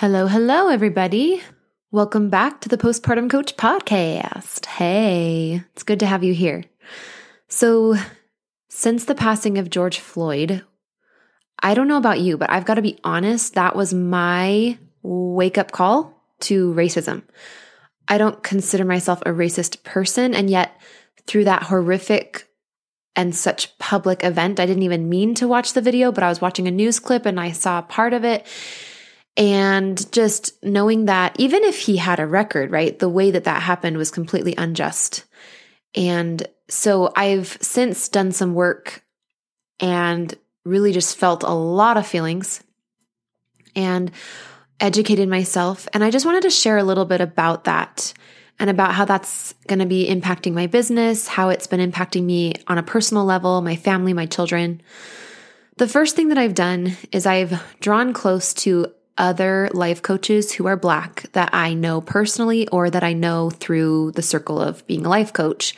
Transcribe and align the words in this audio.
Hello, 0.00 0.28
hello, 0.28 0.68
everybody. 0.68 1.42
Welcome 1.90 2.30
back 2.30 2.62
to 2.62 2.70
the 2.70 2.78
Postpartum 2.78 3.28
Coach 3.28 3.58
podcast. 3.58 4.64
Hey, 4.64 5.62
it's 5.74 5.82
good 5.82 6.00
to 6.00 6.06
have 6.06 6.24
you 6.24 6.32
here. 6.32 6.64
So, 7.48 7.96
since 8.70 9.04
the 9.04 9.14
passing 9.14 9.58
of 9.58 9.68
George 9.68 9.98
Floyd, 9.98 10.64
I 11.62 11.74
don't 11.74 11.86
know 11.86 11.98
about 11.98 12.18
you, 12.18 12.38
but 12.38 12.48
I've 12.48 12.64
got 12.64 12.76
to 12.76 12.82
be 12.82 12.98
honest, 13.04 13.52
that 13.56 13.76
was 13.76 13.92
my 13.92 14.78
wake 15.02 15.58
up 15.58 15.70
call 15.70 16.18
to 16.48 16.72
racism. 16.72 17.22
I 18.08 18.16
don't 18.16 18.42
consider 18.42 18.86
myself 18.86 19.20
a 19.26 19.32
racist 19.32 19.84
person, 19.84 20.32
and 20.34 20.48
yet 20.48 20.80
through 21.26 21.44
that 21.44 21.64
horrific 21.64 22.48
and 23.16 23.36
such 23.36 23.76
public 23.76 24.24
event, 24.24 24.60
I 24.60 24.64
didn't 24.64 24.84
even 24.84 25.10
mean 25.10 25.34
to 25.34 25.46
watch 25.46 25.74
the 25.74 25.82
video, 25.82 26.10
but 26.10 26.24
I 26.24 26.30
was 26.30 26.40
watching 26.40 26.66
a 26.66 26.70
news 26.70 26.98
clip 26.98 27.26
and 27.26 27.38
I 27.38 27.52
saw 27.52 27.82
part 27.82 28.14
of 28.14 28.24
it. 28.24 28.46
And 29.36 30.10
just 30.12 30.62
knowing 30.62 31.06
that 31.06 31.38
even 31.38 31.64
if 31.64 31.78
he 31.78 31.96
had 31.96 32.20
a 32.20 32.26
record, 32.26 32.70
right, 32.70 32.98
the 32.98 33.08
way 33.08 33.30
that 33.30 33.44
that 33.44 33.62
happened 33.62 33.96
was 33.96 34.10
completely 34.10 34.54
unjust. 34.56 35.24
And 35.94 36.46
so 36.68 37.12
I've 37.16 37.56
since 37.60 38.08
done 38.08 38.32
some 38.32 38.54
work 38.54 39.02
and 39.78 40.34
really 40.64 40.92
just 40.92 41.16
felt 41.16 41.42
a 41.42 41.50
lot 41.50 41.96
of 41.96 42.06
feelings 42.06 42.62
and 43.74 44.10
educated 44.78 45.28
myself. 45.28 45.88
And 45.92 46.02
I 46.04 46.10
just 46.10 46.26
wanted 46.26 46.42
to 46.42 46.50
share 46.50 46.78
a 46.78 46.84
little 46.84 47.04
bit 47.04 47.20
about 47.20 47.64
that 47.64 48.12
and 48.58 48.68
about 48.68 48.92
how 48.92 49.04
that's 49.04 49.54
going 49.66 49.78
to 49.78 49.86
be 49.86 50.06
impacting 50.08 50.52
my 50.52 50.66
business, 50.66 51.26
how 51.26 51.48
it's 51.48 51.66
been 51.66 51.90
impacting 51.90 52.24
me 52.24 52.54
on 52.66 52.78
a 52.78 52.82
personal 52.82 53.24
level, 53.24 53.62
my 53.62 53.76
family, 53.76 54.12
my 54.12 54.26
children. 54.26 54.82
The 55.78 55.88
first 55.88 56.14
thing 56.14 56.28
that 56.28 56.38
I've 56.38 56.54
done 56.54 56.96
is 57.10 57.24
I've 57.24 57.62
drawn 57.80 58.12
close 58.12 58.52
to 58.54 58.92
other 59.18 59.68
life 59.72 60.02
coaches 60.02 60.52
who 60.52 60.66
are 60.66 60.76
Black 60.76 61.30
that 61.32 61.50
I 61.52 61.74
know 61.74 62.00
personally 62.00 62.66
or 62.68 62.90
that 62.90 63.04
I 63.04 63.12
know 63.12 63.50
through 63.50 64.12
the 64.12 64.22
circle 64.22 64.60
of 64.60 64.86
being 64.86 65.04
a 65.04 65.08
life 65.08 65.32
coach. 65.32 65.74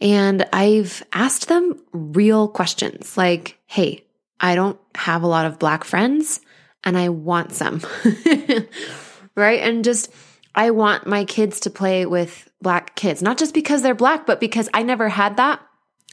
And 0.00 0.46
I've 0.52 1.02
asked 1.12 1.48
them 1.48 1.80
real 1.92 2.48
questions 2.48 3.16
like, 3.16 3.58
hey, 3.66 4.04
I 4.40 4.54
don't 4.54 4.78
have 4.94 5.22
a 5.22 5.28
lot 5.28 5.46
of 5.46 5.58
Black 5.58 5.84
friends 5.84 6.40
and 6.84 6.96
I 6.98 7.08
want 7.08 7.52
some. 7.52 7.80
right? 9.34 9.60
And 9.60 9.84
just, 9.84 10.12
I 10.54 10.70
want 10.70 11.06
my 11.06 11.24
kids 11.24 11.60
to 11.60 11.70
play 11.70 12.06
with 12.06 12.50
Black 12.60 12.94
kids, 12.94 13.22
not 13.22 13.38
just 13.38 13.54
because 13.54 13.82
they're 13.82 13.94
Black, 13.94 14.26
but 14.26 14.40
because 14.40 14.68
I 14.74 14.82
never 14.82 15.08
had 15.08 15.36
that. 15.38 15.60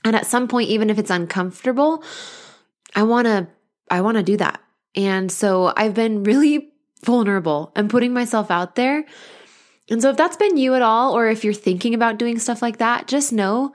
And 0.03 0.15
at 0.15 0.25
some 0.25 0.47
point, 0.47 0.69
even 0.69 0.89
if 0.89 0.97
it's 0.97 1.11
uncomfortable, 1.11 2.03
I 2.95 3.03
want 3.03 3.27
to, 3.27 3.47
I 3.89 4.01
want 4.01 4.17
to 4.17 4.23
do 4.23 4.37
that. 4.37 4.61
And 4.95 5.31
so 5.31 5.73
I've 5.75 5.93
been 5.93 6.23
really 6.23 6.71
vulnerable 7.03 7.71
and 7.75 7.89
putting 7.89 8.13
myself 8.13 8.51
out 8.51 8.75
there. 8.75 9.05
And 9.89 10.01
so 10.01 10.09
if 10.09 10.17
that's 10.17 10.37
been 10.37 10.57
you 10.57 10.75
at 10.75 10.81
all, 10.81 11.17
or 11.17 11.27
if 11.27 11.43
you're 11.43 11.53
thinking 11.53 11.93
about 11.93 12.17
doing 12.17 12.39
stuff 12.39 12.61
like 12.61 12.77
that, 12.77 13.07
just 13.07 13.33
know 13.33 13.73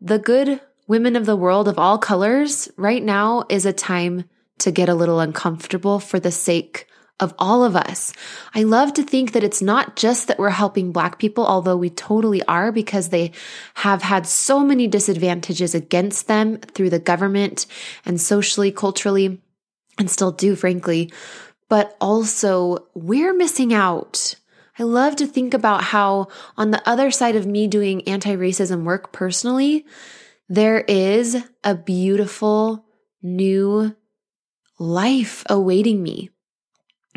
the 0.00 0.18
good 0.18 0.60
women 0.86 1.16
of 1.16 1.26
the 1.26 1.36
world 1.36 1.68
of 1.68 1.78
all 1.78 1.98
colors 1.98 2.70
right 2.76 3.02
now 3.02 3.44
is 3.48 3.66
a 3.66 3.72
time 3.72 4.24
to 4.58 4.70
get 4.70 4.88
a 4.88 4.94
little 4.94 5.20
uncomfortable 5.20 6.00
for 6.00 6.18
the 6.18 6.30
sake 6.30 6.86
of 7.20 7.34
all 7.38 7.64
of 7.64 7.74
us. 7.74 8.12
I 8.54 8.62
love 8.62 8.94
to 8.94 9.02
think 9.02 9.32
that 9.32 9.42
it's 9.42 9.60
not 9.60 9.96
just 9.96 10.28
that 10.28 10.38
we're 10.38 10.50
helping 10.50 10.92
Black 10.92 11.18
people, 11.18 11.44
although 11.44 11.76
we 11.76 11.90
totally 11.90 12.42
are 12.44 12.70
because 12.70 13.08
they 13.08 13.32
have 13.74 14.02
had 14.02 14.26
so 14.26 14.60
many 14.60 14.86
disadvantages 14.86 15.74
against 15.74 16.28
them 16.28 16.58
through 16.58 16.90
the 16.90 17.00
government 17.00 17.66
and 18.04 18.20
socially, 18.20 18.70
culturally 18.70 19.40
and 19.98 20.10
still 20.10 20.32
do, 20.32 20.54
frankly. 20.56 21.12
But 21.68 21.96
also, 22.00 22.86
we're 22.94 23.34
missing 23.34 23.74
out. 23.74 24.34
I 24.78 24.84
love 24.84 25.16
to 25.16 25.26
think 25.26 25.54
about 25.54 25.84
how, 25.84 26.28
on 26.56 26.70
the 26.70 26.88
other 26.88 27.10
side 27.10 27.36
of 27.36 27.46
me 27.46 27.66
doing 27.66 28.06
anti 28.08 28.36
racism 28.36 28.84
work 28.84 29.12
personally, 29.12 29.84
there 30.48 30.80
is 30.80 31.36
a 31.64 31.74
beautiful 31.74 32.86
new 33.22 33.94
life 34.78 35.44
awaiting 35.50 36.02
me. 36.02 36.30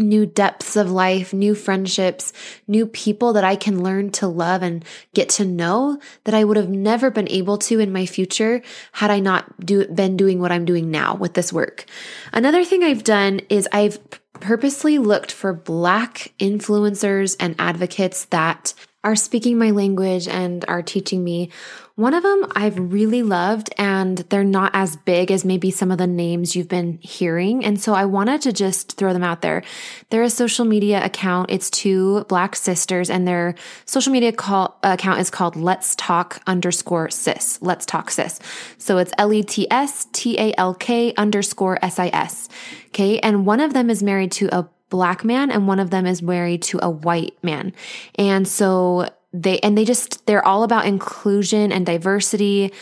New 0.02 0.26
depths 0.26 0.76
of 0.76 0.92
life, 0.92 1.34
new 1.34 1.56
friendships, 1.56 2.34
new 2.68 2.88
people 2.88 3.34
that 3.34 3.44
I 3.44 3.56
can 3.56 3.84
learn 3.84 4.12
to 4.14 4.28
love 4.28 4.64
and 4.64 4.84
get 5.14 5.30
to 5.30 5.46
know 5.46 6.00
that 6.24 6.34
I 6.34 6.44
would 6.44 6.58
have 6.58 6.70
never 6.70 7.12
been 7.12 7.30
able 7.30 7.58
to 7.60 7.80
in 7.80 7.94
my 7.94 8.06
future 8.06 8.62
had 8.94 9.12
I 9.12 9.20
not 9.20 9.66
do, 9.66 9.88
been 9.88 10.18
doing 10.18 10.40
what 10.40 10.52
I'm 10.52 10.66
doing 10.66 10.92
now 10.92 11.16
with 11.16 11.36
this 11.36 11.54
work. 11.54 11.86
Another 12.34 12.66
thing 12.66 12.84
I've 12.84 13.04
done 13.04 13.42
is 13.50 13.68
I've 13.72 14.00
purposely 14.34 14.98
looked 14.98 15.32
for 15.32 15.54
Black 15.54 16.34
influencers 16.40 17.36
and 17.40 17.56
advocates 17.60 18.26
that 18.26 18.74
are 19.04 19.16
speaking 19.16 19.58
my 19.58 19.72
language 19.72 20.28
and 20.28 20.64
are 20.68 20.82
teaching 20.82 21.24
me. 21.24 21.50
One 21.96 22.14
of 22.14 22.24
them 22.24 22.48
I've 22.56 22.78
really 22.80 23.22
loved, 23.22 23.70
and 23.78 24.18
they're 24.18 24.44
not 24.44 24.72
as 24.74 24.96
big 24.96 25.30
as 25.32 25.44
maybe 25.44 25.72
some 25.72 25.92
of 25.92 25.98
the 25.98 26.08
names 26.08 26.56
you've 26.56 26.70
been 26.70 27.00
hearing. 27.02 27.66
And 27.66 27.80
so 27.80 27.94
I 27.94 28.06
wanted 28.06 28.42
to 28.42 28.54
just 28.54 28.98
throw 28.98 29.14
them 29.14 29.24
out 29.24 29.42
there. 29.42 29.64
They're 30.10 30.24
a 30.24 30.30
social 30.30 30.66
media 30.66 31.04
account. 31.04 31.52
It's 31.52 31.70
two 31.70 32.24
black 32.26 32.56
sisters, 32.56 33.10
and 33.10 33.28
their 33.28 33.56
social 33.86 34.14
media 34.14 34.32
call, 34.32 34.80
account 34.84 35.20
is 35.20 35.30
called 35.30 35.56
Let's 35.56 35.96
Talk 35.96 36.42
underscore 36.48 37.10
sis. 37.10 37.62
Let's 37.62 37.86
Talk 37.86 38.10
sis. 38.10 38.40
So 38.78 38.98
it's 38.98 39.12
L 39.18 39.34
E 39.34 39.44
T 39.44 39.68
S 39.70 40.08
T 40.14 40.40
A 40.40 40.54
L 40.58 40.74
K 40.74 41.14
underscore 41.18 41.78
S 41.84 42.00
I 42.00 42.08
S. 42.08 42.48
Okay. 42.88 43.20
And 43.20 43.46
one 43.46 43.60
of 43.60 43.74
them 43.74 43.90
is 43.90 44.02
married 44.02 44.32
to 44.34 44.50
a 44.56 44.70
black 44.90 45.24
man 45.24 45.50
and 45.50 45.68
one 45.68 45.80
of 45.80 45.90
them 45.90 46.06
is 46.06 46.22
married 46.22 46.62
to 46.62 46.80
a 46.84 46.90
white 46.90 47.42
man. 47.42 47.74
And 48.16 48.48
so 48.48 49.08
they, 49.34 49.60
and 49.60 49.78
they 49.78 49.86
just, 49.86 50.26
they're 50.26 50.46
all 50.46 50.64
about 50.64 50.86
inclusion 50.86 51.72
and 51.72 51.86
diversity. 51.86 52.74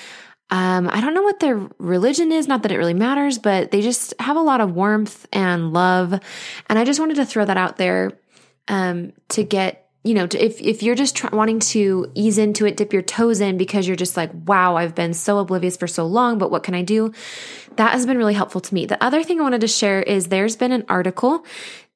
Um, 0.50 0.90
I 0.92 1.00
don't 1.00 1.14
know 1.14 1.22
what 1.22 1.40
their 1.40 1.70
religion 1.78 2.32
is, 2.32 2.48
not 2.48 2.64
that 2.64 2.72
it 2.72 2.78
really 2.78 2.96
matters, 2.96 3.38
but 3.38 3.70
they 3.70 3.82
just 3.82 4.16
have 4.20 4.36
a 4.36 4.42
lot 4.42 4.62
of 4.62 4.74
warmth 4.74 5.28
and 5.32 5.74
love. 5.74 6.20
And 6.68 6.80
I 6.80 6.86
just 6.86 7.00
wanted 7.00 7.16
to 7.18 7.26
throw 7.26 7.46
that 7.46 7.58
out 7.58 7.78
there, 7.78 8.14
um, 8.68 9.14
to 9.30 9.44
get, 9.44 9.92
you 10.04 10.16
know, 10.16 10.26
to, 10.26 10.44
if, 10.44 10.60
if 10.60 10.82
you're 10.82 10.96
just 10.96 11.16
try- 11.16 11.30
wanting 11.32 11.60
to 11.60 12.12
ease 12.16 12.40
into 12.40 12.66
it, 12.66 12.78
dip 12.78 12.94
your 12.94 13.04
toes 13.04 13.42
in 13.42 13.58
because 13.58 13.86
you're 13.86 13.96
just 13.96 14.18
like, 14.18 14.32
wow, 14.48 14.76
I've 14.76 14.96
been 14.96 15.14
so 15.14 15.38
oblivious 15.38 15.78
for 15.78 15.88
so 15.88 16.08
long, 16.08 16.40
but 16.40 16.50
what 16.50 16.64
can 16.64 16.74
I 16.74 16.82
do? 16.82 17.12
That 17.76 17.92
has 17.92 18.08
been 18.08 18.18
really 18.18 18.34
helpful 18.34 18.62
to 18.62 18.74
me. 18.74 18.88
The 18.88 19.04
other 19.04 19.24
thing 19.24 19.40
I 19.40 19.44
wanted 19.44 19.62
to 19.62 19.68
share 19.68 20.02
is 20.02 20.28
there's 20.28 20.56
been 20.56 20.72
an 20.72 20.86
article 20.90 21.46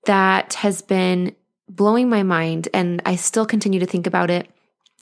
that 0.06 0.54
has 0.56 0.82
been 0.82 1.36
blowing 1.69 2.10
my 2.10 2.24
mind 2.24 2.69
and 2.74 3.01
I 3.06 3.15
still 3.15 3.45
continue 3.45 3.80
to 3.80 3.86
think 3.86 4.07
about 4.07 4.30
it. 4.30 4.50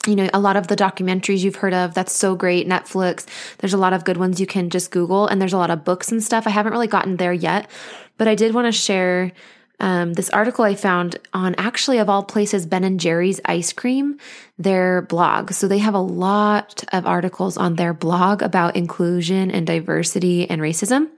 You 0.06 0.16
know, 0.16 0.28
a 0.34 0.40
lot 0.40 0.56
of 0.56 0.66
the 0.66 0.74
documentaries 0.74 1.44
you've 1.44 1.56
heard 1.56 1.74
of, 1.74 1.94
that's 1.94 2.12
so 2.12 2.34
great. 2.34 2.68
Netflix, 2.68 3.24
there's 3.58 3.74
a 3.74 3.78
lot 3.78 3.92
of 3.92 4.04
good 4.04 4.16
ones 4.16 4.40
you 4.40 4.46
can 4.46 4.68
just 4.68 4.90
Google, 4.90 5.28
and 5.28 5.40
there's 5.40 5.52
a 5.52 5.58
lot 5.58 5.70
of 5.70 5.84
books 5.84 6.10
and 6.10 6.20
stuff. 6.20 6.46
I 6.46 6.50
haven't 6.50 6.72
really 6.72 6.88
gotten 6.88 7.18
there 7.18 7.32
yet, 7.32 7.70
but 8.18 8.26
I 8.26 8.34
did 8.34 8.52
want 8.52 8.66
to 8.66 8.72
share 8.72 9.30
um, 9.78 10.12
this 10.12 10.30
article 10.30 10.64
I 10.64 10.74
found 10.74 11.18
on 11.32 11.54
actually, 11.56 11.98
of 11.98 12.08
all 12.08 12.22
places, 12.22 12.66
Ben 12.66 12.84
and 12.84 12.98
Jerry's 12.98 13.40
ice 13.44 13.72
cream, 13.72 14.18
their 14.58 15.02
blog. 15.02 15.52
So 15.52 15.68
they 15.68 15.78
have 15.78 15.94
a 15.94 15.98
lot 15.98 16.84
of 16.92 17.06
articles 17.06 17.56
on 17.56 17.74
their 17.74 17.92
blog 17.92 18.42
about 18.42 18.76
inclusion 18.76 19.50
and 19.50 19.66
diversity 19.66 20.48
and 20.48 20.60
racism. 20.60 21.10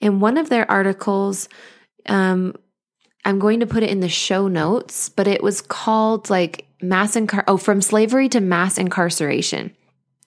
In 0.00 0.20
one 0.20 0.36
of 0.36 0.50
their 0.50 0.70
articles, 0.70 1.48
um, 2.06 2.54
I'm 3.26 3.40
going 3.40 3.60
to 3.60 3.66
put 3.66 3.82
it 3.82 3.90
in 3.90 4.00
the 4.00 4.08
show 4.08 4.46
notes, 4.46 5.08
but 5.08 5.26
it 5.26 5.42
was 5.42 5.60
called 5.60 6.30
like 6.30 6.66
mass 6.80 7.16
incar 7.16 7.42
oh 7.48 7.56
from 7.56 7.82
slavery 7.82 8.28
to 8.28 8.40
mass 8.40 8.78
incarceration. 8.78 9.74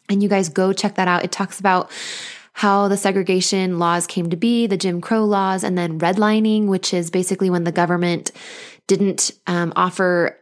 And 0.09 0.21
you 0.21 0.27
guys 0.27 0.49
go 0.49 0.73
check 0.73 0.95
that 0.95 1.07
out. 1.07 1.23
It 1.23 1.31
talks 1.31 1.59
about 1.59 1.89
how 2.53 2.89
the 2.89 2.97
segregation 2.97 3.79
laws 3.79 4.05
came 4.05 4.29
to 4.31 4.35
be, 4.35 4.67
the 4.67 4.75
Jim 4.75 4.99
Crow 4.99 5.23
laws, 5.23 5.63
and 5.63 5.77
then 5.77 5.97
redlining, 5.97 6.67
which 6.67 6.93
is 6.93 7.09
basically 7.09 7.49
when 7.49 7.63
the 7.63 7.71
government 7.71 8.31
didn't 8.87 9.31
um, 9.47 9.71
offer 9.77 10.37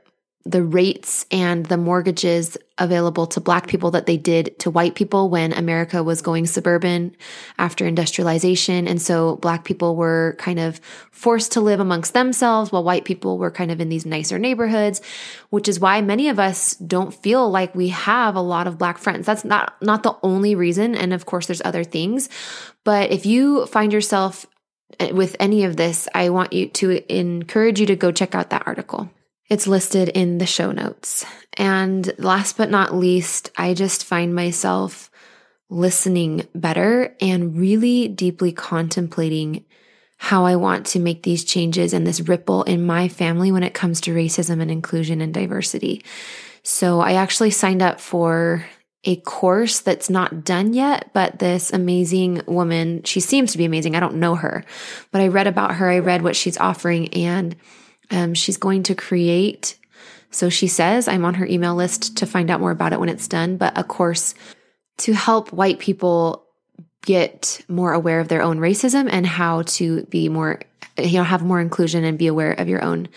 the 0.48 0.64
rates 0.64 1.26
and 1.30 1.66
the 1.66 1.76
mortgages 1.76 2.58
available 2.78 3.28
to 3.28 3.42
black 3.42 3.68
people 3.68 3.92
that 3.92 4.06
they 4.06 4.16
did 4.16 4.58
to 4.60 4.72
white 4.72 4.96
people 4.96 5.30
when 5.30 5.52
America 5.52 6.02
was 6.02 6.22
going 6.22 6.46
suburban 6.46 7.14
after 7.58 7.86
industrialization. 7.86 8.88
And 8.88 9.02
so 9.02 9.36
black 9.38 9.66
people 9.66 9.98
were 9.98 10.36
kind 10.40 10.60
of 10.60 10.80
forced 11.12 11.52
to 11.54 11.62
live 11.62 11.82
amongst 11.82 12.14
themselves 12.14 12.72
while 12.72 12.84
white 12.84 13.04
people 13.04 13.38
were 13.38 13.52
kind 13.52 13.72
of 13.72 13.82
in 13.82 13.90
these 13.90 14.06
nicer 14.06 14.40
neighborhoods, 14.40 15.02
which 15.50 15.68
is 15.68 15.82
why 15.82 16.02
many 16.02 16.30
of 16.30 16.40
us 16.40 16.76
don't 16.76 17.14
feel 17.14 17.50
like 17.50 17.76
we 17.76 17.90
have 17.90 18.36
a 18.36 18.42
lot 18.42 18.68
of 18.68 18.78
black 18.78 19.00
friends. 19.00 19.26
That's 19.26 19.44
not, 19.44 19.76
not 19.82 20.04
the 20.04 20.16
only 20.24 20.56
reason. 20.56 20.96
And 20.96 21.14
of 21.14 21.26
course, 21.26 21.48
there's 21.48 21.62
other 21.66 21.84
things. 21.84 22.30
But 22.86 23.12
if 23.12 23.26
you 23.26 23.66
find 23.66 23.92
yourself 23.92 24.46
eh, 25.00 25.12
with 25.12 25.36
any 25.42 25.66
of 25.66 25.76
this, 25.76 26.08
I 26.16 26.30
want 26.30 26.54
you 26.54 26.70
to 26.70 27.14
encourage 27.14 27.82
you 27.82 27.86
to 27.88 27.98
go 27.98 28.14
check 28.14 28.34
out 28.34 28.52
that 28.52 28.66
article. 28.66 29.10
It's 29.50 29.68
listed 29.68 30.10
in 30.10 30.40
the 30.40 30.46
show 30.46 30.72
notes. 30.72 31.26
And 31.54 32.12
last 32.18 32.58
but 32.58 32.70
not 32.70 32.94
least, 32.94 33.50
I 33.58 33.74
just 33.74 34.04
find 34.04 34.36
myself 34.36 35.10
listening 35.70 36.48
better 36.54 37.16
and 37.22 37.58
really 37.58 38.08
deeply 38.08 38.52
contemplating 38.52 39.66
how 40.18 40.46
I 40.46 40.56
want 40.56 40.86
to 40.88 41.00
make 41.00 41.24
these 41.24 41.44
changes 41.44 41.94
and 41.94 42.06
this 42.06 42.22
ripple 42.22 42.64
in 42.64 42.86
my 42.86 43.08
family 43.08 43.52
when 43.52 43.64
it 43.64 43.74
comes 43.74 44.02
to 44.02 44.16
racism 44.16 44.62
and 44.62 44.72
inclusion 44.72 45.22
and 45.22 45.34
diversity. 45.34 46.04
So 46.64 47.00
I 47.00 47.14
actually 47.14 47.52
signed 47.52 47.82
up 47.82 48.02
for 48.02 48.66
a 49.04 49.18
course 49.18 49.80
that's 49.80 50.10
not 50.10 50.44
done 50.44 50.74
yet, 50.74 51.12
but 51.14 51.40
this 51.40 51.72
amazing 51.72 52.42
woman, 52.48 53.04
she 53.04 53.20
seems 53.20 53.52
to 53.52 53.58
be 53.58 53.66
amazing. 53.66 53.96
I 53.96 54.02
don't 54.02 54.16
know 54.16 54.36
her, 54.36 54.66
but 55.12 55.22
I 55.22 55.28
read 55.28 55.48
about 55.48 55.76
her. 55.76 55.90
I 55.90 56.00
read 56.00 56.24
what 56.24 56.36
she's 56.36 56.58
offering 56.58 57.14
and 57.14 57.56
um, 58.12 58.34
she's 58.34 58.58
going 58.58 58.84
to 58.84 58.96
create, 58.96 59.78
so 60.32 60.50
she 60.50 60.68
says, 60.68 61.08
I'm 61.08 61.26
on 61.26 61.36
her 61.36 61.46
email 61.46 61.76
list 61.76 62.18
to 62.18 62.26
find 62.26 62.50
out 62.50 62.60
more 62.60 62.72
about 62.72 62.94
it 62.94 63.00
when 63.00 63.10
it's 63.10 63.28
done, 63.28 63.58
but 63.58 63.78
a 63.78 63.84
course 63.84 64.34
to 65.00 65.14
help 65.14 65.54
white 65.54 65.80
people 65.80 66.46
get 67.06 67.62
more 67.68 67.94
aware 67.94 68.20
of 68.20 68.28
their 68.28 68.42
own 68.42 68.60
racism 68.60 69.08
and 69.10 69.26
how 69.26 69.62
to 69.64 70.04
be 70.06 70.28
more, 70.28 70.60
you 70.98 71.14
know, 71.14 71.24
have 71.24 71.44
more 71.44 71.62
inclusion 71.62 72.04
and 72.04 72.18
be 72.18 72.28
aware 72.28 72.52
of 72.52 72.68
your 72.68 72.84
own 72.84 73.08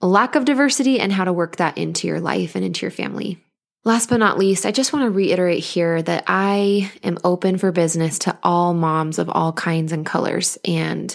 lack 0.00 0.34
of 0.34 0.44
diversity 0.44 0.98
and 0.98 1.12
how 1.12 1.24
to 1.24 1.32
work 1.32 1.56
that 1.56 1.76
into 1.78 2.06
your 2.06 2.20
life 2.20 2.54
and 2.54 2.64
into 2.64 2.82
your 2.82 2.90
family. 2.90 3.38
Last 3.84 4.08
but 4.08 4.18
not 4.18 4.38
least, 4.38 4.64
I 4.64 4.70
just 4.70 4.92
want 4.92 5.04
to 5.04 5.10
reiterate 5.10 5.62
here 5.62 6.00
that 6.02 6.24
I 6.28 6.90
am 7.02 7.18
open 7.24 7.58
for 7.58 7.72
business 7.72 8.20
to 8.20 8.38
all 8.42 8.74
moms 8.74 9.18
of 9.18 9.28
all 9.28 9.52
kinds 9.52 9.92
and 9.92 10.06
colors. 10.06 10.56
And 10.64 11.14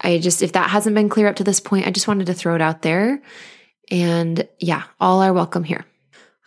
I 0.00 0.18
just, 0.18 0.42
if 0.42 0.52
that 0.52 0.70
hasn't 0.70 0.94
been 0.94 1.08
clear 1.08 1.28
up 1.28 1.36
to 1.36 1.44
this 1.44 1.60
point, 1.60 1.86
I 1.86 1.90
just 1.90 2.08
wanted 2.08 2.26
to 2.26 2.34
throw 2.34 2.54
it 2.54 2.60
out 2.60 2.82
there. 2.82 3.22
And 3.90 4.48
yeah, 4.58 4.84
all 5.00 5.22
are 5.22 5.32
welcome 5.32 5.64
here. 5.64 5.84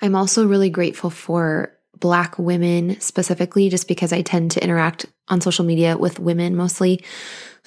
I'm 0.01 0.15
also 0.15 0.47
really 0.47 0.69
grateful 0.69 1.09
for 1.09 1.73
Black 1.99 2.37
women 2.37 2.99
specifically, 2.99 3.69
just 3.69 3.87
because 3.87 4.13
I 4.13 4.21
tend 4.21 4.51
to 4.51 4.63
interact 4.63 5.07
on 5.27 5.41
social 5.41 5.65
media 5.65 5.97
with 5.97 6.19
women 6.19 6.55
mostly 6.55 7.03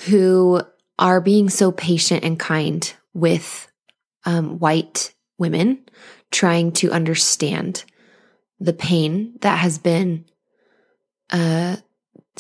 who 0.07 0.61
are 0.99 1.21
being 1.21 1.49
so 1.49 1.73
patient 1.73 2.25
and 2.25 2.39
kind 2.39 2.93
with 3.13 3.67
um, 4.25 4.59
white 4.59 5.13
women 5.39 5.81
trying 6.31 6.71
to 6.73 6.93
understand 6.93 7.85
the 8.61 8.73
pain 8.73 9.35
that 9.41 9.59
has 9.59 9.79
been 9.79 10.27
uh, 11.31 11.77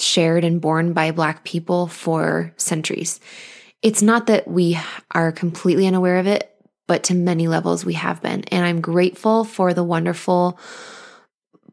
shared 0.00 0.44
and 0.44 0.60
borne 0.60 0.92
by 0.92 1.10
Black 1.10 1.44
people 1.44 1.86
for 1.86 2.52
centuries. 2.56 3.20
It's 3.82 4.02
not 4.02 4.26
that 4.26 4.46
we 4.46 4.78
are 5.10 5.32
completely 5.32 5.86
unaware 5.86 6.18
of 6.18 6.26
it, 6.26 6.54
but 6.86 7.04
to 7.04 7.14
many 7.14 7.48
levels 7.48 7.84
we 7.84 7.94
have 7.94 8.20
been. 8.20 8.44
And 8.44 8.64
I'm 8.64 8.80
grateful 8.80 9.44
for 9.44 9.72
the 9.72 9.84
wonderful 9.84 10.58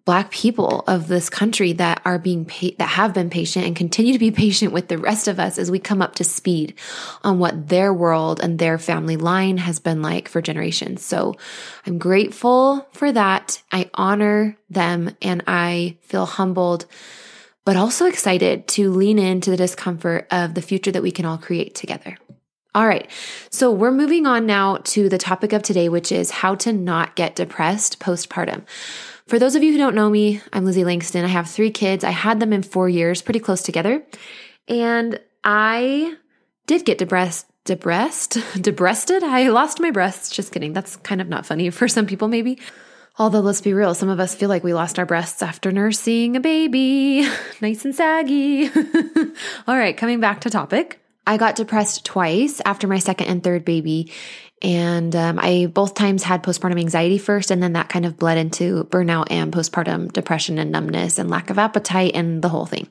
black 0.08 0.32
people 0.32 0.86
of 0.88 1.10
this 1.10 1.30
country 1.30 1.74
that 1.74 2.02
are 2.06 2.18
being 2.18 2.46
pa- 2.46 2.70
that 2.78 2.88
have 2.88 3.14
been 3.14 3.30
patient 3.30 3.66
and 3.66 3.76
continue 3.76 4.14
to 4.14 4.20
be 4.20 4.32
patient 4.46 4.72
with 4.72 4.88
the 4.88 4.98
rest 4.98 5.28
of 5.28 5.38
us 5.38 5.58
as 5.58 5.70
we 5.70 5.80
come 5.80 6.02
up 6.02 6.16
to 6.16 6.24
speed 6.24 6.74
on 7.26 7.40
what 7.40 7.68
their 7.68 7.94
world 7.94 8.40
and 8.40 8.58
their 8.58 8.78
family 8.78 9.18
line 9.18 9.58
has 9.58 9.80
been 9.80 10.02
like 10.02 10.30
for 10.30 10.42
generations. 10.42 11.04
So 11.04 11.36
I'm 11.86 11.98
grateful 11.98 12.88
for 12.94 13.12
that. 13.12 13.62
I 13.70 13.90
honor 13.96 14.58
them 14.70 15.14
and 15.22 15.44
I 15.46 15.98
feel 16.04 16.26
humbled 16.26 16.86
but 17.68 17.76
also 17.76 18.06
excited 18.06 18.66
to 18.66 18.90
lean 18.90 19.20
into 19.20 19.50
the 19.50 19.58
discomfort 19.58 20.26
of 20.32 20.54
the 20.54 20.62
future 20.62 20.90
that 20.90 21.04
we 21.04 21.12
can 21.12 21.26
all 21.26 21.38
create 21.38 21.76
together. 21.76 22.18
All 22.74 22.88
right. 22.88 23.12
So 23.50 23.74
we're 23.74 23.92
moving 23.92 24.26
on 24.26 24.46
now 24.46 24.78
to 24.86 25.10
the 25.10 25.18
topic 25.18 25.52
of 25.52 25.64
today, 25.64 25.90
which 25.90 26.10
is 26.10 26.32
how 26.32 26.56
to 26.56 26.72
not 26.72 27.18
get 27.18 27.36
depressed 27.36 28.00
postpartum. 28.00 28.66
For 29.28 29.38
those 29.38 29.54
of 29.58 29.64
you 29.64 29.74
who 29.74 29.78
don't 29.78 29.96
know 29.96 30.10
me, 30.10 30.40
I'm 30.54 30.64
Lizzie 30.64 30.86
Langston. 30.86 31.26
I 31.26 31.28
have 31.28 31.50
three 31.50 31.70
kids. 31.70 32.06
I 32.06 32.12
had 32.12 32.40
them 32.40 32.54
in 32.54 32.64
four 32.64 32.88
years, 32.88 33.22
pretty 33.22 33.42
close 33.42 33.62
together. 33.62 34.02
And 34.70 35.20
I 35.44 36.16
did 36.68 36.86
get 36.86 37.00
depressed, 37.00 37.48
depressed, 37.66 38.32
debreasted. 38.62 39.24
I 39.24 39.50
lost 39.50 39.82
my 39.82 39.92
breasts. 39.92 40.30
Just 40.30 40.54
kidding. 40.54 40.72
That's 40.72 40.96
kind 40.96 41.20
of 41.20 41.28
not 41.28 41.46
funny 41.46 41.70
for 41.72 41.90
some 41.90 42.06
people, 42.06 42.30
maybe. 42.30 42.60
Although, 43.20 43.40
let's 43.40 43.62
be 43.62 43.74
real, 43.74 43.96
some 43.96 44.10
of 44.10 44.20
us 44.20 44.36
feel 44.36 44.48
like 44.48 44.64
we 44.64 44.76
lost 44.76 45.00
our 45.00 45.06
breasts 45.06 45.42
after 45.42 45.72
nursing 45.72 46.36
a 46.36 46.40
baby, 46.40 47.28
nice 47.62 47.84
and 47.84 47.96
saggy. 47.96 48.70
All 49.68 49.76
right, 49.76 49.98
coming 49.98 50.20
back 50.20 50.42
to 50.42 50.52
topic. 50.52 51.00
I 51.26 51.38
got 51.38 51.56
depressed 51.56 52.06
twice 52.06 52.62
after 52.64 52.88
my 52.88 53.00
second 53.00 53.28
and 53.28 53.44
third 53.44 53.66
baby. 53.66 54.14
And 54.62 55.16
um, 55.16 55.40
I 55.40 55.68
both 55.72 55.94
times 55.94 56.24
had 56.24 56.42
postpartum 56.42 56.80
anxiety 56.80 57.18
first, 57.18 57.52
and 57.52 57.62
then 57.62 57.74
that 57.74 57.90
kind 57.90 58.06
of 58.06 58.18
bled 58.18 58.38
into 58.38 58.86
burnout 58.86 59.28
and 59.30 59.52
postpartum 59.52 60.14
depression 60.14 60.58
and 60.58 60.72
numbness 60.72 61.20
and 61.20 61.30
lack 61.30 61.50
of 61.50 61.60
appetite 61.60 62.12
and 62.16 62.42
the 62.42 62.50
whole 62.50 62.66
thing. 62.66 62.88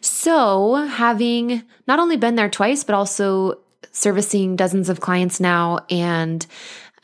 So, 0.00 0.74
having 0.74 1.62
not 1.86 1.98
only 1.98 2.16
been 2.16 2.34
there 2.34 2.48
twice, 2.48 2.82
but 2.82 2.94
also 2.94 3.60
servicing 3.92 4.56
dozens 4.56 4.88
of 4.88 5.00
clients 5.00 5.40
now 5.40 5.78
and 5.90 6.44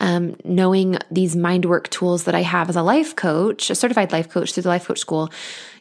um, 0.03 0.37
knowing 0.45 0.99
these 1.11 1.35
mind 1.37 1.65
work 1.65 1.89
tools 1.89 2.25
that 2.25 2.35
I 2.35 2.43
have 2.43 2.69
as 2.69 2.77
a 2.77 2.83
life 2.83 3.15
coach, 3.17 3.71
a 3.71 3.75
certified 3.75 4.13
life 4.13 4.29
coach 4.29 4.53
through 4.53 4.65
the 4.65 4.69
life 4.69 4.87
coach 4.87 4.99
school, 4.99 5.31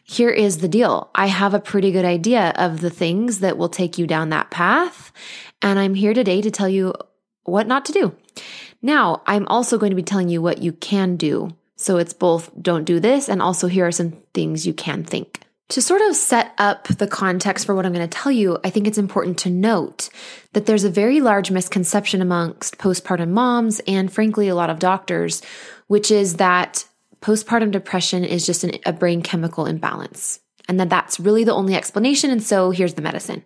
here 0.04 0.30
is 0.30 0.58
the 0.58 0.68
deal. 0.68 1.10
I 1.14 1.26
have 1.26 1.54
a 1.54 1.60
pretty 1.60 1.90
good 1.90 2.04
idea 2.04 2.52
of 2.56 2.80
the 2.80 2.90
things 2.90 3.40
that 3.40 3.58
will 3.58 3.68
take 3.68 3.98
you 3.98 4.06
down 4.06 4.30
that 4.30 4.50
path. 4.50 5.12
And 5.60 5.78
I'm 5.78 5.94
here 5.94 6.14
today 6.14 6.40
to 6.40 6.50
tell 6.50 6.68
you 6.68 6.94
what 7.42 7.66
not 7.66 7.84
to 7.86 7.92
do. 7.92 8.14
Now, 8.80 9.22
I'm 9.26 9.46
also 9.48 9.76
going 9.76 9.90
to 9.90 9.96
be 9.96 10.02
telling 10.02 10.28
you 10.28 10.40
what 10.40 10.62
you 10.62 10.72
can 10.72 11.16
do. 11.16 11.56
So 11.76 11.98
it's 11.98 12.14
both 12.14 12.50
don't 12.60 12.84
do 12.84 13.00
this 13.00 13.28
and 13.28 13.42
also 13.42 13.66
here 13.66 13.86
are 13.88 13.92
some 13.92 14.12
things 14.34 14.66
you 14.66 14.72
can 14.72 15.02
think. 15.02 15.41
To 15.72 15.80
sort 15.80 16.02
of 16.02 16.14
set 16.14 16.52
up 16.58 16.86
the 16.88 17.06
context 17.06 17.64
for 17.64 17.74
what 17.74 17.86
I'm 17.86 17.94
going 17.94 18.06
to 18.06 18.18
tell 18.18 18.30
you, 18.30 18.58
I 18.62 18.68
think 18.68 18.86
it's 18.86 18.98
important 18.98 19.38
to 19.38 19.48
note 19.48 20.10
that 20.52 20.66
there's 20.66 20.84
a 20.84 20.90
very 20.90 21.22
large 21.22 21.50
misconception 21.50 22.20
amongst 22.20 22.76
postpartum 22.76 23.30
moms 23.30 23.80
and 23.86 24.12
frankly 24.12 24.48
a 24.48 24.54
lot 24.54 24.68
of 24.68 24.78
doctors, 24.78 25.40
which 25.86 26.10
is 26.10 26.34
that 26.34 26.84
postpartum 27.22 27.70
depression 27.70 28.22
is 28.22 28.44
just 28.44 28.64
an, 28.64 28.72
a 28.84 28.92
brain 28.92 29.22
chemical 29.22 29.64
imbalance 29.64 30.40
and 30.68 30.78
that 30.78 30.90
that's 30.90 31.18
really 31.18 31.42
the 31.42 31.54
only 31.54 31.74
explanation. 31.74 32.30
And 32.30 32.42
so 32.42 32.70
here's 32.70 32.92
the 32.92 33.00
medicine. 33.00 33.42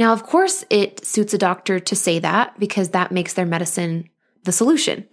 Now, 0.00 0.12
of 0.12 0.24
course, 0.24 0.64
it 0.70 1.06
suits 1.06 1.32
a 1.32 1.38
doctor 1.38 1.78
to 1.78 1.94
say 1.94 2.18
that 2.18 2.58
because 2.58 2.88
that 2.88 3.12
makes 3.12 3.34
their 3.34 3.46
medicine 3.46 4.08
the 4.42 4.50
solution. 4.50 5.06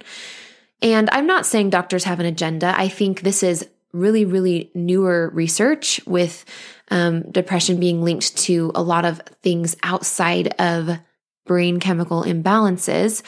And 0.82 1.08
I'm 1.12 1.28
not 1.28 1.46
saying 1.46 1.70
doctors 1.70 2.02
have 2.02 2.18
an 2.18 2.26
agenda. 2.26 2.74
I 2.76 2.88
think 2.88 3.20
this 3.20 3.44
is 3.44 3.68
really, 3.96 4.24
really 4.24 4.70
newer 4.74 5.30
research 5.32 6.00
with 6.06 6.44
um, 6.90 7.22
depression 7.30 7.80
being 7.80 8.02
linked 8.02 8.36
to 8.38 8.70
a 8.74 8.82
lot 8.82 9.04
of 9.04 9.20
things 9.42 9.76
outside 9.82 10.48
of 10.60 10.98
brain 11.46 11.80
chemical 11.80 12.22
imbalances. 12.22 13.22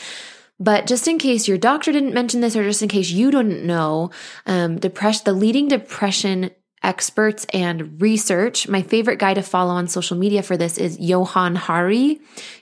But 0.60 0.86
just 0.86 1.06
in 1.06 1.18
case 1.18 1.46
your 1.46 1.58
doctor 1.58 1.92
didn't 1.92 2.14
mention 2.14 2.40
this, 2.40 2.56
or 2.56 2.64
just 2.64 2.82
in 2.82 2.88
case 2.88 3.10
you 3.10 3.30
don't 3.30 3.64
know, 3.64 4.10
um, 4.46 4.78
depression, 4.78 5.22
the 5.24 5.32
leading 5.32 5.68
depression 5.68 6.50
experts 6.82 7.46
and 7.52 8.00
research. 8.00 8.68
My 8.68 8.82
favorite 8.82 9.18
guy 9.18 9.34
to 9.34 9.42
follow 9.42 9.74
on 9.74 9.88
social 9.88 10.16
media 10.16 10.42
for 10.42 10.56
this 10.56 10.78
is 10.78 10.98
Johann 10.98 11.56
Hari, 11.56 12.20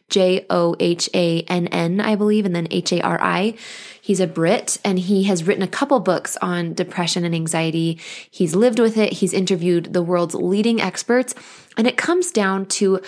J 0.08 0.46
O 0.50 0.74
H 0.80 1.10
A 1.14 1.42
N 1.42 1.66
N, 1.68 2.00
I 2.00 2.14
believe, 2.16 2.46
and 2.46 2.54
then 2.54 2.68
H 2.70 2.92
A 2.92 3.00
R 3.00 3.18
I. 3.22 3.54
He's 4.00 4.20
a 4.20 4.26
Brit 4.26 4.78
and 4.84 4.98
he 4.98 5.24
has 5.24 5.44
written 5.44 5.64
a 5.64 5.68
couple 5.68 5.98
books 6.00 6.36
on 6.40 6.74
depression 6.74 7.24
and 7.24 7.34
anxiety. 7.34 7.98
He's 8.30 8.54
lived 8.54 8.78
with 8.78 8.96
it. 8.96 9.14
He's 9.14 9.32
interviewed 9.32 9.92
the 9.92 10.02
world's 10.02 10.34
leading 10.34 10.80
experts. 10.80 11.34
And 11.76 11.86
it 11.86 11.96
comes 11.96 12.30
down 12.30 12.66
to 12.66 13.00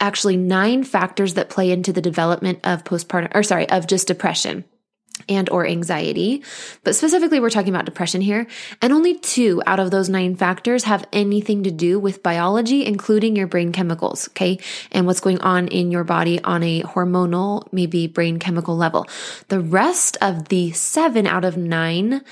actually 0.00 0.36
nine 0.36 0.84
factors 0.84 1.34
that 1.34 1.48
play 1.48 1.70
into 1.70 1.92
the 1.92 2.02
development 2.02 2.60
of 2.62 2.84
postpartum, 2.84 3.34
or 3.34 3.42
sorry, 3.42 3.68
of 3.70 3.86
just 3.86 4.06
depression 4.06 4.64
and 5.28 5.48
or 5.50 5.66
anxiety. 5.66 6.42
But 6.82 6.94
specifically 6.94 7.40
we're 7.40 7.50
talking 7.50 7.74
about 7.74 7.84
depression 7.84 8.20
here. 8.20 8.46
And 8.82 8.92
only 8.92 9.18
two 9.18 9.62
out 9.66 9.80
of 9.80 9.90
those 9.90 10.08
nine 10.08 10.36
factors 10.36 10.84
have 10.84 11.06
anything 11.12 11.62
to 11.64 11.70
do 11.70 11.98
with 11.98 12.22
biology 12.22 12.84
including 12.84 13.36
your 13.36 13.46
brain 13.46 13.72
chemicals 13.72 14.28
okay? 14.28 14.58
And 14.92 15.06
what's 15.06 15.20
going 15.20 15.40
on 15.40 15.68
in 15.68 15.90
your 15.90 16.04
body 16.04 16.42
on 16.42 16.62
a 16.62 16.82
hormonal 16.82 17.66
maybe 17.72 18.06
brain 18.06 18.38
chemical 18.38 18.76
level. 18.76 19.06
The 19.48 19.60
rest 19.60 20.16
of 20.20 20.48
the 20.48 20.72
seven 20.72 21.26
out 21.26 21.44
of 21.44 21.56
nine 21.56 22.22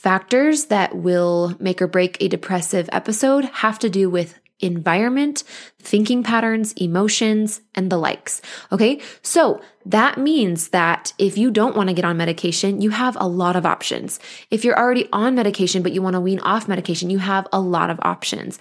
factors 0.00 0.66
that 0.66 0.96
will 0.96 1.54
make 1.60 1.82
or 1.82 1.86
break 1.86 2.16
a 2.20 2.28
depressive 2.28 2.88
episode 2.90 3.44
have 3.44 3.78
to 3.78 3.90
do 3.90 4.08
with 4.08 4.39
environment, 4.60 5.44
thinking 5.78 6.22
patterns, 6.22 6.72
emotions, 6.74 7.60
and 7.74 7.90
the 7.90 7.96
likes. 7.96 8.42
Okay. 8.70 9.00
So 9.22 9.60
that 9.86 10.18
means 10.18 10.68
that 10.68 11.12
if 11.18 11.38
you 11.38 11.50
don't 11.50 11.76
want 11.76 11.88
to 11.88 11.94
get 11.94 12.04
on 12.04 12.16
medication, 12.16 12.80
you 12.80 12.90
have 12.90 13.16
a 13.20 13.26
lot 13.26 13.56
of 13.56 13.64
options. 13.64 14.20
If 14.50 14.64
you're 14.64 14.78
already 14.78 15.08
on 15.12 15.34
medication, 15.34 15.82
but 15.82 15.92
you 15.92 16.02
want 16.02 16.14
to 16.14 16.20
wean 16.20 16.40
off 16.40 16.68
medication, 16.68 17.10
you 17.10 17.18
have 17.18 17.48
a 17.52 17.60
lot 17.60 17.90
of 17.90 17.98
options. 18.02 18.58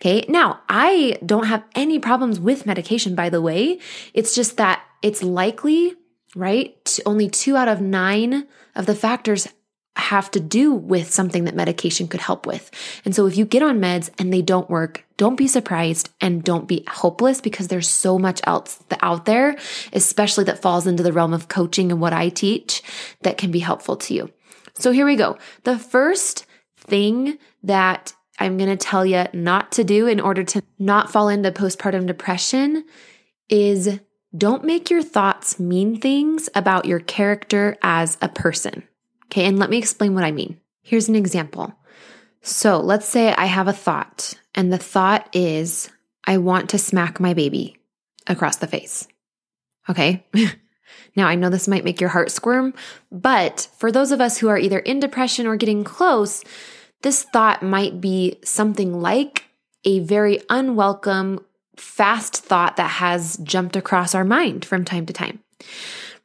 Okay. 0.00 0.24
Now 0.28 0.60
I 0.68 1.18
don't 1.24 1.46
have 1.46 1.64
any 1.74 1.98
problems 1.98 2.38
with 2.40 2.66
medication, 2.66 3.14
by 3.14 3.28
the 3.28 3.42
way. 3.42 3.80
It's 4.14 4.34
just 4.34 4.56
that 4.56 4.82
it's 5.02 5.22
likely, 5.22 5.94
right? 6.34 6.98
Only 7.06 7.28
two 7.28 7.56
out 7.56 7.68
of 7.68 7.80
nine 7.80 8.46
of 8.74 8.86
the 8.86 8.94
factors 8.94 9.48
have 10.00 10.30
to 10.32 10.40
do 10.40 10.72
with 10.72 11.12
something 11.12 11.44
that 11.44 11.54
medication 11.54 12.08
could 12.08 12.20
help 12.20 12.46
with. 12.46 12.70
And 13.04 13.14
so 13.14 13.26
if 13.26 13.36
you 13.36 13.44
get 13.44 13.62
on 13.62 13.80
meds 13.80 14.10
and 14.18 14.32
they 14.32 14.42
don't 14.42 14.68
work, 14.68 15.04
don't 15.16 15.36
be 15.36 15.46
surprised 15.46 16.10
and 16.20 16.42
don't 16.42 16.66
be 16.66 16.84
hopeless 16.88 17.40
because 17.40 17.68
there's 17.68 17.88
so 17.88 18.18
much 18.18 18.40
else 18.44 18.82
out 19.02 19.26
there, 19.26 19.56
especially 19.92 20.44
that 20.44 20.62
falls 20.62 20.86
into 20.86 21.02
the 21.02 21.12
realm 21.12 21.32
of 21.32 21.48
coaching 21.48 21.92
and 21.92 22.00
what 22.00 22.12
I 22.12 22.28
teach 22.28 22.82
that 23.22 23.38
can 23.38 23.50
be 23.50 23.60
helpful 23.60 23.96
to 23.96 24.14
you. 24.14 24.32
So 24.74 24.92
here 24.92 25.06
we 25.06 25.16
go. 25.16 25.38
The 25.64 25.78
first 25.78 26.46
thing 26.78 27.38
that 27.62 28.14
I'm 28.38 28.56
going 28.56 28.70
to 28.70 28.76
tell 28.76 29.04
you 29.04 29.26
not 29.32 29.72
to 29.72 29.84
do 29.84 30.06
in 30.06 30.20
order 30.20 30.42
to 30.44 30.62
not 30.78 31.12
fall 31.12 31.28
into 31.28 31.52
postpartum 31.52 32.06
depression 32.06 32.84
is 33.50 34.00
don't 34.36 34.64
make 34.64 34.90
your 34.90 35.02
thoughts 35.02 35.58
mean 35.58 36.00
things 36.00 36.48
about 36.54 36.86
your 36.86 37.00
character 37.00 37.76
as 37.82 38.16
a 38.22 38.28
person. 38.28 38.84
Okay, 39.30 39.44
and 39.44 39.60
let 39.60 39.70
me 39.70 39.78
explain 39.78 40.14
what 40.14 40.24
I 40.24 40.32
mean. 40.32 40.58
Here's 40.82 41.08
an 41.08 41.14
example. 41.14 41.72
So 42.42 42.80
let's 42.80 43.06
say 43.06 43.32
I 43.32 43.44
have 43.44 43.68
a 43.68 43.72
thought, 43.72 44.34
and 44.56 44.72
the 44.72 44.78
thought 44.78 45.28
is, 45.32 45.88
I 46.24 46.38
want 46.38 46.70
to 46.70 46.78
smack 46.78 47.20
my 47.20 47.32
baby 47.32 47.76
across 48.26 48.56
the 48.56 48.66
face. 48.66 49.06
Okay. 49.88 50.26
now 51.16 51.28
I 51.28 51.36
know 51.36 51.48
this 51.48 51.68
might 51.68 51.84
make 51.84 52.00
your 52.00 52.10
heart 52.10 52.32
squirm, 52.32 52.74
but 53.12 53.68
for 53.78 53.92
those 53.92 54.10
of 54.10 54.20
us 54.20 54.38
who 54.38 54.48
are 54.48 54.58
either 54.58 54.80
in 54.80 54.98
depression 54.98 55.46
or 55.46 55.54
getting 55.54 55.84
close, 55.84 56.42
this 57.02 57.22
thought 57.22 57.62
might 57.62 58.00
be 58.00 58.40
something 58.44 59.00
like 59.00 59.44
a 59.84 60.00
very 60.00 60.40
unwelcome, 60.50 61.44
fast 61.76 62.36
thought 62.36 62.76
that 62.76 62.90
has 62.90 63.36
jumped 63.44 63.76
across 63.76 64.12
our 64.12 64.24
mind 64.24 64.64
from 64.64 64.84
time 64.84 65.06
to 65.06 65.12
time 65.12 65.38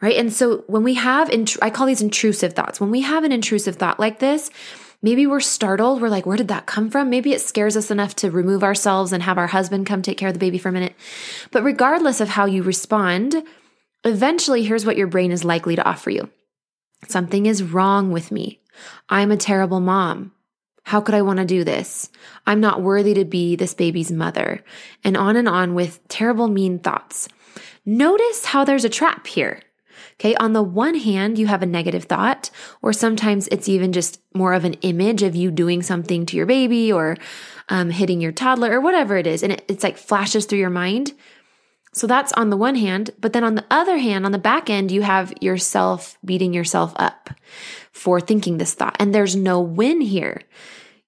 right? 0.01 0.17
And 0.17 0.31
so 0.31 0.63
when 0.67 0.83
we 0.83 0.95
have, 0.95 1.29
I 1.61 1.69
call 1.69 1.87
these 1.87 2.01
intrusive 2.01 2.53
thoughts. 2.53 2.79
When 2.79 2.91
we 2.91 3.01
have 3.01 3.23
an 3.23 3.31
intrusive 3.31 3.75
thought 3.75 3.99
like 3.99 4.19
this, 4.19 4.49
maybe 5.01 5.27
we're 5.27 5.39
startled. 5.39 6.01
We're 6.01 6.09
like, 6.09 6.25
where 6.25 6.37
did 6.37 6.47
that 6.49 6.65
come 6.65 6.89
from? 6.89 7.09
Maybe 7.09 7.31
it 7.33 7.41
scares 7.41 7.77
us 7.77 7.91
enough 7.91 8.15
to 8.17 8.31
remove 8.31 8.63
ourselves 8.63 9.11
and 9.11 9.23
have 9.23 9.37
our 9.37 9.47
husband 9.47 9.85
come 9.85 10.01
take 10.01 10.17
care 10.17 10.29
of 10.29 10.33
the 10.33 10.39
baby 10.39 10.57
for 10.57 10.69
a 10.69 10.73
minute. 10.73 10.95
But 11.51 11.63
regardless 11.63 12.21
of 12.21 12.29
how 12.29 12.45
you 12.45 12.63
respond, 12.63 13.43
eventually 14.03 14.63
here's 14.63 14.85
what 14.85 14.97
your 14.97 15.07
brain 15.07 15.31
is 15.31 15.43
likely 15.43 15.75
to 15.75 15.85
offer 15.85 16.09
you. 16.09 16.29
Something 17.07 17.45
is 17.45 17.63
wrong 17.63 18.11
with 18.11 18.31
me. 18.31 18.61
I'm 19.09 19.31
a 19.31 19.37
terrible 19.37 19.79
mom. 19.79 20.31
How 20.83 21.01
could 21.01 21.15
I 21.15 21.23
want 21.23 21.39
to 21.39 21.45
do 21.45 21.63
this? 21.63 22.11
I'm 22.45 22.59
not 22.59 22.81
worthy 22.81 23.15
to 23.15 23.25
be 23.25 23.55
this 23.55 23.73
baby's 23.73 24.11
mother. 24.11 24.63
And 25.03 25.17
on 25.17 25.35
and 25.35 25.47
on 25.47 25.73
with 25.73 26.07
terrible, 26.07 26.47
mean 26.47 26.77
thoughts. 26.77 27.27
Notice 27.85 28.45
how 28.45 28.65
there's 28.65 28.85
a 28.85 28.89
trap 28.89 29.25
here. 29.25 29.61
Okay. 30.19 30.35
On 30.35 30.53
the 30.53 30.63
one 30.63 30.95
hand, 30.95 31.37
you 31.37 31.47
have 31.47 31.61
a 31.61 31.65
negative 31.65 32.05
thought, 32.05 32.49
or 32.81 32.93
sometimes 32.93 33.47
it's 33.49 33.67
even 33.67 33.91
just 33.91 34.21
more 34.33 34.53
of 34.53 34.63
an 34.63 34.75
image 34.75 35.23
of 35.23 35.35
you 35.35 35.51
doing 35.51 35.81
something 35.81 36.25
to 36.25 36.37
your 36.37 36.45
baby 36.45 36.91
or 36.91 37.17
um, 37.67 37.89
hitting 37.89 38.21
your 38.21 38.31
toddler 38.31 38.71
or 38.71 38.79
whatever 38.81 39.17
it 39.17 39.27
is. 39.27 39.43
And 39.43 39.51
it, 39.51 39.65
it's 39.67 39.83
like 39.83 39.97
flashes 39.97 40.45
through 40.45 40.59
your 40.59 40.69
mind. 40.69 41.13
So 41.93 42.07
that's 42.07 42.33
on 42.33 42.49
the 42.49 42.57
one 42.57 42.75
hand. 42.75 43.11
But 43.19 43.33
then 43.33 43.43
on 43.43 43.55
the 43.55 43.65
other 43.69 43.97
hand, 43.97 44.25
on 44.25 44.31
the 44.31 44.37
back 44.37 44.69
end, 44.69 44.91
you 44.91 45.01
have 45.01 45.33
yourself 45.41 46.17
beating 46.23 46.53
yourself 46.53 46.93
up 46.95 47.29
for 47.91 48.19
thinking 48.19 48.57
this 48.57 48.73
thought. 48.73 48.95
And 48.99 49.13
there's 49.13 49.35
no 49.35 49.61
win 49.61 50.01
here. 50.01 50.41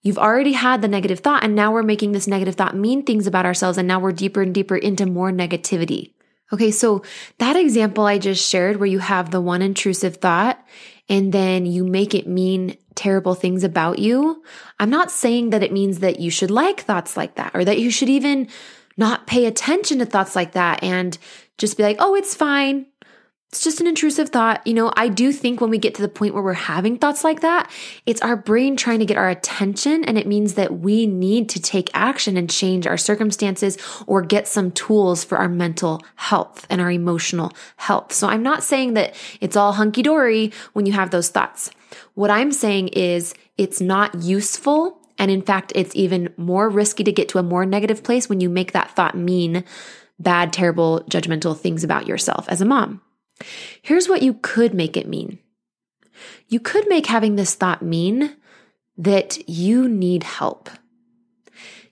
You've 0.02 0.18
already 0.18 0.54
had 0.54 0.82
the 0.82 0.88
negative 0.88 1.20
thought, 1.20 1.44
and 1.44 1.56
now 1.56 1.74
we're 1.74 1.84
making 1.84 2.14
this 2.14 2.28
negative 2.28 2.56
thought 2.56 2.76
mean 2.76 3.04
things 3.04 3.28
about 3.28 3.46
ourselves. 3.46 3.78
And 3.78 3.88
now 3.88 4.00
we're 4.00 4.14
deeper 4.14 4.42
and 4.42 4.54
deeper 4.54 4.78
into 4.78 5.06
more 5.06 5.32
negativity. 5.32 6.14
Okay, 6.51 6.72
so 6.72 7.04
that 7.39 7.56
example 7.56 8.06
I 8.06 8.18
just 8.18 8.48
shared 8.48 8.77
where 8.77 8.88
you 8.88 9.00
have 9.00 9.32
the 9.32 9.42
one 9.42 9.62
intrusive 9.62 10.18
thought 10.18 10.66
and 11.10 11.34
then 11.34 11.66
you 11.66 11.84
make 11.84 12.13
it 12.16 12.27
mean 12.27 12.77
terrible 12.96 13.36
things 13.36 13.63
about 13.63 14.00
you, 14.00 14.44
I'm 14.80 14.89
not 14.89 15.12
saying 15.12 15.51
that 15.51 15.63
it 15.63 15.72
means 15.72 16.00
that 16.00 16.20
you 16.20 16.32
should 16.32 16.51
like 16.51 16.82
thoughts 16.82 17.16
like 17.16 17.36
that 17.36 17.51
or 17.54 17.63
that 17.63 17.80
you 17.80 17.92
should 17.92 18.10
even 18.10 18.48
not 18.98 19.27
pay 19.27 19.46
attention 19.46 20.00
to 20.00 20.06
thoughts 20.06 20.36
like 20.36 20.54
that 20.54 20.84
and 20.84 21.18
just 21.58 21.77
be 21.77 21.84
like, 21.84 21.98
oh, 22.00 22.16
it's 22.16 22.36
fine. 22.36 22.88
It's 23.50 23.63
just 23.63 23.80
an 23.80 23.88
intrusive 23.88 24.27
thought. 24.27 24.66
You 24.68 24.74
know, 24.74 24.92
I 24.98 25.08
do 25.08 25.32
think 25.32 25.62
when 25.62 25.70
we 25.70 25.77
get 25.77 25.96
to 25.96 26.01
the 26.01 26.10
point 26.10 26.34
where 26.34 26.44
we're 26.44 26.51
having 26.51 26.98
thoughts 26.98 27.24
like 27.24 27.39
that, 27.42 27.72
it's 28.06 28.22
our 28.22 28.36
brain 28.36 28.75
trying 28.75 29.00
to 29.00 29.06
get 29.06 29.16
our 29.16 29.30
attention. 29.30 30.04
And 30.04 30.18
it 30.18 30.27
means 30.27 30.56
that 30.56 30.80
we 30.80 31.06
need 31.06 31.48
to 31.50 31.62
take 31.62 31.89
action 31.94 32.36
and 32.36 32.50
change 32.50 32.86
our 32.86 32.98
circumstances 32.98 33.77
or 34.06 34.22
get 34.22 34.50
some 34.50 34.72
tools 34.72 35.24
for 35.24 35.38
our 35.38 35.48
mental 35.48 36.04
health 36.18 36.68
and 36.70 36.82
our 36.82 36.92
emotional 36.92 37.54
health. 37.77 38.12
So 38.12 38.27
I'm 38.27 38.44
not 38.44 38.63
saying 38.63 38.96
that 38.96 39.16
it's 39.39 39.56
all 39.56 39.74
hunky 39.74 40.04
dory 40.04 40.51
when 40.74 40.86
you 40.86 40.92
have 40.92 41.12
those 41.12 41.30
thoughts. 41.30 41.72
What 42.16 42.30
I'm 42.30 42.51
saying 42.51 42.89
is 42.89 43.34
it's 43.58 43.80
not 43.80 44.13
useful. 44.16 45.00
And 45.18 45.32
in 45.32 45.42
fact, 45.42 45.72
it's 45.74 45.96
even 45.96 46.34
more 46.36 46.70
risky 46.70 47.06
to 47.06 47.13
get 47.13 47.30
to 47.30 47.39
a 47.39 47.44
more 47.44 47.66
negative 47.66 48.04
place 48.04 48.27
when 48.27 48.42
you 48.42 48.50
make 48.50 48.74
that 48.74 48.92
thought 48.92 49.16
mean 49.16 49.63
bad, 50.20 50.51
terrible, 50.51 51.06
judgmental 51.10 51.58
things 51.58 51.86
about 51.86 52.08
yourself 52.08 52.46
as 52.50 52.60
a 52.60 52.66
mom. 52.66 53.01
Here's 53.82 54.10
what 54.10 54.22
you 54.22 54.34
could 54.34 54.74
make 54.74 54.98
it 54.98 55.08
mean 55.08 55.39
you 56.48 56.60
could 56.60 56.88
make 56.88 57.08
having 57.08 57.36
this 57.36 57.56
thought 57.56 57.82
mean 57.82 58.36
that 58.98 59.48
you 59.48 59.88
need 59.88 60.24
help. 60.24 60.70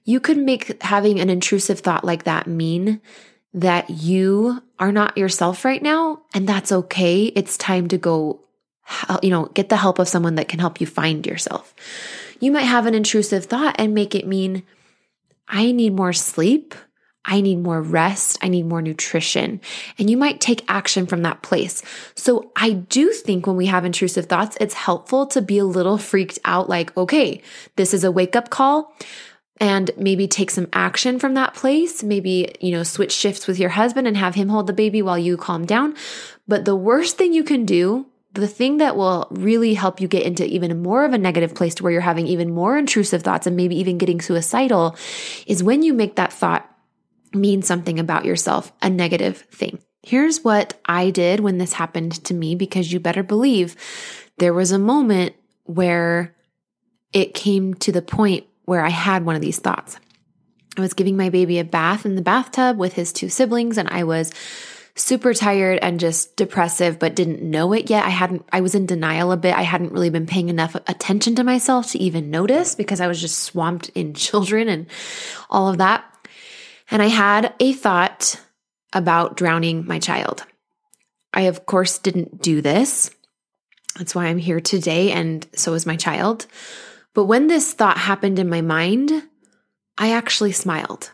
You 0.03 0.19
could 0.19 0.37
make 0.37 0.81
having 0.81 1.19
an 1.19 1.29
intrusive 1.29 1.79
thought 1.79 2.03
like 2.03 2.23
that 2.23 2.47
mean 2.47 3.01
that 3.53 3.89
you 3.89 4.61
are 4.79 4.91
not 4.91 5.17
yourself 5.17 5.65
right 5.65 5.81
now, 5.81 6.21
and 6.33 6.47
that's 6.47 6.71
okay. 6.71 7.25
It's 7.25 7.57
time 7.57 7.87
to 7.87 7.97
go, 7.97 8.41
you 9.23 9.29
know, 9.29 9.45
get 9.45 9.69
the 9.69 9.77
help 9.77 9.97
of 9.97 10.07
someone 10.07 10.35
that 10.35 10.47
can 10.47 10.59
help 10.59 10.81
you 10.81 10.87
find 10.87 11.25
yourself. 11.25 11.73
You 12.39 12.51
might 12.51 12.61
have 12.61 12.85
an 12.85 12.93
intrusive 12.93 13.45
thought 13.45 13.75
and 13.79 13.93
make 13.95 14.13
it 14.13 14.27
mean, 14.27 14.63
I 15.47 15.71
need 15.71 15.93
more 15.93 16.13
sleep. 16.13 16.75
I 17.25 17.41
need 17.41 17.58
more 17.58 17.82
rest. 17.82 18.38
I 18.41 18.48
need 18.48 18.67
more 18.67 18.82
nutrition. 18.82 19.60
And 19.98 20.10
you 20.10 20.15
might 20.15 20.39
take 20.39 20.63
action 20.67 21.08
from 21.08 21.24
that 21.24 21.41
place. 21.41 21.82
So 22.15 22.51
I 22.55 22.72
do 22.72 23.12
think 23.12 23.48
when 23.48 23.55
we 23.55 23.65
have 23.65 23.84
intrusive 23.84 24.27
thoughts, 24.27 24.58
it's 24.62 24.75
helpful 24.75 25.25
to 25.27 25.41
be 25.41 25.58
a 25.58 25.65
little 25.65 25.98
freaked 25.98 26.39
out 26.46 26.70
like, 26.70 26.96
okay, 26.96 27.41
this 27.75 27.94
is 27.94 28.03
a 28.03 28.12
wake 28.12 28.36
up 28.36 28.50
call 28.50 28.96
and 29.60 29.89
maybe 29.98 30.27
take 30.27 30.51
some 30.51 30.67
action 30.74 31.17
from 31.17 31.34
that 31.34 31.53
place. 31.53 32.03
Maybe, 32.03 32.53
you 32.60 32.72
know, 32.72 32.84
switch 32.84 33.13
shifts 33.13 33.48
with 33.48 33.60
your 33.60 33.70
husband 33.70 34.08
and 34.08 34.17
have 34.17 34.36
him 34.36 34.50
hold 34.50 34.67
the 34.67 34.74
baby 34.74 35.01
while 35.01 35.17
you 35.17 35.38
calm 35.38 35.65
down. 35.65 35.96
But 36.48 36.65
the 36.65 36.75
worst 36.75 37.17
thing 37.17 37.34
you 37.34 37.44
can 37.44 37.65
do 37.65 38.05
the 38.36 38.48
thing 38.48 38.77
that 38.77 38.98
will 38.98 39.27
really 39.32 39.74
help 39.74 40.01
you 40.01 40.10
get 40.10 40.24
into 40.24 40.46
even 40.46 40.84
more 40.84 41.05
of 41.05 41.13
a 41.13 41.17
negative 41.17 41.55
place 41.55 41.74
to 41.75 41.84
where 41.84 41.91
you're 41.94 42.01
having 42.01 42.27
even 42.27 42.53
more 42.53 42.77
intrusive 42.77 43.24
thoughts 43.24 43.48
and 43.48 43.55
maybe 43.55 43.77
even 43.77 43.98
getting 43.98 44.20
suicidal 44.20 44.96
is 45.48 45.63
when 45.63 45.82
you 45.82 45.94
make 45.94 46.15
that 46.15 46.34
thought 46.34 46.70
mean 47.36 47.62
something 47.62 48.00
about 48.00 48.25
yourself, 48.25 48.72
a 48.82 48.89
negative 48.89 49.38
thing. 49.38 49.80
Here's 50.04 50.44
what 50.44 50.80
I 50.86 51.10
did 51.10 51.39
when 51.39 51.58
this 51.58 51.74
happened 51.74 52.24
to 52.25 52.34
me, 52.34 52.56
because 52.56 52.92
you 52.92 53.00
better 53.00 53.24
believe 53.24 53.75
there 54.38 54.54
was 54.54 54.72
a 54.72 54.80
moment 54.80 55.36
where 55.63 56.36
it 57.12 57.34
came 57.34 57.74
to 57.75 57.92
the 57.92 58.01
point 58.01 58.46
where 58.65 58.86
I 58.86 58.89
had 58.89 59.25
one 59.25 59.36
of 59.36 59.42
these 59.42 59.60
thoughts. 59.60 59.98
I 60.77 60.82
was 60.82 60.94
giving 60.94 61.15
my 61.15 61.30
baby 61.30 61.60
a 61.60 61.63
bath 61.63 62.06
in 62.06 62.15
the 62.15 62.22
bathtub 62.22 62.77
with 62.77 62.94
his 62.94 63.13
two 63.13 63.30
siblings, 63.30 63.77
and 63.77 63.89
I 63.89 64.04
was 64.04 64.32
super 64.96 65.34
tired 65.34 65.80
and 65.82 66.00
just 66.00 66.36
depressive, 66.38 67.00
but 67.00 67.15
didn't 67.15 67.42
know 67.42 67.74
it 67.74 67.89
yet. 67.89 68.06
I 68.06 68.10
hadn't, 68.10 68.48
I 68.51 68.62
was 68.62 68.75
in 68.75 68.86
denial 68.86 69.32
a 69.32 69.38
bit. 69.38 69.56
I 69.56 69.62
hadn't 69.62 69.92
really 69.92 70.10
been 70.10 70.25
paying 70.25 70.50
enough 70.50 70.75
attention 70.88 71.36
to 71.36 71.44
myself 71.44 71.92
to 71.92 72.00
even 72.00 72.30
notice 72.30 72.75
because 72.75 73.01
I 73.01 73.08
was 73.08 73.20
just 73.20 73.39
swamped 73.39 73.89
in 73.89 74.13
children 74.13 74.70
and 74.70 74.88
all 75.50 75.70
of 75.70 75.77
that. 75.80 76.06
And 76.92 77.01
I 77.01 77.08
had 77.08 77.54
a 77.60 77.74
thought 77.74 78.39
about 78.94 79.38
drowning 79.38 79.86
my 79.86 80.00
child. 80.00 80.46
I, 81.34 81.42
of 81.42 81.65
course, 81.65 82.00
didn't 82.00 82.42
do 82.42 82.62
this. 82.62 83.12
That's 83.98 84.15
why 84.15 84.25
I'm 84.25 84.38
here 84.38 84.60
today, 84.60 85.12
and 85.12 85.46
so 85.54 85.74
is 85.74 85.86
my 85.86 85.96
child. 85.96 86.46
But 87.13 87.25
when 87.25 87.48
this 87.48 87.74
thought 87.74 87.98
happened 87.98 88.39
in 88.39 88.50
my 88.50 88.62
mind, 88.62 89.12
I 89.98 90.12
actually 90.12 90.51
smiled. 90.51 91.12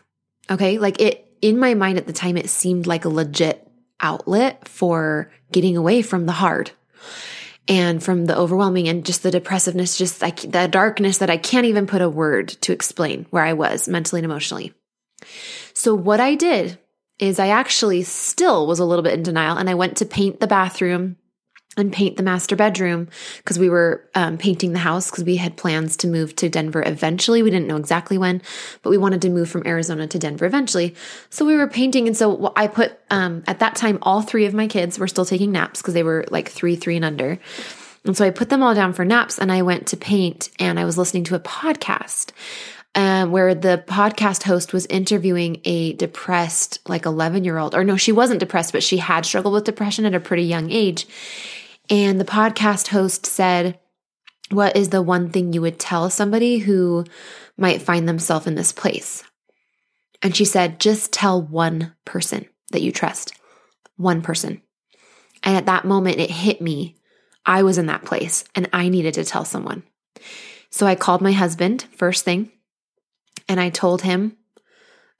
Okay. 0.50 0.78
Like 0.78 1.00
it, 1.00 1.26
in 1.40 1.58
my 1.58 1.74
mind 1.74 1.98
at 1.98 2.06
the 2.06 2.12
time, 2.12 2.36
it 2.36 2.50
seemed 2.50 2.86
like 2.86 3.04
a 3.04 3.08
legit 3.08 3.68
outlet 4.00 4.66
for 4.68 5.30
getting 5.52 5.76
away 5.76 6.02
from 6.02 6.26
the 6.26 6.32
hard 6.32 6.72
and 7.68 8.02
from 8.02 8.26
the 8.26 8.36
overwhelming 8.36 8.88
and 8.88 9.06
just 9.06 9.22
the 9.22 9.30
depressiveness, 9.30 9.96
just 9.96 10.20
like 10.20 10.40
the 10.40 10.66
darkness 10.66 11.18
that 11.18 11.30
I 11.30 11.36
can't 11.36 11.66
even 11.66 11.86
put 11.86 12.02
a 12.02 12.10
word 12.10 12.48
to 12.62 12.72
explain 12.72 13.26
where 13.30 13.44
I 13.44 13.52
was 13.52 13.86
mentally 13.86 14.18
and 14.18 14.24
emotionally. 14.24 14.74
So 15.74 15.94
what 15.94 16.20
I 16.20 16.34
did 16.34 16.78
is 17.18 17.38
I 17.38 17.48
actually 17.48 18.02
still 18.02 18.66
was 18.66 18.78
a 18.78 18.84
little 18.84 19.02
bit 19.02 19.14
in 19.14 19.22
denial 19.22 19.56
and 19.56 19.70
I 19.70 19.74
went 19.74 19.96
to 19.98 20.06
paint 20.06 20.40
the 20.40 20.46
bathroom 20.46 21.16
and 21.76 21.92
paint 21.92 22.16
the 22.16 22.22
master 22.22 22.54
bedroom 22.54 23.08
because 23.38 23.58
we 23.58 23.70
were 23.70 24.06
um, 24.14 24.36
painting 24.36 24.72
the 24.72 24.78
house 24.78 25.10
because 25.10 25.24
we 25.24 25.36
had 25.36 25.56
plans 25.56 25.96
to 25.98 26.06
move 26.06 26.36
to 26.36 26.48
Denver 26.48 26.82
eventually. 26.84 27.42
We 27.42 27.50
didn't 27.50 27.66
know 27.66 27.76
exactly 27.76 28.18
when, 28.18 28.42
but 28.82 28.90
we 28.90 28.98
wanted 28.98 29.22
to 29.22 29.30
move 29.30 29.48
from 29.48 29.66
Arizona 29.66 30.06
to 30.08 30.18
Denver 30.18 30.44
eventually. 30.44 30.94
So 31.30 31.46
we 31.46 31.56
were 31.56 31.66
painting. 31.66 32.06
And 32.08 32.16
so 32.16 32.52
I 32.56 32.66
put, 32.66 32.98
um, 33.10 33.42
at 33.46 33.60
that 33.60 33.74
time, 33.74 33.98
all 34.02 34.20
three 34.20 34.44
of 34.44 34.52
my 34.52 34.66
kids 34.66 34.98
were 34.98 35.08
still 35.08 35.24
taking 35.24 35.52
naps 35.52 35.80
because 35.80 35.94
they 35.94 36.02
were 36.02 36.26
like 36.30 36.50
three, 36.50 36.76
three 36.76 36.96
and 36.96 37.04
under. 37.04 37.38
And 38.04 38.16
so 38.16 38.26
I 38.26 38.30
put 38.30 38.50
them 38.50 38.62
all 38.62 38.74
down 38.74 38.92
for 38.92 39.04
naps 39.04 39.38
and 39.38 39.50
I 39.50 39.62
went 39.62 39.86
to 39.88 39.96
paint 39.96 40.50
and 40.58 40.78
I 40.78 40.84
was 40.84 40.98
listening 40.98 41.24
to 41.24 41.36
a 41.36 41.40
podcast. 41.40 42.32
Um, 42.94 43.30
where 43.30 43.54
the 43.54 43.82
podcast 43.86 44.42
host 44.42 44.74
was 44.74 44.84
interviewing 44.86 45.62
a 45.64 45.94
depressed, 45.94 46.78
like 46.86 47.06
11 47.06 47.42
year 47.42 47.56
old, 47.56 47.74
or 47.74 47.84
no, 47.84 47.96
she 47.96 48.12
wasn't 48.12 48.40
depressed, 48.40 48.72
but 48.72 48.82
she 48.82 48.98
had 48.98 49.24
struggled 49.24 49.54
with 49.54 49.64
depression 49.64 50.04
at 50.04 50.14
a 50.14 50.20
pretty 50.20 50.42
young 50.42 50.70
age. 50.70 51.06
And 51.88 52.20
the 52.20 52.26
podcast 52.26 52.88
host 52.88 53.24
said, 53.24 53.78
What 54.50 54.76
is 54.76 54.90
the 54.90 55.00
one 55.00 55.30
thing 55.30 55.52
you 55.52 55.62
would 55.62 55.78
tell 55.78 56.10
somebody 56.10 56.58
who 56.58 57.06
might 57.56 57.80
find 57.80 58.06
themselves 58.06 58.46
in 58.46 58.56
this 58.56 58.72
place? 58.72 59.24
And 60.22 60.36
she 60.36 60.44
said, 60.44 60.78
Just 60.78 61.12
tell 61.12 61.40
one 61.40 61.94
person 62.04 62.46
that 62.72 62.82
you 62.82 62.92
trust. 62.92 63.32
One 63.96 64.20
person. 64.20 64.60
And 65.42 65.56
at 65.56 65.66
that 65.66 65.84
moment, 65.84 66.20
it 66.20 66.30
hit 66.30 66.60
me. 66.60 66.96
I 67.44 67.62
was 67.62 67.78
in 67.78 67.86
that 67.86 68.04
place 68.04 68.44
and 68.54 68.68
I 68.72 68.88
needed 68.88 69.14
to 69.14 69.24
tell 69.24 69.44
someone. 69.44 69.82
So 70.70 70.86
I 70.86 70.94
called 70.94 71.20
my 71.20 71.32
husband 71.32 71.86
first 71.96 72.24
thing 72.24 72.50
and 73.48 73.60
I 73.60 73.70
told 73.70 74.02
him 74.02 74.36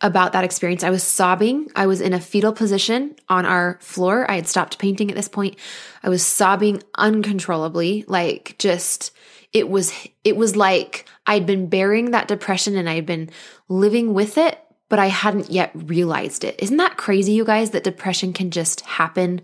about 0.02 0.32
that 0.32 0.44
experience. 0.44 0.82
I 0.82 0.90
was 0.90 1.02
sobbing. 1.02 1.70
I 1.76 1.86
was 1.86 2.00
in 2.00 2.12
a 2.12 2.20
fetal 2.20 2.52
position 2.52 3.14
on 3.28 3.46
our 3.46 3.78
floor. 3.80 4.28
I 4.28 4.34
had 4.34 4.48
stopped 4.48 4.78
painting 4.78 5.10
at 5.10 5.16
this 5.16 5.28
point. 5.28 5.56
I 6.02 6.08
was 6.08 6.24
sobbing 6.24 6.82
uncontrollably, 6.96 8.04
like 8.08 8.56
just 8.58 9.12
it 9.52 9.68
was 9.68 9.92
it 10.24 10.36
was 10.36 10.56
like 10.56 11.06
I'd 11.26 11.46
been 11.46 11.68
bearing 11.68 12.10
that 12.10 12.28
depression 12.28 12.76
and 12.76 12.88
I'd 12.88 13.06
been 13.06 13.30
living 13.68 14.12
with 14.12 14.38
it, 14.38 14.58
but 14.88 14.98
I 14.98 15.06
hadn't 15.06 15.50
yet 15.50 15.70
realized 15.74 16.42
it. 16.42 16.56
Isn't 16.58 16.78
that 16.78 16.96
crazy, 16.96 17.32
you 17.32 17.44
guys, 17.44 17.70
that 17.70 17.84
depression 17.84 18.32
can 18.32 18.50
just 18.50 18.80
happen? 18.82 19.40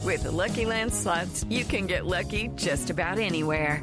With 0.00 0.22
the 0.24 0.32
Lucky 0.32 0.64
Land 0.64 0.92
slots, 0.92 1.44
you 1.48 1.64
can 1.64 1.86
get 1.86 2.06
lucky 2.06 2.48
just 2.56 2.90
about 2.90 3.18
anywhere. 3.18 3.82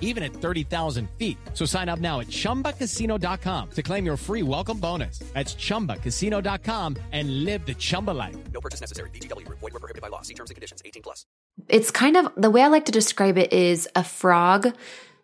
even 0.00 0.24
at 0.24 0.32
30,000 0.32 1.08
feet. 1.18 1.38
So 1.54 1.64
sign 1.64 1.88
up 1.88 2.00
now 2.00 2.18
at 2.20 2.26
chumbacasino.com 2.26 3.70
to 3.70 3.82
claim 3.82 4.04
your 4.04 4.16
free 4.16 4.42
welcome 4.42 4.78
bonus. 4.78 5.20
That's 5.34 5.54
chumbacasino.com 5.54 6.96
and 7.12 7.44
live 7.44 7.64
the 7.64 7.74
Chumba 7.74 8.10
life. 8.10 8.36
No 8.52 8.60
purchase 8.60 8.80
necessary. 8.80 9.10
VGW. 9.10 9.46
Void 9.48 9.62
were 9.62 9.70
prohibited 9.78 10.02
by 10.02 10.08
law. 10.08 10.22
See 10.22 10.34
terms 10.34 10.50
and 10.50 10.56
conditions. 10.56 10.82
18 10.84 11.02
plus. 11.02 11.24
It's 11.68 11.90
kind 11.90 12.16
of 12.16 12.30
the 12.36 12.50
way 12.50 12.62
I 12.62 12.68
like 12.68 12.86
to 12.86 12.92
describe 12.92 13.38
it 13.38 13.52
is 13.52 13.88
a 13.94 14.04
frog 14.04 14.74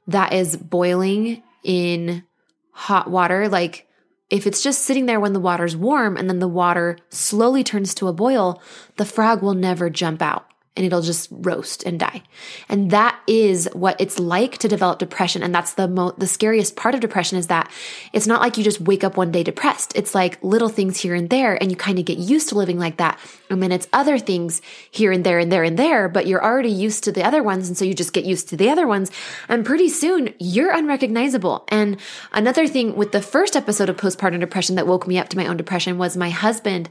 that 0.07 0.33
is 0.33 0.57
boiling 0.57 1.43
in 1.63 2.25
hot 2.73 3.11
water. 3.11 3.49
Like 3.49 3.87
if 4.31 4.47
it's 4.47 4.63
just 4.63 4.83
sitting 4.83 5.07
there 5.07 5.21
when 5.21 5.33
the 5.33 5.41
water's 5.41 5.77
warm 5.77 6.17
and 6.17 6.29
then 6.29 6.39
the 6.39 6.49
water 6.49 6.99
slowly 7.11 7.63
turns 7.63 7.95
to 7.95 8.09
a 8.09 8.13
boil, 8.13 8.61
the 8.97 9.05
frog 9.05 9.43
will 9.43 9.55
never 9.55 9.91
jump 9.91 10.23
out 10.23 10.47
and 10.77 10.85
it'll 10.85 11.03
just 11.03 11.29
roast 11.31 11.85
and 11.85 12.01
die. 12.01 12.23
And 12.69 12.91
that 12.91 13.21
is 13.29 13.69
what 13.75 14.01
it's 14.01 14.19
like 14.19 14.59
to 14.59 14.69
develop 14.69 14.99
depression. 14.99 15.43
And 15.43 15.55
that's 15.55 15.75
the 15.75 15.87
mo- 15.87 16.15
the 16.19 16.27
scariest 16.27 16.75
part 16.75 16.97
of 16.97 17.01
depression 17.01 17.39
is 17.39 17.47
that 17.47 17.71
it's 18.13 18.27
not 18.27 18.41
like 18.41 18.59
you 18.59 18.65
just 18.65 18.81
wake 18.81 19.05
up 19.05 19.17
one 19.17 19.31
day 19.31 19.45
depressed. 19.45 19.93
It's 19.95 20.17
like 20.17 20.43
little 20.43 20.69
things 20.69 20.99
here 20.99 21.15
and 21.15 21.31
there 21.31 21.61
and 21.63 21.71
you 21.71 21.77
kind 21.77 22.01
of 22.01 22.05
get 22.05 22.19
used 22.19 22.49
to 22.49 22.57
living 22.57 22.79
like 22.79 22.97
that. 22.97 23.21
And 23.51 23.63
then 23.63 23.71
it's 23.71 23.87
other 23.93 24.19
things 24.19 24.63
here 24.91 25.13
and 25.13 25.23
there 25.23 25.39
and 25.39 25.53
there 25.53 25.63
and 25.63 25.79
there, 25.79 26.09
but 26.09 26.27
you're 26.27 26.43
already 26.43 26.73
used 26.73 27.05
to 27.05 27.13
the 27.13 27.25
other 27.25 27.43
ones. 27.43 27.69
And 27.69 27.79
so 27.79 27.85
you 27.85 27.95
just 27.95 28.13
get 28.13 28.25
used 28.25 28.49
to 28.49 28.57
the 28.57 28.69
other 28.69 28.87
ones. 28.87 29.13
And 29.49 29.65
pretty 29.65 29.89
soon 29.89 30.35
you're 30.41 30.73
unrecognizable. 30.73 31.65
And 31.69 32.01
another 32.33 32.67
thing 32.67 32.97
with 32.97 33.13
the 33.13 33.23
first 33.23 33.55
episode 33.55 33.89
of 33.89 33.97
postpartum 33.97 34.41
depression 34.41 34.75
that 34.75 34.89
woke 34.89 35.07
me 35.07 35.19
up 35.19 35.29
to 35.29 35.37
my 35.37 35.47
own 35.47 35.57
depression 35.57 35.99
was 35.99 36.17
my 36.17 36.31
husband 36.31 36.91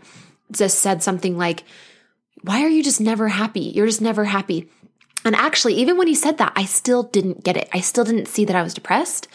just 0.52 0.80
said 0.80 1.04
something 1.04 1.38
like, 1.38 1.64
why 2.42 2.64
are 2.64 2.70
you 2.70 2.84
just 2.84 3.00
never 3.00 3.28
happy? 3.28 3.62
You're 3.62 3.88
just 3.88 4.02
never 4.02 4.26
happy. 4.26 4.70
And 5.26 5.36
actually, 5.36 5.76
even 5.76 5.98
when 5.98 6.08
he 6.08 6.16
said 6.16 6.38
that, 6.40 6.54
I 6.56 6.66
still 6.66 7.04
didn't 7.04 7.44
get 7.44 7.58
it. 7.58 7.70
I 7.74 7.80
still 7.80 8.04
didn't 8.04 8.28
see 8.28 8.46
that 8.46 8.56
I 8.56 8.64
was 8.64 8.74
depressed. 8.74 9.28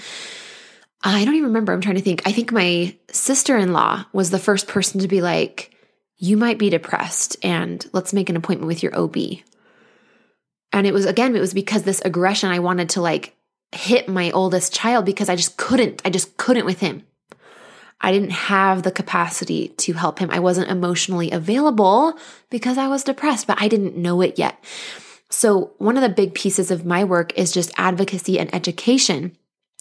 I 1.03 1.25
don't 1.25 1.35
even 1.35 1.49
remember. 1.49 1.73
I'm 1.73 1.81
trying 1.81 1.95
to 1.95 2.03
think. 2.03 2.23
I 2.27 2.33
think 2.33 2.53
my 2.53 2.97
sister 3.11 3.57
in 3.57 3.73
law 3.73 4.05
was 4.13 4.31
the 4.31 4.39
first 4.39 4.69
person 4.69 5.01
to 5.01 5.09
be 5.09 5.23
like, 5.23 5.75
you 6.17 6.37
might 6.37 6.59
be 6.59 6.71
depressed 6.71 7.37
and 7.43 7.87
let's 7.93 8.13
make 8.13 8.29
an 8.29 8.37
appointment 8.37 8.67
with 8.67 8.83
your 8.83 8.99
OB. 8.99 9.17
And 10.73 10.87
it 10.87 10.93
was, 10.93 11.07
again, 11.07 11.35
it 11.37 11.41
was 11.41 11.55
because 11.55 11.85
this 11.85 12.03
aggression, 12.05 12.51
I 12.51 12.59
wanted 12.59 12.91
to 12.91 13.01
like 13.01 13.37
hit 13.73 14.09
my 14.09 14.31
oldest 14.33 14.75
child 14.75 15.07
because 15.07 15.29
I 15.29 15.37
just 15.37 15.57
couldn't. 15.57 16.03
I 16.05 16.11
just 16.11 16.37
couldn't 16.37 16.67
with 16.67 16.81
him. 16.81 17.05
I 18.01 18.13
didn't 18.13 18.31
have 18.31 18.83
the 18.83 18.93
capacity 18.93 19.69
to 19.69 19.93
help 19.95 20.19
him. 20.19 20.31
I 20.31 20.39
wasn't 20.39 20.71
emotionally 20.71 21.31
available 21.31 22.17
because 22.49 22.79
I 22.79 22.89
was 22.89 23.05
depressed, 23.05 23.47
but 23.47 23.61
I 23.61 23.69
didn't 23.69 23.97
know 23.97 24.21
it 24.21 24.39
yet. 24.39 24.63
So, 25.31 25.73
one 25.79 25.97
of 25.97 26.03
the 26.03 26.09
big 26.09 26.35
pieces 26.35 26.71
of 26.71 26.87
my 26.87 27.05
work 27.05 27.37
is 27.37 27.53
just 27.53 27.73
advocacy 27.77 28.39
and 28.39 28.55
education 28.55 29.37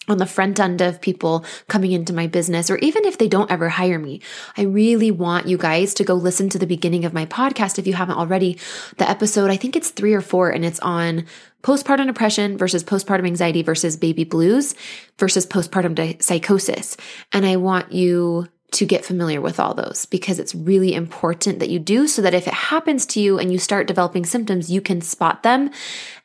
on 0.08 0.18
the 0.18 0.26
front 0.26 0.58
end 0.58 0.80
of 0.80 1.00
people 1.00 1.44
coming 1.68 1.92
into 1.92 2.12
my 2.12 2.26
business, 2.26 2.70
or 2.70 2.76
even 2.78 3.04
if 3.04 3.18
they 3.18 3.28
don't 3.28 3.50
ever 3.50 3.68
hire 3.68 3.98
me. 3.98 4.20
I 4.56 4.62
really 4.62 5.10
want 5.10 5.46
you 5.46 5.58
guys 5.58 5.94
to 5.94 6.04
go 6.04 6.14
listen 6.14 6.48
to 6.50 6.58
the 6.58 6.66
beginning 6.66 7.04
of 7.04 7.12
my 7.12 7.26
podcast 7.26 7.78
if 7.78 7.86
you 7.86 7.94
haven't 7.94 8.18
already. 8.18 8.58
The 8.96 9.08
episode, 9.08 9.50
I 9.50 9.56
think 9.56 9.76
it's 9.76 9.90
three 9.90 10.14
or 10.14 10.20
four, 10.20 10.50
and 10.50 10.64
it's 10.64 10.80
on 10.80 11.26
postpartum 11.62 12.06
depression 12.06 12.56
versus 12.56 12.84
postpartum 12.84 13.26
anxiety 13.26 13.62
versus 13.62 13.96
baby 13.96 14.24
blues 14.24 14.74
versus 15.18 15.46
postpartum 15.46 16.22
psychosis. 16.22 16.96
And 17.32 17.44
I 17.44 17.56
want 17.56 17.92
you 17.92 18.48
to 18.70 18.84
get 18.84 19.04
familiar 19.04 19.40
with 19.40 19.58
all 19.58 19.74
those 19.74 20.06
because 20.06 20.38
it's 20.38 20.54
really 20.54 20.94
important 20.94 21.58
that 21.58 21.70
you 21.70 21.78
do 21.78 22.06
so 22.06 22.22
that 22.22 22.34
if 22.34 22.46
it 22.46 22.54
happens 22.54 23.06
to 23.06 23.20
you 23.20 23.38
and 23.38 23.50
you 23.50 23.58
start 23.58 23.86
developing 23.86 24.26
symptoms, 24.26 24.70
you 24.70 24.80
can 24.80 25.00
spot 25.00 25.42
them 25.42 25.70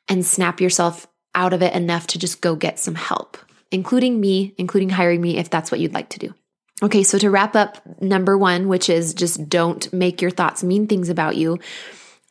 and 0.09 0.25
snap 0.25 0.59
yourself 0.59 1.07
out 1.33 1.53
of 1.53 1.61
it 1.63 1.73
enough 1.73 2.07
to 2.07 2.19
just 2.19 2.41
go 2.41 2.55
get 2.55 2.79
some 2.79 2.95
help, 2.95 3.37
including 3.73 4.21
me, 4.21 4.53
including 4.57 4.89
hiring 4.89 5.19
me 5.19 5.37
if 5.37 5.49
that's 5.49 5.71
what 5.71 5.79
you'd 5.79 5.93
like 5.93 6.09
to 6.09 6.19
do. 6.19 6.33
Okay, 6.81 7.03
so 7.03 7.17
to 7.17 7.29
wrap 7.29 7.55
up, 7.55 8.01
number 8.01 8.37
one, 8.37 8.67
which 8.67 8.89
is 8.89 9.13
just 9.13 9.49
don't 9.49 9.91
make 9.91 10.21
your 10.21 10.31
thoughts 10.31 10.63
mean 10.63 10.87
things 10.87 11.09
about 11.09 11.35
you. 11.35 11.59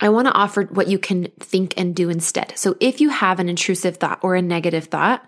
I 0.01 0.09
want 0.09 0.27
to 0.27 0.33
offer 0.33 0.65
what 0.65 0.89
you 0.89 0.99
can 0.99 1.29
think 1.39 1.75
and 1.77 1.95
do 1.95 2.11
instead. 2.11 2.53
So 2.57 2.77
if 2.81 3.01
you 3.01 3.09
have 3.09 3.41
an 3.41 3.49
intrusive 3.49 3.97
thought 3.97 4.19
or 4.23 4.35
a 4.35 4.43
negative 4.43 4.87
thought, 4.87 5.25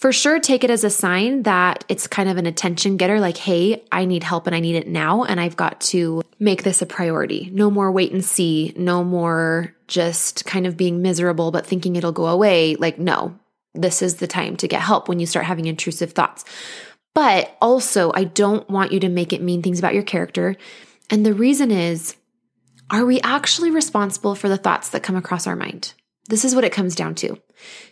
for 0.00 0.12
sure 0.12 0.40
take 0.40 0.64
it 0.64 0.70
as 0.70 0.82
a 0.82 0.90
sign 0.90 1.42
that 1.42 1.84
it's 1.88 2.06
kind 2.06 2.28
of 2.28 2.38
an 2.38 2.46
attention 2.46 2.96
getter 2.96 3.20
like 3.20 3.36
hey 3.36 3.84
i 3.92 4.06
need 4.06 4.22
help 4.22 4.46
and 4.46 4.56
i 4.56 4.60
need 4.60 4.74
it 4.74 4.88
now 4.88 5.24
and 5.24 5.38
i've 5.38 5.56
got 5.56 5.78
to 5.80 6.22
make 6.38 6.62
this 6.62 6.80
a 6.80 6.86
priority 6.86 7.50
no 7.52 7.70
more 7.70 7.92
wait 7.92 8.10
and 8.10 8.24
see 8.24 8.72
no 8.76 9.04
more 9.04 9.74
just 9.88 10.46
kind 10.46 10.66
of 10.66 10.76
being 10.76 11.02
miserable 11.02 11.50
but 11.50 11.66
thinking 11.66 11.96
it'll 11.96 12.12
go 12.12 12.26
away 12.26 12.76
like 12.76 12.98
no 12.98 13.38
this 13.74 14.02
is 14.02 14.16
the 14.16 14.26
time 14.26 14.56
to 14.56 14.68
get 14.68 14.80
help 14.80 15.08
when 15.08 15.20
you 15.20 15.26
start 15.26 15.46
having 15.46 15.66
intrusive 15.66 16.12
thoughts 16.12 16.44
but 17.14 17.56
also 17.60 18.12
i 18.14 18.24
don't 18.24 18.68
want 18.68 18.92
you 18.92 19.00
to 19.00 19.08
make 19.08 19.32
it 19.32 19.42
mean 19.42 19.62
things 19.62 19.78
about 19.78 19.94
your 19.94 20.02
character 20.02 20.56
and 21.10 21.24
the 21.24 21.34
reason 21.34 21.70
is 21.70 22.16
are 22.90 23.04
we 23.04 23.20
actually 23.20 23.70
responsible 23.70 24.34
for 24.34 24.48
the 24.48 24.56
thoughts 24.56 24.90
that 24.90 25.02
come 25.02 25.16
across 25.16 25.46
our 25.46 25.56
mind 25.56 25.94
this 26.30 26.44
is 26.44 26.54
what 26.54 26.64
it 26.64 26.72
comes 26.72 26.94
down 26.94 27.16
to. 27.16 27.38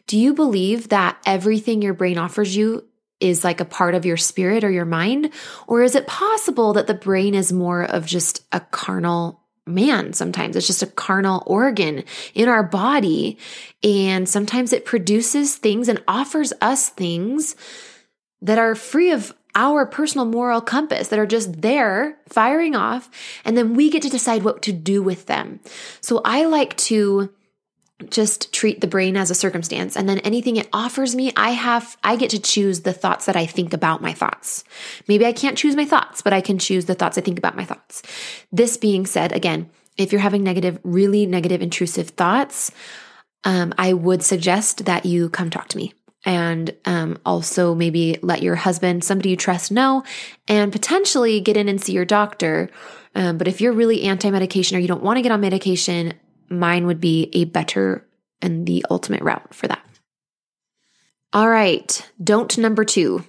Do 0.06 0.16
you 0.16 0.32
believe 0.32 0.90
that 0.90 1.18
everything 1.26 1.82
your 1.82 1.92
brain 1.92 2.18
offers 2.18 2.56
you 2.56 2.84
is 3.20 3.42
like 3.42 3.60
a 3.60 3.64
part 3.64 3.96
of 3.96 4.06
your 4.06 4.16
spirit 4.16 4.62
or 4.62 4.70
your 4.70 4.84
mind? 4.84 5.30
Or 5.66 5.82
is 5.82 5.96
it 5.96 6.06
possible 6.06 6.72
that 6.74 6.86
the 6.86 6.94
brain 6.94 7.34
is 7.34 7.52
more 7.52 7.82
of 7.82 8.06
just 8.06 8.46
a 8.52 8.60
carnal 8.60 9.42
man 9.68 10.12
sometimes? 10.12 10.56
It's 10.56 10.66
just 10.66 10.82
a 10.82 10.86
carnal 10.86 11.42
organ 11.46 12.04
in 12.34 12.48
our 12.48 12.62
body. 12.62 13.38
And 13.82 14.28
sometimes 14.28 14.72
it 14.72 14.84
produces 14.84 15.56
things 15.56 15.88
and 15.88 16.02
offers 16.08 16.52
us 16.60 16.88
things 16.88 17.54
that 18.40 18.58
are 18.58 18.74
free 18.74 19.10
of 19.10 19.34
our 19.54 19.86
personal 19.86 20.24
moral 20.24 20.60
compass 20.60 21.08
that 21.08 21.18
are 21.18 21.26
just 21.26 21.62
there 21.62 22.16
firing 22.28 22.76
off. 22.76 23.10
And 23.44 23.56
then 23.56 23.74
we 23.74 23.90
get 23.90 24.02
to 24.02 24.08
decide 24.08 24.44
what 24.44 24.62
to 24.62 24.72
do 24.72 25.02
with 25.02 25.26
them. 25.26 25.60
So 26.00 26.20
I 26.24 26.44
like 26.44 26.76
to 26.76 27.30
just 28.10 28.52
treat 28.52 28.80
the 28.80 28.86
brain 28.86 29.16
as 29.16 29.30
a 29.30 29.34
circumstance. 29.34 29.96
And 29.96 30.08
then 30.08 30.18
anything 30.20 30.56
it 30.56 30.68
offers 30.72 31.16
me 31.16 31.32
i 31.36 31.50
have 31.50 31.96
i 32.04 32.16
get 32.16 32.30
to 32.30 32.38
choose 32.38 32.80
the 32.80 32.92
thoughts 32.92 33.26
that 33.26 33.36
i 33.36 33.44
think 33.44 33.72
about 33.72 34.02
my 34.02 34.12
thoughts. 34.12 34.64
Maybe 35.08 35.26
i 35.26 35.32
can't 35.32 35.58
choose 35.58 35.74
my 35.74 35.84
thoughts 35.84 36.22
but 36.22 36.32
i 36.32 36.40
can 36.40 36.58
choose 36.58 36.84
the 36.86 36.94
thoughts 36.94 37.18
i 37.18 37.20
think 37.20 37.38
about 37.38 37.56
my 37.56 37.64
thoughts. 37.64 38.02
This 38.52 38.76
being 38.76 39.04
said 39.06 39.32
again 39.32 39.70
if 39.96 40.12
you're 40.12 40.20
having 40.20 40.44
negative 40.44 40.78
really 40.84 41.26
negative 41.26 41.60
intrusive 41.60 42.10
thoughts 42.10 42.70
um, 43.44 43.74
i 43.78 43.92
would 43.92 44.22
suggest 44.22 44.84
that 44.84 45.04
you 45.04 45.28
come 45.28 45.50
talk 45.50 45.68
to 45.68 45.76
me. 45.76 45.92
And 46.24 46.74
um, 46.84 47.18
also 47.24 47.74
maybe 47.74 48.18
let 48.22 48.42
your 48.42 48.56
husband 48.56 49.02
somebody 49.02 49.30
you 49.30 49.36
trust 49.36 49.72
know 49.72 50.04
and 50.46 50.70
potentially 50.70 51.40
get 51.40 51.56
in 51.56 51.68
and 51.68 51.80
see 51.80 51.92
your 51.92 52.04
doctor. 52.04 52.70
Um, 53.14 53.38
but 53.38 53.48
if 53.48 53.60
you're 53.60 53.72
really 53.72 54.02
anti-medication 54.02 54.76
or 54.76 54.80
you 54.80 54.88
don't 54.88 55.02
want 55.02 55.16
to 55.16 55.22
get 55.22 55.32
on 55.32 55.40
medication 55.40 56.14
mine 56.50 56.86
would 56.86 57.00
be 57.00 57.30
a 57.32 57.44
better 57.44 58.06
and 58.40 58.66
the 58.66 58.84
ultimate 58.90 59.22
route 59.22 59.54
for 59.54 59.66
that. 59.68 59.84
All 61.32 61.48
right, 61.48 62.08
don't 62.22 62.56
number 62.56 62.84
two. 62.84 63.24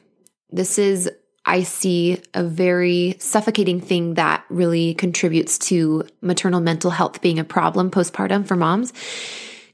This 0.49 0.79
is, 0.79 1.10
I 1.45 1.63
see, 1.63 2.21
a 2.34 2.43
very 2.43 3.15
suffocating 3.19 3.82
thing 3.82 4.13
that 4.13 4.45
really 4.49 4.93
contributes 4.93 5.58
to 5.60 6.08
maternal 6.21 6.62
mental 6.62 6.91
health 6.91 7.21
being 7.21 7.39
a 7.39 7.43
problem 7.43 7.91
postpartum 7.91 8.47
for 8.47 8.55
moms. 8.55 8.93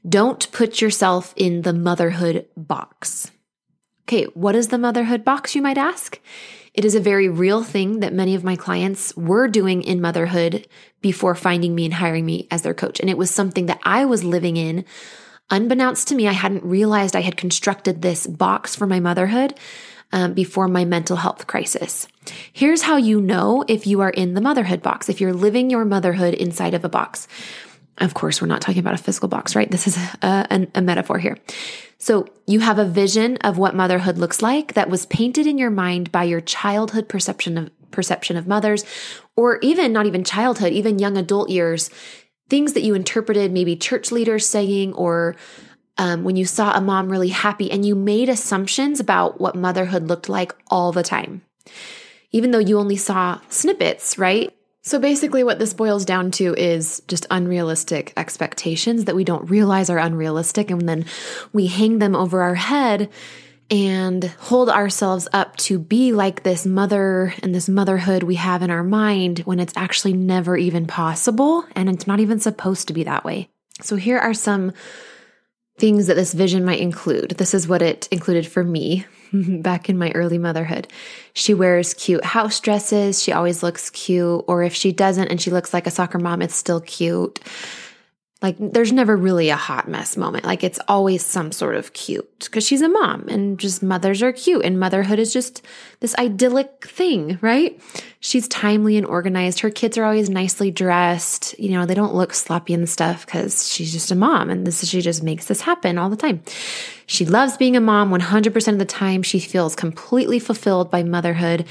Don't 0.08 0.50
put 0.52 0.80
yourself 0.80 1.34
in 1.36 1.62
the 1.62 1.72
motherhood 1.72 2.46
box. 2.56 3.30
Okay, 4.04 4.24
what 4.34 4.54
is 4.54 4.68
the 4.68 4.78
motherhood 4.78 5.24
box, 5.24 5.54
you 5.54 5.62
might 5.62 5.78
ask? 5.78 6.20
It 6.76 6.84
is 6.84 6.94
a 6.94 7.00
very 7.00 7.28
real 7.28 7.62
thing 7.62 8.00
that 8.00 8.12
many 8.12 8.34
of 8.34 8.44
my 8.44 8.54
clients 8.54 9.16
were 9.16 9.48
doing 9.48 9.82
in 9.82 10.00
motherhood 10.00 10.68
before 11.00 11.34
finding 11.34 11.74
me 11.74 11.86
and 11.86 11.94
hiring 11.94 12.26
me 12.26 12.46
as 12.50 12.62
their 12.62 12.74
coach. 12.74 13.00
And 13.00 13.08
it 13.08 13.16
was 13.16 13.30
something 13.30 13.66
that 13.66 13.80
I 13.82 14.04
was 14.04 14.22
living 14.22 14.58
in. 14.58 14.84
Unbeknownst 15.50 16.08
to 16.08 16.14
me, 16.14 16.28
I 16.28 16.32
hadn't 16.32 16.64
realized 16.64 17.16
I 17.16 17.20
had 17.20 17.38
constructed 17.38 18.02
this 18.02 18.26
box 18.26 18.76
for 18.76 18.86
my 18.86 19.00
motherhood 19.00 19.58
um, 20.12 20.34
before 20.34 20.68
my 20.68 20.84
mental 20.84 21.16
health 21.16 21.46
crisis. 21.46 22.08
Here's 22.52 22.82
how 22.82 22.96
you 22.96 23.22
know 23.22 23.64
if 23.68 23.86
you 23.86 24.02
are 24.02 24.10
in 24.10 24.34
the 24.34 24.40
motherhood 24.42 24.82
box, 24.82 25.08
if 25.08 25.20
you're 25.20 25.32
living 25.32 25.70
your 25.70 25.84
motherhood 25.84 26.34
inside 26.34 26.74
of 26.74 26.84
a 26.84 26.90
box. 26.90 27.26
Of 27.98 28.14
course, 28.14 28.42
we're 28.42 28.48
not 28.48 28.60
talking 28.60 28.80
about 28.80 28.94
a 28.94 29.02
physical 29.02 29.28
box, 29.28 29.56
right? 29.56 29.70
This 29.70 29.86
is 29.86 29.96
a, 29.96 30.68
a, 30.74 30.82
metaphor 30.82 31.18
here. 31.18 31.38
So 31.98 32.26
you 32.46 32.60
have 32.60 32.78
a 32.78 32.84
vision 32.84 33.38
of 33.38 33.56
what 33.56 33.74
motherhood 33.74 34.18
looks 34.18 34.42
like 34.42 34.74
that 34.74 34.90
was 34.90 35.06
painted 35.06 35.46
in 35.46 35.56
your 35.56 35.70
mind 35.70 36.12
by 36.12 36.24
your 36.24 36.42
childhood 36.42 37.08
perception 37.08 37.56
of 37.56 37.70
perception 37.90 38.36
of 38.36 38.46
mothers, 38.46 38.84
or 39.36 39.58
even 39.62 39.92
not 39.92 40.06
even 40.06 40.24
childhood, 40.24 40.72
even 40.72 40.98
young 40.98 41.16
adult 41.16 41.48
years, 41.48 41.88
things 42.48 42.74
that 42.74 42.82
you 42.82 42.94
interpreted, 42.94 43.52
maybe 43.52 43.76
church 43.76 44.12
leaders 44.12 44.46
saying, 44.46 44.92
or 44.92 45.34
um, 45.98 46.22
when 46.22 46.36
you 46.36 46.44
saw 46.44 46.76
a 46.76 46.80
mom 46.80 47.08
really 47.08 47.30
happy, 47.30 47.70
and 47.70 47.86
you 47.86 47.94
made 47.94 48.28
assumptions 48.28 49.00
about 49.00 49.40
what 49.40 49.54
motherhood 49.54 50.08
looked 50.08 50.28
like 50.28 50.54
all 50.68 50.92
the 50.92 51.02
time, 51.02 51.42
even 52.32 52.50
though 52.50 52.58
you 52.58 52.78
only 52.78 52.96
saw 52.96 53.40
snippets, 53.48 54.18
right? 54.18 54.55
So 54.86 55.00
basically, 55.00 55.42
what 55.42 55.58
this 55.58 55.74
boils 55.74 56.04
down 56.04 56.30
to 56.32 56.54
is 56.54 57.02
just 57.08 57.26
unrealistic 57.28 58.12
expectations 58.16 59.06
that 59.06 59.16
we 59.16 59.24
don't 59.24 59.50
realize 59.50 59.90
are 59.90 59.98
unrealistic. 59.98 60.70
And 60.70 60.88
then 60.88 61.06
we 61.52 61.66
hang 61.66 61.98
them 61.98 62.14
over 62.14 62.40
our 62.40 62.54
head 62.54 63.10
and 63.68 64.22
hold 64.38 64.70
ourselves 64.70 65.26
up 65.32 65.56
to 65.56 65.80
be 65.80 66.12
like 66.12 66.44
this 66.44 66.64
mother 66.64 67.34
and 67.42 67.52
this 67.52 67.68
motherhood 67.68 68.22
we 68.22 68.36
have 68.36 68.62
in 68.62 68.70
our 68.70 68.84
mind 68.84 69.40
when 69.40 69.58
it's 69.58 69.76
actually 69.76 70.12
never 70.12 70.56
even 70.56 70.86
possible 70.86 71.64
and 71.74 71.88
it's 71.88 72.06
not 72.06 72.20
even 72.20 72.38
supposed 72.38 72.86
to 72.86 72.94
be 72.94 73.02
that 73.02 73.24
way. 73.24 73.48
So, 73.82 73.96
here 73.96 74.20
are 74.20 74.34
some 74.34 74.72
things 75.78 76.06
that 76.06 76.14
this 76.14 76.32
vision 76.32 76.64
might 76.64 76.78
include. 76.78 77.30
This 77.30 77.54
is 77.54 77.66
what 77.66 77.82
it 77.82 78.06
included 78.12 78.46
for 78.46 78.62
me 78.62 79.04
back 79.62 79.88
in 79.88 79.98
my 79.98 80.10
early 80.12 80.38
motherhood. 80.38 80.88
She 81.32 81.54
wears 81.54 81.94
cute 81.94 82.24
house 82.24 82.60
dresses. 82.60 83.22
She 83.22 83.32
always 83.32 83.62
looks 83.62 83.90
cute. 83.90 84.44
Or 84.48 84.62
if 84.62 84.74
she 84.74 84.92
doesn't 84.92 85.28
and 85.28 85.40
she 85.40 85.50
looks 85.50 85.72
like 85.72 85.86
a 85.86 85.90
soccer 85.90 86.18
mom, 86.18 86.42
it's 86.42 86.56
still 86.56 86.80
cute. 86.80 87.40
Like 88.42 88.56
there's 88.58 88.92
never 88.92 89.16
really 89.16 89.48
a 89.48 89.56
hot 89.56 89.88
mess 89.88 90.16
moment. 90.16 90.44
Like 90.44 90.62
it's 90.62 90.78
always 90.88 91.24
some 91.24 91.52
sort 91.52 91.74
of 91.74 91.94
cute 91.94 92.28
because 92.40 92.66
she's 92.66 92.82
a 92.82 92.88
mom 92.88 93.26
and 93.28 93.58
just 93.58 93.82
mothers 93.82 94.22
are 94.22 94.32
cute 94.32 94.64
and 94.64 94.78
motherhood 94.78 95.18
is 95.18 95.32
just 95.32 95.62
this 96.00 96.14
idyllic 96.16 96.86
thing, 96.86 97.38
right? 97.40 97.80
She's 98.26 98.48
timely 98.48 98.96
and 98.96 99.06
organized. 99.06 99.60
Her 99.60 99.70
kids 99.70 99.96
are 99.96 100.02
always 100.02 100.28
nicely 100.28 100.72
dressed. 100.72 101.56
You 101.60 101.70
know, 101.70 101.86
they 101.86 101.94
don't 101.94 102.12
look 102.12 102.34
sloppy 102.34 102.74
and 102.74 102.88
stuff 102.88 103.24
because 103.24 103.72
she's 103.72 103.92
just 103.92 104.10
a 104.10 104.16
mom 104.16 104.50
and 104.50 104.66
this 104.66 104.84
she 104.84 105.00
just 105.00 105.22
makes 105.22 105.46
this 105.46 105.60
happen 105.60 105.96
all 105.96 106.10
the 106.10 106.16
time. 106.16 106.42
She 107.06 107.24
loves 107.24 107.56
being 107.56 107.76
a 107.76 107.80
mom 107.80 108.10
100% 108.10 108.72
of 108.72 108.80
the 108.80 108.84
time. 108.84 109.22
She 109.22 109.38
feels 109.38 109.76
completely 109.76 110.40
fulfilled 110.40 110.90
by 110.90 111.04
motherhood 111.04 111.66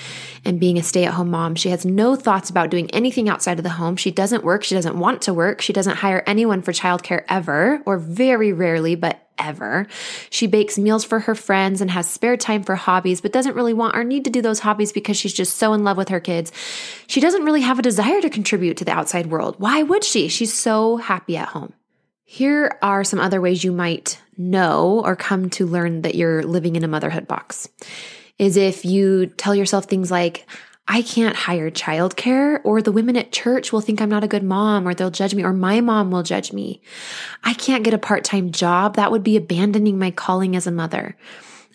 and 0.45 0.57
being 0.57 0.77
a 0.77 0.83
stay 0.83 1.03
at 1.03 1.15
home 1.15 1.29
mom. 1.29 1.55
She 1.55 1.71
has 1.71 1.85
no 1.85 2.15
thoughts 2.15 2.49
about 2.49 2.69
doing 2.69 2.89
anything 2.91 3.27
outside 3.27 3.59
of 3.59 3.63
the 3.63 3.71
home. 3.71 3.97
She 3.97 4.09
doesn't 4.09 4.45
work. 4.45 4.63
She 4.63 4.75
doesn't 4.75 4.97
want 4.97 5.23
to 5.23 5.33
work. 5.33 5.59
She 5.59 5.73
doesn't 5.73 5.97
hire 5.97 6.23
anyone 6.25 6.61
for 6.61 6.71
childcare 6.71 7.25
ever, 7.27 7.81
or 7.85 7.97
very 7.97 8.53
rarely, 8.53 8.95
but 8.95 9.24
ever. 9.37 9.87
She 10.29 10.47
bakes 10.47 10.77
meals 10.77 11.03
for 11.03 11.19
her 11.19 11.35
friends 11.35 11.81
and 11.81 11.91
has 11.91 12.09
spare 12.09 12.37
time 12.37 12.63
for 12.63 12.75
hobbies, 12.75 13.21
but 13.21 13.31
doesn't 13.31 13.55
really 13.55 13.73
want 13.73 13.95
or 13.95 14.03
need 14.03 14.25
to 14.25 14.29
do 14.29 14.41
those 14.41 14.59
hobbies 14.59 14.91
because 14.91 15.17
she's 15.17 15.33
just 15.33 15.57
so 15.57 15.73
in 15.73 15.83
love 15.83 15.97
with 15.97 16.09
her 16.09 16.19
kids. 16.19 16.51
She 17.07 17.21
doesn't 17.21 17.43
really 17.43 17.61
have 17.61 17.79
a 17.79 17.83
desire 17.83 18.21
to 18.21 18.29
contribute 18.29 18.77
to 18.77 18.85
the 18.85 18.91
outside 18.91 19.27
world. 19.27 19.55
Why 19.57 19.83
would 19.83 20.03
she? 20.03 20.27
She's 20.27 20.53
so 20.53 20.97
happy 20.97 21.37
at 21.37 21.49
home. 21.49 21.73
Here 22.23 22.77
are 22.81 23.03
some 23.03 23.19
other 23.19 23.39
ways 23.39 23.63
you 23.63 23.71
might 23.71 24.19
know 24.37 25.01
or 25.05 25.15
come 25.15 25.49
to 25.51 25.65
learn 25.65 26.01
that 26.01 26.15
you're 26.15 26.43
living 26.43 26.75
in 26.75 26.83
a 26.83 26.87
motherhood 26.87 27.27
box. 27.27 27.69
Is 28.37 28.57
if 28.57 28.83
you 28.83 29.27
tell 29.27 29.55
yourself 29.55 29.85
things 29.85 30.11
like, 30.11 30.45
I 30.87 31.01
can't 31.01 31.35
hire 31.35 31.71
childcare, 31.71 32.59
or 32.63 32.81
the 32.81 32.91
women 32.91 33.17
at 33.17 33.31
church 33.31 33.73
will 33.73 33.81
think 33.81 34.01
I'm 34.01 34.09
not 34.09 34.23
a 34.23 34.27
good 34.27 34.43
mom, 34.43 34.87
or 34.87 34.93
they'll 34.93 35.09
judge 35.09 35.33
me, 35.33 35.43
or 35.43 35.51
my 35.51 35.81
mom 35.81 36.11
will 36.11 36.23
judge 36.23 36.53
me. 36.53 36.81
I 37.43 37.53
can't 37.53 37.83
get 37.83 37.93
a 37.93 37.97
part 37.97 38.23
time 38.23 38.51
job. 38.51 38.95
That 38.95 39.11
would 39.11 39.23
be 39.23 39.35
abandoning 39.35 39.97
my 39.97 40.11
calling 40.11 40.55
as 40.55 40.67
a 40.67 40.71
mother. 40.71 41.15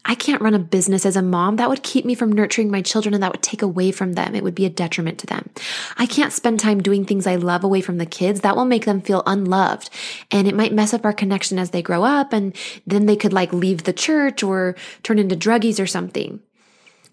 I 0.05 0.15
can't 0.15 0.41
run 0.41 0.55
a 0.55 0.59
business 0.59 1.05
as 1.05 1.17
a 1.17 1.23
mom. 1.23 1.57
That 1.57 1.69
would 1.69 1.83
keep 1.83 2.05
me 2.05 2.15
from 2.15 2.33
nurturing 2.33 2.71
my 2.71 2.81
children 2.81 3.13
and 3.13 3.23
that 3.23 3.33
would 3.33 3.43
take 3.43 3.61
away 3.61 3.93
from 3.93 4.15
them. 4.15 4.35
It 4.35 4.43
would 4.43 4.55
be 4.55 4.65
a 4.65 4.71
detriment 4.71 5.19
to 5.19 5.27
them. 5.27 5.51
I 5.99 6.07
can't 6.07 6.33
spend 6.33 6.59
time 6.59 6.83
doing 6.83 7.05
things 7.05 7.27
I 7.27 7.37
love 7.37 7.65
away 7.65 7.83
from 7.83 7.99
the 7.99 8.07
kids. 8.07 8.41
That 8.41 8.57
will 8.57 8.65
make 8.65 8.87
them 8.87 9.03
feel 9.03 9.23
unloved 9.27 9.91
and 10.31 10.49
it 10.49 10.57
might 10.57 10.73
mess 10.73 10.95
up 10.95 11.05
our 11.05 11.13
connection 11.13 11.59
as 11.59 11.71
they 11.71 11.83
grow 11.83 12.03
up 12.03 12.33
and 12.33 12.57
then 12.87 13.07
they 13.07 13.17
could 13.17 13.35
like 13.35 13.53
leave 13.53 13.85
the 13.85 13.93
church 13.93 14.43
or 14.43 14.75
turn 15.03 15.19
into 15.19 15.37
druggies 15.37 15.83
or 15.83 15.87
something. 15.87 16.41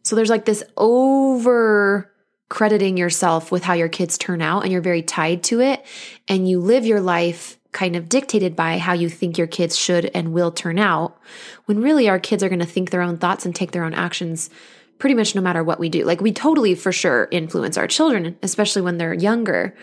So 0.08 0.16
there's 0.16 0.30
like 0.30 0.46
this 0.46 0.64
over 0.78 2.10
crediting 2.48 2.96
yourself 2.96 3.52
with 3.52 3.62
how 3.62 3.74
your 3.74 3.90
kids 3.90 4.18
turn 4.18 4.42
out 4.42 4.64
and 4.64 4.72
you're 4.72 4.80
very 4.80 5.02
tied 5.02 5.44
to 5.44 5.60
it 5.60 5.86
and 6.30 6.48
you 6.48 6.62
live 6.62 6.86
your 6.86 7.02
life 7.02 7.60
kind 7.74 7.98
of 7.98 8.08
dictated 8.08 8.56
by 8.56 8.78
how 8.78 8.94
you 8.94 9.10
think 9.10 9.38
your 9.38 9.48
kids 9.48 9.78
should 9.78 10.10
and 10.14 10.32
will 10.32 10.50
turn 10.50 10.80
out, 10.80 11.20
when 11.66 11.82
really 11.82 12.08
our 12.08 12.20
kids 12.20 12.42
are 12.42 12.48
going 12.48 12.60
to 12.60 12.66
think 12.66 12.90
their 12.90 13.02
own 13.02 13.18
thoughts 13.18 13.46
and 13.46 13.54
take 13.54 13.72
their 13.72 13.84
own 13.84 13.94
actions 13.94 14.50
pretty 14.98 15.14
much 15.14 15.36
no 15.36 15.42
matter 15.42 15.62
what 15.62 15.78
we 15.78 15.90
do. 15.90 16.06
Like 16.06 16.22
we 16.22 16.32
totally 16.32 16.74
for 16.74 16.94
sure 16.94 17.28
influence 17.30 17.78
our 17.78 17.86
children, 17.86 18.38
especially 18.42 18.84
when 18.84 18.98
they're 18.98 19.14
younger. 19.14 19.76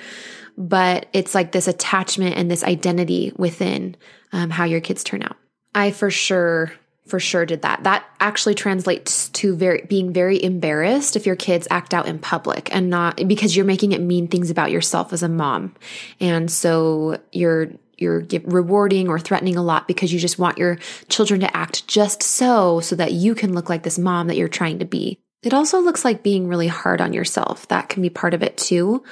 But 0.57 1.07
it's 1.13 1.35
like 1.35 1.53
this 1.53 1.69
attachment 1.69 2.37
and 2.37 2.51
this 2.51 2.65
identity 2.65 3.35
within 3.37 3.95
um, 4.33 4.49
how 4.49 4.65
your 4.65 4.81
kids 4.81 5.05
turn 5.05 5.23
out. 5.23 5.37
I 5.75 5.91
for 5.91 6.11
sure 6.11 6.73
for 7.07 7.21
sure 7.21 7.45
did 7.45 7.63
that. 7.63 7.85
That 7.85 8.05
actually 8.19 8.55
translates 8.55 9.29
to 9.31 9.55
very 9.55 9.85
being 9.89 10.13
very 10.13 10.43
embarrassed 10.43 11.17
if 11.17 11.27
your 11.27 11.37
kids 11.37 11.69
act 11.71 11.93
out 11.93 12.07
in 12.07 12.19
public 12.19 12.75
and 12.75 12.89
not 12.89 13.17
because 13.29 13.55
you're 13.55 13.67
making 13.67 13.93
it 13.93 14.01
mean 14.01 14.29
things 14.29 14.51
about 14.51 14.71
yourself 14.71 15.13
as 15.13 15.23
a 15.23 15.29
mom. 15.29 15.75
And 16.21 16.51
so 16.51 17.21
you're 17.33 17.73
you're 17.97 18.27
rewarding 18.45 19.09
or 19.09 19.19
threatening 19.19 19.57
a 19.57 19.63
lot 19.63 19.87
because 19.87 20.13
you 20.13 20.19
just 20.19 20.39
want 20.39 20.59
your 20.59 20.79
children 21.09 21.41
to 21.41 21.57
act 21.57 21.87
just 21.87 22.23
so 22.23 22.81
so 22.81 22.97
that 22.97 23.13
you 23.13 23.35
can 23.35 23.53
look 23.53 23.69
like 23.69 23.83
this 23.83 23.99
mom 23.99 24.29
that 24.29 24.37
you're 24.37 24.49
trying 24.49 24.79
to 24.79 24.85
be. 24.85 25.19
It 25.43 25.53
also 25.53 25.81
looks 25.81 26.05
like 26.05 26.23
being 26.23 26.49
really 26.49 26.69
hard 26.69 27.03
on 27.03 27.13
yourself. 27.13 27.69
That 27.69 27.91
can 27.91 28.03
be 28.03 28.11
part 28.11 28.33
of 28.35 28.43
it 28.43 28.57
too. 28.57 29.05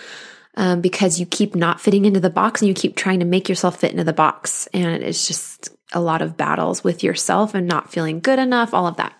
Um, 0.54 0.82
because 0.82 1.18
you 1.18 1.24
keep 1.24 1.54
not 1.54 1.80
fitting 1.80 2.04
into 2.04 2.20
the 2.20 2.28
box 2.28 2.60
and 2.60 2.68
you 2.68 2.74
keep 2.74 2.94
trying 2.94 3.20
to 3.20 3.24
make 3.24 3.48
yourself 3.48 3.80
fit 3.80 3.90
into 3.90 4.04
the 4.04 4.12
box. 4.12 4.66
And 4.74 5.02
it's 5.02 5.26
just 5.26 5.70
a 5.92 6.00
lot 6.00 6.22
of 6.22 6.36
battles 6.36 6.82
with 6.82 7.02
yourself 7.02 7.54
and 7.54 7.66
not 7.66 7.92
feeling 7.92 8.20
good 8.20 8.38
enough, 8.38 8.74
all 8.74 8.86
of 8.86 8.96
that. 8.96 9.14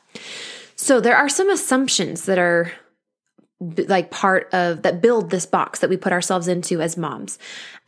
So 0.76 1.00
there 1.00 1.16
are 1.16 1.28
some 1.28 1.50
assumptions 1.50 2.24
that 2.24 2.38
are 2.38 2.72
like 3.61 4.11
part 4.11 4.52
of 4.52 4.82
that 4.82 5.00
build 5.00 5.30
this 5.30 5.46
box 5.46 5.78
that 5.78 5.90
we 5.90 5.96
put 5.96 6.12
ourselves 6.12 6.48
into 6.48 6.80
as 6.80 6.96
moms. 6.96 7.38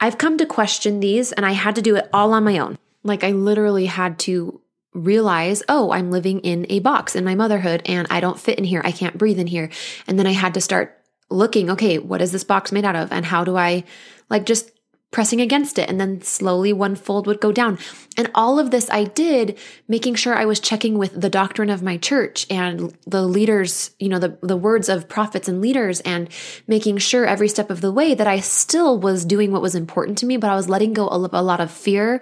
I've 0.00 0.18
come 0.18 0.38
to 0.38 0.46
question 0.46 1.00
these 1.00 1.32
and 1.32 1.44
I 1.44 1.52
had 1.52 1.74
to 1.74 1.82
do 1.82 1.96
it 1.96 2.08
all 2.12 2.32
on 2.32 2.44
my 2.44 2.58
own. 2.58 2.78
Like 3.02 3.24
I 3.24 3.32
literally 3.32 3.86
had 3.86 4.18
to 4.20 4.60
realize, 4.92 5.62
oh, 5.68 5.90
I'm 5.90 6.12
living 6.12 6.38
in 6.40 6.66
a 6.68 6.78
box 6.78 7.16
in 7.16 7.24
my 7.24 7.34
motherhood 7.34 7.82
and 7.86 8.06
I 8.10 8.20
don't 8.20 8.38
fit 8.38 8.58
in 8.58 8.64
here. 8.64 8.80
I 8.84 8.92
can't 8.92 9.18
breathe 9.18 9.40
in 9.40 9.48
here. 9.48 9.70
And 10.06 10.18
then 10.18 10.26
I 10.26 10.32
had 10.32 10.54
to 10.54 10.60
start 10.60 11.00
looking, 11.30 11.70
okay, 11.70 11.98
what 11.98 12.22
is 12.22 12.30
this 12.30 12.44
box 12.44 12.70
made 12.70 12.84
out 12.84 12.96
of? 12.96 13.10
And 13.10 13.26
how 13.26 13.42
do 13.42 13.56
I 13.56 13.84
like 14.30 14.46
just 14.46 14.70
pressing 15.14 15.40
against 15.40 15.78
it. 15.78 15.88
And 15.88 16.00
then 16.00 16.20
slowly 16.22 16.72
one 16.72 16.96
fold 16.96 17.28
would 17.28 17.40
go 17.40 17.52
down. 17.52 17.78
And 18.16 18.32
all 18.34 18.58
of 18.58 18.72
this 18.72 18.90
I 18.90 19.04
did 19.04 19.56
making 19.86 20.16
sure 20.16 20.34
I 20.34 20.44
was 20.44 20.58
checking 20.58 20.98
with 20.98 21.18
the 21.18 21.30
doctrine 21.30 21.70
of 21.70 21.84
my 21.84 21.98
church 21.98 22.48
and 22.50 22.92
the 23.06 23.22
leaders, 23.22 23.92
you 24.00 24.08
know, 24.08 24.18
the, 24.18 24.36
the 24.42 24.56
words 24.56 24.88
of 24.88 25.08
prophets 25.08 25.46
and 25.46 25.60
leaders 25.60 26.00
and 26.00 26.28
making 26.66 26.98
sure 26.98 27.24
every 27.24 27.48
step 27.48 27.70
of 27.70 27.80
the 27.80 27.92
way 27.92 28.14
that 28.14 28.26
I 28.26 28.40
still 28.40 28.98
was 28.98 29.24
doing 29.24 29.52
what 29.52 29.62
was 29.62 29.76
important 29.76 30.18
to 30.18 30.26
me, 30.26 30.36
but 30.36 30.50
I 30.50 30.56
was 30.56 30.68
letting 30.68 30.92
go 30.92 31.06
a, 31.06 31.28
a 31.32 31.42
lot 31.42 31.60
of 31.60 31.70
fear 31.70 32.20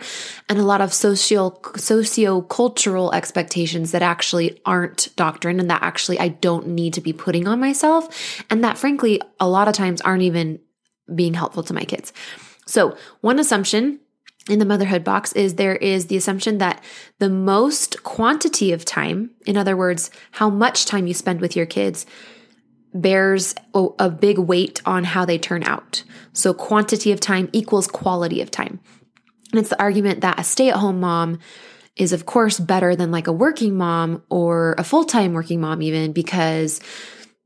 and 0.50 0.58
a 0.58 0.62
lot 0.62 0.82
of 0.82 0.92
socio, 0.92 1.58
socio-cultural 1.74 3.14
expectations 3.14 3.92
that 3.92 4.02
actually 4.02 4.60
aren't 4.66 5.08
doctrine 5.16 5.60
and 5.60 5.70
that 5.70 5.82
actually 5.82 6.20
I 6.20 6.28
don't 6.28 6.68
need 6.68 6.92
to 6.92 7.00
be 7.00 7.14
putting 7.14 7.48
on 7.48 7.58
myself. 7.58 8.44
And 8.50 8.62
that 8.64 8.76
frankly, 8.76 9.22
a 9.40 9.48
lot 9.48 9.66
of 9.66 9.74
times 9.74 10.02
aren't 10.02 10.24
even 10.24 10.60
being 11.12 11.32
helpful 11.32 11.62
to 11.62 11.72
my 11.72 11.84
kids. 11.84 12.12
So, 12.72 12.96
one 13.20 13.38
assumption 13.38 14.00
in 14.48 14.58
the 14.58 14.64
motherhood 14.64 15.04
box 15.04 15.34
is 15.34 15.56
there 15.56 15.76
is 15.76 16.06
the 16.06 16.16
assumption 16.16 16.56
that 16.56 16.82
the 17.18 17.28
most 17.28 18.02
quantity 18.02 18.72
of 18.72 18.86
time, 18.86 19.32
in 19.44 19.58
other 19.58 19.76
words, 19.76 20.10
how 20.30 20.48
much 20.48 20.86
time 20.86 21.06
you 21.06 21.12
spend 21.12 21.42
with 21.42 21.54
your 21.54 21.66
kids, 21.66 22.06
bears 22.94 23.54
a 23.74 24.08
big 24.08 24.38
weight 24.38 24.80
on 24.86 25.04
how 25.04 25.26
they 25.26 25.36
turn 25.36 25.64
out. 25.64 26.02
So, 26.32 26.54
quantity 26.54 27.12
of 27.12 27.20
time 27.20 27.50
equals 27.52 27.86
quality 27.86 28.40
of 28.40 28.50
time. 28.50 28.80
And 29.50 29.60
it's 29.60 29.68
the 29.68 29.78
argument 29.78 30.22
that 30.22 30.40
a 30.40 30.42
stay 30.42 30.70
at 30.70 30.76
home 30.76 30.98
mom 30.98 31.40
is, 31.96 32.14
of 32.14 32.24
course, 32.24 32.58
better 32.58 32.96
than 32.96 33.10
like 33.10 33.26
a 33.26 33.32
working 33.32 33.76
mom 33.76 34.22
or 34.30 34.76
a 34.78 34.84
full 34.84 35.04
time 35.04 35.34
working 35.34 35.60
mom, 35.60 35.82
even 35.82 36.12
because, 36.14 36.80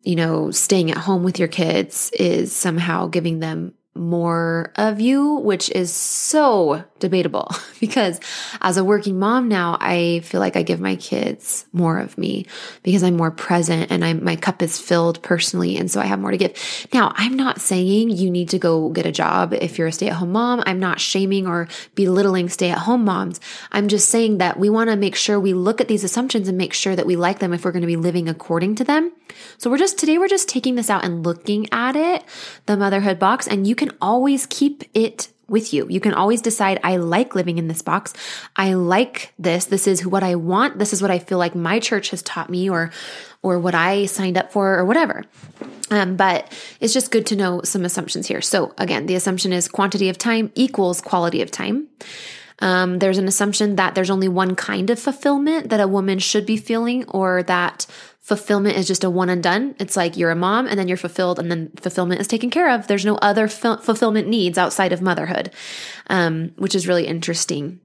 you 0.04 0.14
know, 0.14 0.52
staying 0.52 0.92
at 0.92 0.98
home 0.98 1.24
with 1.24 1.40
your 1.40 1.48
kids 1.48 2.12
is 2.12 2.52
somehow 2.52 3.08
giving 3.08 3.40
them 3.40 3.74
more 3.96 4.72
of 4.76 5.00
you, 5.00 5.34
which 5.36 5.70
is 5.70 5.92
so 5.92 6.84
debatable 6.98 7.50
because 7.80 8.20
as 8.60 8.76
a 8.76 8.84
working 8.84 9.18
mom 9.18 9.48
now, 9.48 9.76
I 9.80 10.20
feel 10.24 10.40
like 10.40 10.56
I 10.56 10.62
give 10.62 10.80
my 10.80 10.96
kids 10.96 11.66
more 11.72 11.98
of 11.98 12.16
me 12.16 12.46
because 12.82 13.02
I'm 13.02 13.16
more 13.16 13.30
present 13.30 13.90
and 13.90 14.04
I'm, 14.04 14.24
my 14.24 14.36
cup 14.36 14.62
is 14.62 14.78
filled 14.78 15.22
personally. 15.22 15.76
And 15.76 15.90
so 15.90 16.00
I 16.00 16.06
have 16.06 16.20
more 16.20 16.30
to 16.30 16.36
give. 16.36 16.88
Now, 16.92 17.12
I'm 17.16 17.34
not 17.34 17.60
saying 17.60 18.10
you 18.10 18.30
need 18.30 18.50
to 18.50 18.58
go 18.58 18.90
get 18.90 19.06
a 19.06 19.12
job 19.12 19.52
if 19.52 19.78
you're 19.78 19.88
a 19.88 19.92
stay 19.92 20.08
at 20.08 20.14
home 20.14 20.32
mom. 20.32 20.62
I'm 20.66 20.80
not 20.80 21.00
shaming 21.00 21.46
or 21.46 21.68
belittling 21.94 22.48
stay 22.48 22.70
at 22.70 22.78
home 22.78 23.04
moms. 23.04 23.40
I'm 23.72 23.88
just 23.88 24.08
saying 24.08 24.38
that 24.38 24.58
we 24.58 24.70
want 24.70 24.90
to 24.90 24.96
make 24.96 25.16
sure 25.16 25.38
we 25.38 25.54
look 25.54 25.80
at 25.80 25.88
these 25.88 26.04
assumptions 26.04 26.48
and 26.48 26.56
make 26.56 26.72
sure 26.72 26.96
that 26.96 27.06
we 27.06 27.16
like 27.16 27.38
them 27.38 27.52
if 27.52 27.64
we're 27.64 27.72
going 27.72 27.82
to 27.82 27.86
be 27.86 27.96
living 27.96 28.28
according 28.28 28.76
to 28.76 28.84
them. 28.84 29.12
So 29.58 29.70
we're 29.70 29.78
just, 29.78 29.98
today 29.98 30.18
we're 30.18 30.28
just 30.28 30.48
taking 30.48 30.74
this 30.74 30.90
out 30.90 31.04
and 31.04 31.24
looking 31.24 31.66
at 31.72 31.96
it, 31.96 32.24
the 32.66 32.76
motherhood 32.76 33.18
box, 33.18 33.46
and 33.46 33.66
you 33.66 33.74
can 33.74 33.85
always 34.00 34.46
keep 34.46 34.84
it 34.94 35.28
with 35.48 35.72
you. 35.72 35.86
You 35.88 36.00
can 36.00 36.12
always 36.12 36.42
decide, 36.42 36.80
I 36.82 36.96
like 36.96 37.36
living 37.36 37.58
in 37.58 37.68
this 37.68 37.82
box. 37.82 38.12
I 38.56 38.74
like 38.74 39.32
this. 39.38 39.66
This 39.66 39.86
is 39.86 40.04
what 40.04 40.24
I 40.24 40.34
want. 40.34 40.78
This 40.78 40.92
is 40.92 41.00
what 41.00 41.12
I 41.12 41.20
feel 41.20 41.38
like 41.38 41.54
my 41.54 41.78
church 41.78 42.10
has 42.10 42.20
taught 42.22 42.50
me 42.50 42.68
or, 42.68 42.90
or 43.42 43.60
what 43.60 43.74
I 43.74 44.06
signed 44.06 44.36
up 44.36 44.50
for 44.50 44.76
or 44.76 44.84
whatever. 44.84 45.22
Um, 45.90 46.16
but 46.16 46.52
it's 46.80 46.92
just 46.92 47.12
good 47.12 47.26
to 47.26 47.36
know 47.36 47.62
some 47.62 47.84
assumptions 47.84 48.26
here. 48.26 48.40
So 48.40 48.74
again, 48.76 49.06
the 49.06 49.14
assumption 49.14 49.52
is 49.52 49.68
quantity 49.68 50.08
of 50.08 50.18
time 50.18 50.50
equals 50.56 51.00
quality 51.00 51.42
of 51.42 51.52
time. 51.52 51.86
Um, 52.58 52.98
there's 52.98 53.18
an 53.18 53.28
assumption 53.28 53.76
that 53.76 53.94
there's 53.94 54.10
only 54.10 54.28
one 54.28 54.56
kind 54.56 54.90
of 54.90 54.98
fulfillment 54.98 55.68
that 55.68 55.78
a 55.78 55.86
woman 55.86 56.18
should 56.18 56.46
be 56.46 56.56
feeling, 56.56 57.04
or 57.08 57.42
that 57.44 57.86
fulfillment 58.26 58.76
is 58.76 58.88
just 58.88 59.04
a 59.04 59.08
one 59.08 59.28
and 59.28 59.40
done. 59.40 59.76
It's 59.78 59.96
like 59.96 60.16
you're 60.16 60.32
a 60.32 60.34
mom 60.36 60.66
and 60.66 60.76
then 60.76 60.88
you're 60.88 60.96
fulfilled 60.96 61.38
and 61.38 61.48
then 61.48 61.70
fulfillment 61.76 62.20
is 62.20 62.26
taken 62.26 62.50
care 62.50 62.74
of. 62.74 62.88
There's 62.88 63.04
no 63.04 63.14
other 63.18 63.46
fulfillment 63.46 64.26
needs 64.26 64.58
outside 64.58 64.92
of 64.92 65.00
motherhood, 65.00 65.52
um, 66.08 66.50
which 66.56 66.74
is 66.74 66.88
really 66.88 67.06
interesting. 67.06 67.78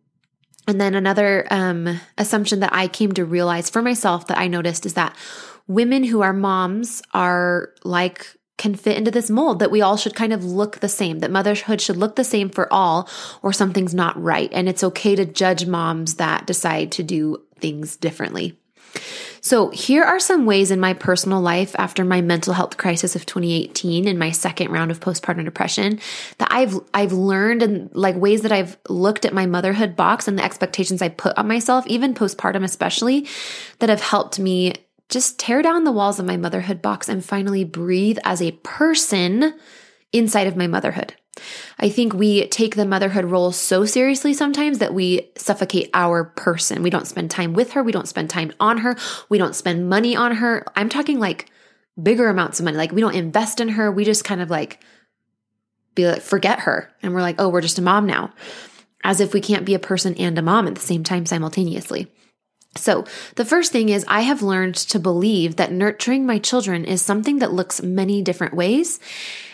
And 0.68 0.82
then 0.82 0.96
another 0.96 1.46
um, 1.52 2.00
assumption 2.18 2.60
that 2.62 2.74
I 2.74 2.88
came 2.88 3.12
to 3.12 3.24
realize 3.24 3.70
for 3.70 3.84
myself 3.84 4.26
that 4.28 4.40
I 4.40 4.48
noticed 4.48 4.88
is 4.88 4.96
that 4.96 5.16
women 5.68 6.04
who 6.06 6.22
are 6.22 6.34
moms 6.34 7.04
are 7.14 7.70
like 7.84 8.26
can 8.58 8.74
fit 8.74 8.98
into 8.98 9.12
this 9.12 9.30
mold 9.30 9.60
that 9.60 9.70
we 9.70 9.84
all 9.84 9.96
should 9.96 10.16
kind 10.16 10.34
of 10.34 10.44
look 10.44 10.80
the 10.80 10.90
same, 10.90 11.20
that 11.20 11.30
motherhood 11.30 11.82
should 11.82 11.98
look 11.98 12.16
the 12.16 12.24
same 12.24 12.50
for 12.50 12.72
all, 12.74 13.08
or 13.44 13.54
something's 13.54 13.94
not 13.94 14.20
right. 14.20 14.50
And 14.52 14.68
it's 14.68 14.84
okay 14.84 15.16
to 15.16 15.26
judge 15.26 15.68
moms 15.68 16.16
that 16.16 16.48
decide 16.48 16.92
to 16.94 17.04
do 17.04 17.44
things 17.60 17.96
differently. 17.96 18.58
So, 19.44 19.70
here 19.70 20.04
are 20.04 20.20
some 20.20 20.46
ways 20.46 20.70
in 20.70 20.80
my 20.80 20.94
personal 20.94 21.42
life 21.42 21.76
after 21.80 22.06
my 22.06 22.22
mental 22.22 22.54
health 22.54 22.78
crisis 22.78 23.16
of 23.16 23.26
2018 23.26 24.08
and 24.08 24.20
my 24.20 24.30
second 24.30 24.72
round 24.72 24.92
of 24.92 25.00
postpartum 25.00 25.46
depression 25.46 26.00
that 26.38 26.50
I've 26.52 26.80
I've 26.94 27.12
learned 27.12 27.64
and 27.64 27.90
like 27.96 28.16
ways 28.16 28.44
that 28.44 28.52
I've 28.52 28.78
looked 28.88 29.26
at 29.26 29.34
my 29.34 29.48
motherhood 29.48 29.96
box 29.96 30.28
and 30.28 30.38
the 30.38 30.44
expectations 30.44 31.02
I 31.02 31.10
put 31.10 31.36
on 31.38 31.48
myself, 31.48 31.88
even 31.88 32.14
postpartum 32.14 32.64
especially, 32.64 33.28
that 33.80 33.90
have 33.90 34.02
helped 34.02 34.38
me 34.38 34.76
just 35.10 35.40
tear 35.40 35.64
down 35.64 35.84
the 35.84 35.92
walls 35.92 36.20
of 36.20 36.26
my 36.26 36.38
motherhood 36.38 36.82
box 36.82 37.10
and 37.10 37.26
finally 37.26 37.64
breathe 37.64 38.20
as 38.24 38.42
a 38.42 38.52
person 38.64 39.56
inside 40.14 40.48
of 40.48 40.56
my 40.56 40.68
motherhood. 40.68 41.16
I 41.80 41.90
think 41.90 42.14
we 42.14 42.48
take 42.48 42.76
the 42.76 42.86
motherhood 42.86 43.26
role 43.26 43.52
so 43.52 43.86
seriously 43.86 44.34
sometimes 44.34 44.80
that 44.80 44.94
we 44.94 45.32
suffocate 45.38 45.90
our 45.94 46.26
person. 46.26 46.84
We 46.84 46.90
don't 46.90 47.08
spend 47.08 47.32
time 47.32 47.54
with 47.54 47.72
her. 47.72 47.84
We 47.84 47.92
don't 47.92 48.08
spend 48.08 48.30
time 48.30 48.52
on 48.60 48.80
her. 48.80 48.98
We 49.30 49.38
don't 49.38 49.56
spend 49.56 49.90
money 49.90 50.16
on 50.16 50.36
her. 50.36 50.66
I'm 50.76 50.90
talking 50.90 51.20
like 51.20 51.50
bigger 52.02 52.30
amounts 52.30 52.60
of 52.60 52.66
money. 52.66 52.78
Like 52.78 52.92
we 52.92 53.02
don't 53.02 53.16
invest 53.16 53.60
in 53.60 53.70
her. 53.70 53.92
We 53.92 54.04
just 54.04 54.26
kind 54.26 54.42
of 54.42 54.50
like 54.50 54.84
be 55.96 56.08
like, 56.08 56.22
forget 56.22 56.62
her. 56.62 56.92
And 57.02 57.14
we're 57.14 57.22
like, 57.22 57.36
oh, 57.40 57.50
we're 57.50 57.62
just 57.62 57.80
a 57.80 57.82
mom 57.82 58.06
now. 58.06 58.34
As 59.04 59.20
if 59.20 59.34
we 59.34 59.42
can't 59.42 59.66
be 59.66 59.74
a 59.74 59.80
person 59.80 60.16
and 60.16 60.38
a 60.38 60.42
mom 60.42 60.68
at 60.68 60.76
the 60.76 60.82
same 60.82 61.04
time 61.04 61.26
simultaneously. 61.26 62.08
So, 62.78 63.04
the 63.36 63.44
first 63.44 63.74
thing 63.74 63.90
is 63.90 64.06
I 64.08 64.22
have 64.22 64.42
learned 64.42 64.76
to 64.76 65.00
believe 65.00 65.58
that 65.58 65.74
nurturing 65.74 66.26
my 66.26 66.40
children 66.40 66.86
is 66.86 67.02
something 67.02 67.40
that 67.40 67.52
looks 67.52 67.82
many 67.82 68.22
different 68.22 68.54
ways. 68.54 69.00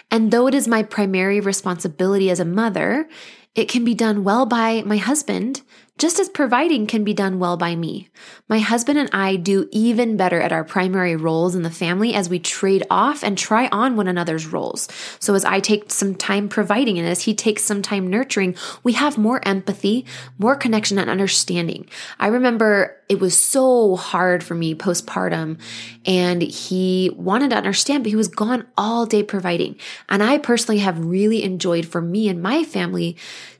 And 0.09 0.31
though 0.31 0.47
it 0.47 0.55
is 0.55 0.67
my 0.67 0.83
primary 0.83 1.39
responsibility 1.39 2.29
as 2.29 2.39
a 2.39 2.45
mother, 2.45 3.09
it 3.55 3.67
can 3.67 3.83
be 3.83 3.93
done 3.93 4.23
well 4.23 4.45
by 4.45 4.83
my 4.83 4.97
husband 4.97 5.61
just 5.97 6.19
as 6.19 6.29
providing 6.29 6.85
can 6.85 7.03
be 7.03 7.13
done 7.13 7.39
well 7.39 7.57
by 7.57 7.75
me. 7.75 8.09
My 8.47 8.59
husband 8.59 8.99
and 8.99 9.09
I 9.11 9.35
do 9.35 9.67
even 9.71 10.17
better 10.17 10.39
at 10.39 10.51
our 10.51 10.63
primary 10.63 11.15
roles 11.15 11.55
in 11.55 11.63
the 11.63 11.71
family 11.71 12.13
as 12.13 12.29
we 12.29 12.39
trade 12.39 12.85
off 12.89 13.23
and 13.23 13.37
try 13.37 13.67
on 13.67 13.95
one 13.95 14.07
another's 14.07 14.47
roles. 14.47 14.87
So 15.19 15.33
as 15.33 15.43
I 15.43 15.59
take 15.59 15.91
some 15.91 16.15
time 16.15 16.49
providing 16.49 16.99
and 16.99 17.07
as 17.07 17.23
he 17.23 17.33
takes 17.33 17.63
some 17.63 17.81
time 17.81 18.07
nurturing, 18.07 18.55
we 18.83 18.93
have 18.93 19.17
more 19.17 19.45
empathy, 19.47 20.05
more 20.37 20.55
connection 20.55 20.99
and 20.99 21.09
understanding. 21.09 21.89
I 22.19 22.27
remember 22.27 22.95
it 23.09 23.19
was 23.19 23.37
so 23.37 23.95
hard 23.95 24.43
for 24.43 24.53
me 24.53 24.75
postpartum 24.75 25.59
and 26.05 26.41
he 26.41 27.09
wanted 27.15 27.51
to 27.51 27.57
understand, 27.57 28.03
but 28.03 28.09
he 28.09 28.15
was 28.15 28.27
gone 28.27 28.67
all 28.77 29.05
day 29.05 29.23
providing. 29.23 29.77
And 30.09 30.21
I 30.21 30.37
personally 30.37 30.79
have 30.79 31.03
really 31.03 31.43
enjoyed 31.43 31.85
for 31.85 32.01
me 32.01 32.27
and 32.29 32.41
my 32.41 32.63
family 32.63 33.17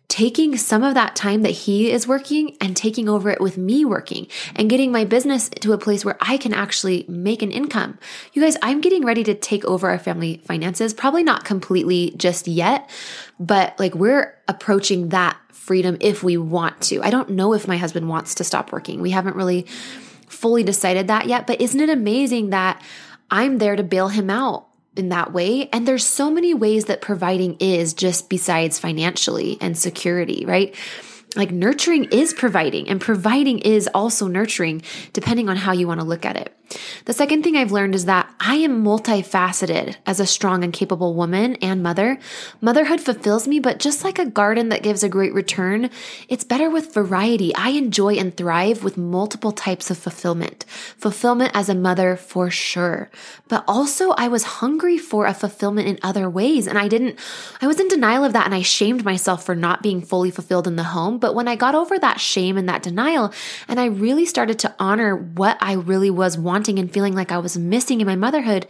taking 0.08 0.56
some 0.56 0.84
of 0.84 0.94
that 0.94 1.16
time 1.16 1.42
that 1.42 1.52
he 1.52 1.92
is 1.92 2.08
working 2.08 2.56
and 2.62 2.78
taking 2.78 3.10
over 3.10 3.30
it 3.30 3.42
with 3.42 3.58
me 3.58 3.84
working 3.84 4.28
and 4.56 4.70
getting 4.70 4.92
my 4.92 5.04
business 5.04 5.50
to 5.50 5.74
a 5.74 5.78
place 5.78 6.06
where 6.06 6.18
I 6.22 6.38
can 6.38 6.54
actually 6.54 7.06
make 7.10 7.42
an 7.42 7.52
income. 7.52 8.00
You 8.32 8.42
guys, 8.42 8.56
I'm 8.62 8.80
getting 8.80 9.04
ready 9.04 9.24
to 9.26 9.34
take 9.34 9.66
over 9.66 9.90
our 9.90 10.00
family 10.00 10.42
finances. 10.46 10.94
Probably 10.94 11.24
not 11.24 11.44
completely 11.44 12.14
just 12.16 12.48
yet, 12.48 12.90
but 13.40 13.78
like 13.80 13.96
we're 13.96 14.34
approaching 14.48 15.10
that 15.10 15.38
freedom 15.52 15.98
if 16.00 16.24
we 16.24 16.38
want 16.38 16.80
to. 16.84 17.02
I 17.04 17.10
don't 17.10 17.32
know 17.32 17.54
if 17.54 17.68
my 17.68 17.76
husband 17.76 18.08
wants 18.08 18.36
to 18.36 18.46
stop 18.46 18.72
working. 18.72 19.02
We 19.02 19.12
haven't 19.12 19.36
really 19.36 19.64
fully 20.30 20.64
decided 20.64 21.08
that 21.08 21.28
yet, 21.28 21.48
but 21.48 21.60
isn't 21.60 21.80
it 21.80 21.90
amazing 21.90 22.52
that 22.52 22.82
I'm 23.30 23.58
there 23.58 23.76
to 23.76 23.84
bail 23.84 24.08
him 24.08 24.30
out 24.30 24.68
in 24.98 25.10
that 25.10 25.34
way? 25.34 25.70
And 25.72 25.88
there's 25.88 26.06
so 26.06 26.30
many 26.30 26.54
ways 26.54 26.86
that 26.86 27.02
providing 27.02 27.58
is 27.60 27.94
just 27.94 28.30
besides 28.30 28.80
financially 28.80 29.58
and 29.62 29.78
security, 29.78 30.46
right? 30.46 30.76
Like 31.38 31.52
nurturing 31.52 32.06
is 32.06 32.34
providing 32.34 32.90
and 32.90 33.00
providing 33.00 33.60
is 33.60 33.88
also 33.94 34.28
nurturing 34.28 34.82
depending 35.14 35.48
on 35.48 35.56
how 35.56 35.72
you 35.72 35.88
want 35.88 36.02
to 36.02 36.06
look 36.06 36.26
at 36.26 36.36
it. 36.36 36.54
The 37.06 37.14
second 37.14 37.44
thing 37.44 37.56
I've 37.56 37.72
learned 37.72 37.96
is 37.96 38.06
that 38.06 38.30
I 38.40 38.56
am 38.56 38.84
multifaceted 38.84 39.96
as 40.06 40.20
a 40.20 40.26
strong 40.26 40.64
and 40.64 40.74
capable 40.74 41.14
woman 41.14 41.56
and 41.56 41.82
mother. 41.82 42.20
Motherhood 42.60 43.00
fulfills 43.00 43.48
me, 43.48 43.60
but 43.60 43.80
just 43.80 44.04
like 44.04 44.20
a 44.20 44.26
garden 44.26 44.70
that 44.70 44.84
gives 44.84 45.04
a 45.04 45.10
great 45.10 45.34
return, 45.34 45.90
it's 46.28 46.44
better 46.44 46.70
with 46.70 46.94
variety. 46.94 47.56
I 47.56 47.70
enjoy 47.70 48.16
and 48.16 48.36
thrive 48.36 48.84
with 48.84 48.98
multiple 48.98 49.54
types 49.54 49.90
of 49.90 49.98
fulfillment. 49.98 50.66
Fulfillment 50.98 51.52
as 51.54 51.70
a 51.70 51.76
mother 51.76 52.18
for 52.18 52.50
sure. 52.50 53.10
But 53.48 53.64
also 53.68 54.12
I 54.12 54.28
was 54.28 54.44
hungry 54.44 54.98
for 54.98 55.26
a 55.26 55.34
fulfillment 55.34 55.88
in 55.88 56.00
other 56.02 56.30
ways. 56.30 56.68
And 56.68 56.78
I 56.78 56.90
didn't, 56.90 57.18
I 57.62 57.68
was 57.68 57.80
in 57.80 57.88
denial 57.88 58.26
of 58.26 58.34
that 58.34 58.46
and 58.46 58.56
I 58.56 58.62
shamed 58.62 59.06
myself 59.06 59.46
for 59.46 59.56
not 59.56 59.82
being 59.82 60.02
fully 60.02 60.32
fulfilled 60.32 60.68
in 60.68 60.76
the 60.76 60.84
home. 60.84 61.18
But 61.18 61.27
when 61.36 61.48
I 61.48 61.56
got 61.56 61.76
over 61.76 61.98
that 62.00 62.20
shame 62.20 62.58
and 62.58 62.68
that 62.70 62.84
denial, 62.84 63.34
and 63.68 63.80
I 63.80 63.86
really 63.86 64.26
started 64.26 64.60
to 64.60 64.76
honor 64.80 65.16
what 65.16 65.58
I 65.62 65.74
really 65.74 66.10
was 66.10 66.38
wanting 66.38 66.80
and 66.80 66.92
feeling 66.92 67.16
like 67.16 67.32
I 67.32 67.38
was 67.38 67.58
missing 67.58 68.02
in 68.02 68.08
my 68.08 68.16
motherhood, 68.16 68.68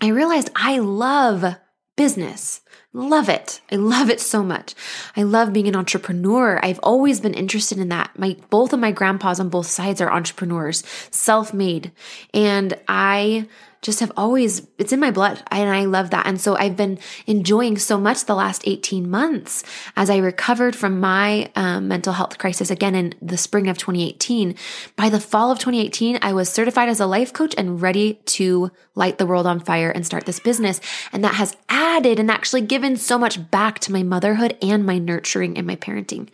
I 0.00 0.08
realized 0.08 0.50
I 0.56 0.78
love 0.78 1.56
business. 1.96 2.62
Love 2.92 3.28
it. 3.28 3.60
I 3.70 3.76
love 3.76 4.10
it 4.10 4.20
so 4.20 4.42
much. 4.42 4.74
I 5.16 5.22
love 5.22 5.52
being 5.52 5.68
an 5.68 5.76
entrepreneur. 5.76 6.58
I've 6.60 6.80
always 6.82 7.20
been 7.20 7.34
interested 7.34 7.78
in 7.78 7.88
that. 7.90 8.18
My 8.18 8.36
both 8.48 8.72
of 8.72 8.80
my 8.80 8.90
grandpas 8.90 9.38
on 9.38 9.48
both 9.48 9.66
sides 9.66 10.00
are 10.00 10.10
entrepreneurs, 10.10 10.82
self-made. 11.12 11.92
And 12.34 12.76
I 12.88 13.46
just 13.82 14.00
have 14.00 14.12
always, 14.16 14.66
it's 14.78 14.92
in 14.92 15.00
my 15.00 15.10
blood. 15.10 15.42
And 15.50 15.70
I 15.70 15.86
love 15.86 16.10
that. 16.10 16.26
And 16.26 16.40
so 16.40 16.54
I've 16.54 16.76
been 16.76 16.98
enjoying 17.26 17.78
so 17.78 17.98
much 17.98 18.26
the 18.26 18.34
last 18.34 18.62
18 18.66 19.08
months 19.08 19.64
as 19.96 20.10
I 20.10 20.18
recovered 20.18 20.76
from 20.76 21.00
my 21.00 21.50
um, 21.56 21.88
mental 21.88 22.12
health 22.12 22.36
crisis 22.36 22.70
again 22.70 22.94
in 22.94 23.14
the 23.22 23.38
spring 23.38 23.68
of 23.68 23.78
2018. 23.78 24.54
By 24.96 25.08
the 25.08 25.20
fall 25.20 25.50
of 25.50 25.58
2018, 25.58 26.18
I 26.20 26.34
was 26.34 26.50
certified 26.50 26.90
as 26.90 27.00
a 27.00 27.06
life 27.06 27.32
coach 27.32 27.54
and 27.56 27.80
ready 27.80 28.14
to 28.26 28.70
light 28.94 29.16
the 29.16 29.26
world 29.26 29.46
on 29.46 29.60
fire 29.60 29.90
and 29.90 30.04
start 30.04 30.26
this 30.26 30.40
business. 30.40 30.80
And 31.10 31.24
that 31.24 31.34
has 31.34 31.56
added 31.70 32.18
and 32.18 32.30
actually 32.30 32.62
given 32.62 32.96
so 32.96 33.18
much 33.18 33.50
back 33.50 33.78
to 33.80 33.92
my 33.92 34.02
motherhood 34.02 34.58
and 34.60 34.84
my 34.84 34.98
nurturing 34.98 35.56
and 35.56 35.66
my 35.66 35.76
parenting. 35.76 36.28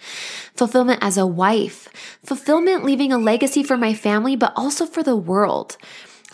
Fulfillment 0.56 0.98
as 1.00 1.16
a 1.16 1.26
wife, 1.26 1.88
fulfillment 2.24 2.84
leaving 2.84 3.12
a 3.12 3.18
legacy 3.18 3.62
for 3.62 3.76
my 3.76 3.94
family, 3.94 4.34
but 4.34 4.52
also 4.56 4.84
for 4.84 5.04
the 5.04 5.16
world. 5.16 5.76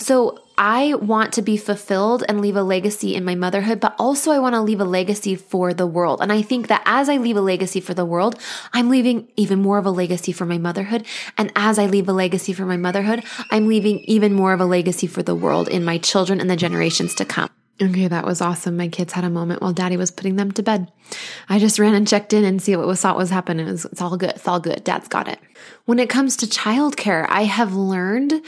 So 0.02 0.40
I 0.58 0.94
want 0.94 1.32
to 1.34 1.42
be 1.42 1.56
fulfilled 1.56 2.24
and 2.28 2.40
leave 2.40 2.56
a 2.56 2.62
legacy 2.62 3.14
in 3.14 3.24
my 3.24 3.36
motherhood, 3.36 3.78
but 3.78 3.94
also 4.00 4.32
I 4.32 4.40
want 4.40 4.56
to 4.56 4.60
leave 4.60 4.80
a 4.80 4.84
legacy 4.84 5.36
for 5.36 5.72
the 5.72 5.86
world. 5.86 6.20
And 6.20 6.32
I 6.32 6.42
think 6.42 6.66
that 6.66 6.82
as 6.84 7.08
I 7.08 7.18
leave 7.18 7.36
a 7.36 7.40
legacy 7.40 7.80
for 7.80 7.94
the 7.94 8.04
world, 8.04 8.36
I'm 8.72 8.88
leaving 8.88 9.28
even 9.36 9.62
more 9.62 9.78
of 9.78 9.86
a 9.86 9.92
legacy 9.92 10.32
for 10.32 10.44
my 10.44 10.58
motherhood. 10.58 11.06
And 11.38 11.52
as 11.54 11.78
I 11.78 11.86
leave 11.86 12.08
a 12.08 12.12
legacy 12.12 12.52
for 12.52 12.66
my 12.66 12.76
motherhood, 12.76 13.22
I'm 13.52 13.68
leaving 13.68 14.00
even 14.00 14.32
more 14.32 14.52
of 14.52 14.60
a 14.60 14.64
legacy 14.64 15.06
for 15.06 15.22
the 15.22 15.36
world 15.36 15.68
in 15.68 15.84
my 15.84 15.98
children 15.98 16.40
and 16.40 16.50
the 16.50 16.56
generations 16.56 17.14
to 17.14 17.24
come. 17.24 17.50
Okay, 17.80 18.08
that 18.08 18.26
was 18.26 18.40
awesome. 18.40 18.76
My 18.76 18.88
kids 18.88 19.12
had 19.12 19.24
a 19.24 19.30
moment 19.30 19.62
while 19.62 19.72
daddy 19.72 19.96
was 19.96 20.10
putting 20.10 20.34
them 20.34 20.50
to 20.52 20.62
bed. 20.62 20.90
I 21.48 21.58
just 21.58 21.78
ran 21.78 21.94
and 21.94 22.06
checked 22.06 22.32
in 22.32 22.44
and 22.44 22.60
see 22.60 22.76
what 22.76 22.86
was 22.86 23.00
thought 23.00 23.16
was 23.16 23.30
happening. 23.30 23.66
It 23.66 23.72
was, 23.72 23.84
it's 23.84 24.02
all 24.02 24.16
good. 24.16 24.30
It's 24.30 24.48
all 24.48 24.60
good. 24.60 24.84
Dad's 24.84 25.08
got 25.08 25.28
it. 25.28 25.38
When 25.84 25.98
it 25.98 26.10
comes 26.10 26.36
to 26.38 26.46
childcare, 26.46 27.26
I 27.28 27.44
have 27.44 27.74
learned 27.74 28.42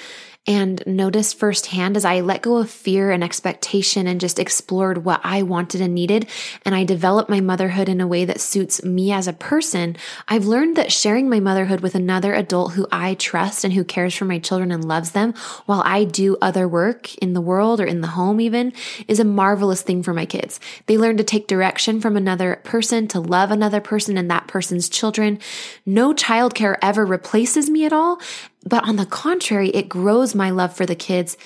and 0.47 0.83
noticed 0.87 1.39
firsthand 1.39 1.97
as 1.97 2.05
I 2.05 2.21
let 2.21 2.43
go 2.43 2.59
of 2.59 2.71
fear 2.71 3.11
and 3.11 3.25
expectation 3.25 4.07
and 4.07 4.21
just 4.21 4.39
explored 4.39 5.05
what 5.05 5.21
I 5.25 5.43
wanted 5.43 5.81
and 5.81 5.95
needed. 5.95 6.29
And 6.67 6.75
I 6.75 6.85
developed 6.85 7.31
my 7.31 7.41
motherhood 7.41 7.89
in 7.89 8.01
a 8.01 8.07
way 8.07 8.27
that 8.27 8.41
suits 8.41 8.85
me 8.85 9.11
as 9.11 9.27
a 9.27 9.33
person. 9.33 9.97
I've 10.29 10.45
learned 10.45 10.77
that 10.77 10.93
sharing 10.93 11.31
my 11.31 11.41
motherhood 11.41 11.81
with 11.81 11.95
another 11.95 12.35
adult 12.35 12.73
who 12.73 12.87
I 12.93 13.15
trust 13.15 13.65
and 13.65 13.73
who 13.73 13.85
cares 13.85 14.15
for 14.15 14.27
my 14.27 14.39
children 14.39 14.71
and 14.71 14.85
loves 14.85 15.13
them 15.13 15.33
while 15.65 15.83
I 15.85 16.05
do 16.05 16.37
other 16.43 16.69
work 16.69 17.15
in 17.17 17.33
the 17.33 17.41
world 17.41 17.81
or 17.81 17.87
in 17.87 18.03
the 18.03 18.09
home 18.09 18.41
even 18.41 18.75
is 19.09 19.21
a 19.21 19.25
marvelous 19.25 19.81
thing 19.81 20.03
for 20.03 20.13
my 20.13 20.27
kids. 20.27 20.61
They 20.87 20.99
learn 20.99 21.17
to 21.17 21.25
take 21.25 21.47
direction 21.47 22.03
from 22.03 22.19
another 22.19 22.61
person, 22.65 23.09
to 23.09 23.21
love 23.21 23.51
another 23.51 23.81
person 23.81 24.19
and 24.19 24.31
that 24.31 24.47
person's 24.47 24.91
children. 24.91 25.39
No 25.87 26.13
childcare 26.13 26.77
ever 26.83 27.07
replaces 27.07 27.71
me 27.71 27.87
at 27.87 27.93
all. 27.95 28.21
But 28.65 28.89
on 28.89 28.97
the 28.97 29.07
contrary, 29.07 29.69
it 29.71 29.89
grows 29.89 30.35
my 30.35 30.51
love 30.51 30.75
for 30.75 30.87
the 30.87 30.95
kids, 30.95 31.37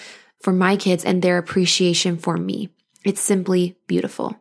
for 0.41 0.53
my 0.53 0.77
kids, 0.77 1.05
and 1.05 1.21
their 1.21 1.39
appreciation 1.39 2.17
for 2.17 2.37
me. 2.37 2.71
It's 3.05 3.21
simply 3.21 3.77
beautiful. 3.87 4.41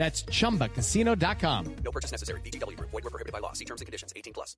That's 0.00 0.22
chumbacasino.com. 0.22 1.76
No 1.84 1.90
purchase 1.90 2.10
necessary. 2.10 2.40
VGW 2.40 2.74
Group. 2.74 2.90
Void 2.90 3.04
were 3.04 3.10
prohibited 3.10 3.34
by 3.34 3.40
law. 3.40 3.52
See 3.52 3.66
terms 3.66 3.82
and 3.82 3.86
conditions. 3.86 4.14
18 4.16 4.32
plus. 4.32 4.56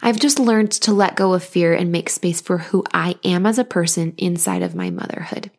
I've 0.00 0.18
just 0.18 0.38
learned 0.38 0.72
to 0.72 0.94
let 0.94 1.16
go 1.16 1.34
of 1.34 1.44
fear 1.44 1.74
and 1.74 1.92
make 1.92 2.08
space 2.08 2.40
for 2.40 2.56
who 2.56 2.82
I 2.94 3.16
am 3.24 3.44
as 3.44 3.58
a 3.58 3.64
person 3.64 4.14
inside 4.16 4.62
of 4.62 4.74
my 4.74 4.88
motherhood, 4.88 5.50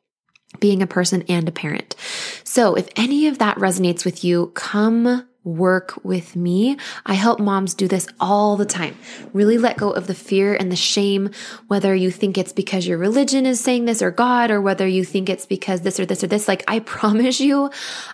being 0.59 0.81
a 0.81 0.87
person 0.87 1.23
and 1.29 1.47
a 1.47 1.51
parent. 1.51 1.95
So 2.43 2.73
if 2.73 2.89
any 2.95 3.27
of 3.27 3.37
that 3.37 3.57
resonates 3.57 4.05
with 4.05 4.23
you, 4.23 4.47
come 4.55 5.27
work 5.45 5.93
with 6.03 6.35
me. 6.35 6.77
I 7.05 7.13
help 7.13 7.39
moms 7.39 7.73
do 7.73 7.87
this 7.87 8.07
all 8.19 8.57
the 8.57 8.65
time. 8.65 8.97
Really 9.31 9.57
let 9.57 9.77
go 9.77 9.91
of 9.91 10.07
the 10.07 10.15
fear 10.15 10.55
and 10.55 10.71
the 10.71 10.75
shame, 10.75 11.29
whether 11.67 11.95
you 11.95 12.11
think 12.11 12.37
it's 12.37 12.51
because 12.51 12.85
your 12.87 12.97
religion 12.97 13.45
is 13.45 13.59
saying 13.59 13.85
this 13.85 14.01
or 14.01 14.11
God, 14.11 14.51
or 14.51 14.59
whether 14.59 14.87
you 14.87 15.05
think 15.05 15.29
it's 15.29 15.45
because 15.45 15.81
this 15.81 15.99
or 15.99 16.05
this 16.05 16.23
or 16.23 16.27
this. 16.27 16.47
Like, 16.47 16.63
I 16.67 16.79
promise 16.95 17.39
you, 17.39 17.69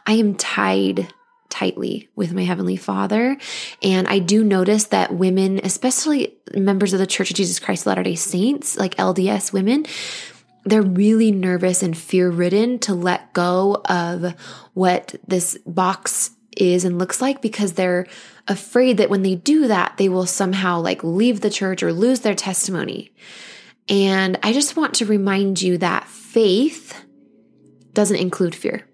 I 0.06 0.14
am 0.14 0.36
tied 0.36 1.12
tightly 1.50 2.10
with 2.16 2.34
my 2.34 2.44
Heavenly 2.44 2.78
Father. 2.78 3.38
And 3.84 4.08
I 4.08 4.20
do 4.20 4.44
notice 4.44 4.86
that 4.86 5.14
women, 5.14 5.60
especially 5.64 6.38
members 6.56 6.94
of 6.94 7.00
the 7.00 7.06
Church 7.08 7.30
of 7.30 7.36
Jesus 7.36 7.60
Christ 7.60 7.86
Latter 7.86 8.04
day 8.04 8.16
Saints, 8.16 8.78
like 8.78 8.96
LDS 8.96 9.52
women, 9.54 9.86
they're 10.64 10.82
really 10.82 11.32
nervous 11.32 11.84
and 11.84 11.98
fear 11.98 12.30
ridden 12.30 12.80
to 12.80 12.94
let 12.94 13.34
go 13.34 13.82
of 13.86 14.34
what 14.74 15.16
this 15.28 15.58
box 15.66 16.32
is 16.58 16.84
and 16.84 17.00
looks 17.00 17.22
like 17.22 17.42
because 17.42 17.74
they're 17.74 18.08
afraid 18.48 18.98
that 18.98 19.10
when 19.10 19.22
they 19.22 19.36
do 19.36 19.68
that, 19.68 19.98
they 19.98 20.10
will 20.10 20.26
somehow 20.26 20.80
like 20.80 21.04
leave 21.04 21.42
the 21.42 21.50
church 21.50 21.84
or 21.84 21.94
lose 21.94 22.22
their 22.22 22.36
testimony. 22.36 23.14
And 23.88 24.38
I 24.44 24.54
just 24.54 24.76
want 24.76 24.96
to 24.96 25.06
remind 25.06 25.62
you 25.62 25.78
that 25.78 26.08
faith 26.08 27.06
doesn't 27.94 28.18
include 28.18 28.56
fear. 28.56 28.88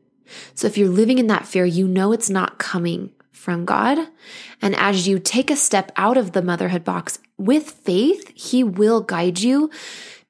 So 0.55 0.67
if 0.67 0.77
you're 0.77 0.89
living 0.89 1.19
in 1.19 1.27
that 1.27 1.45
fear, 1.47 1.65
you 1.65 1.87
know 1.87 2.11
it's 2.11 2.29
not 2.29 2.57
coming 2.57 3.11
from 3.31 3.65
God. 3.65 3.97
And 4.61 4.75
as 4.75 5.07
you 5.07 5.19
take 5.19 5.49
a 5.49 5.55
step 5.55 5.91
out 5.95 6.17
of 6.17 6.31
the 6.33 6.41
motherhood 6.41 6.83
box 6.83 7.19
with 7.37 7.71
faith, 7.71 8.31
He 8.35 8.63
will 8.63 9.01
guide 9.01 9.39
you 9.39 9.69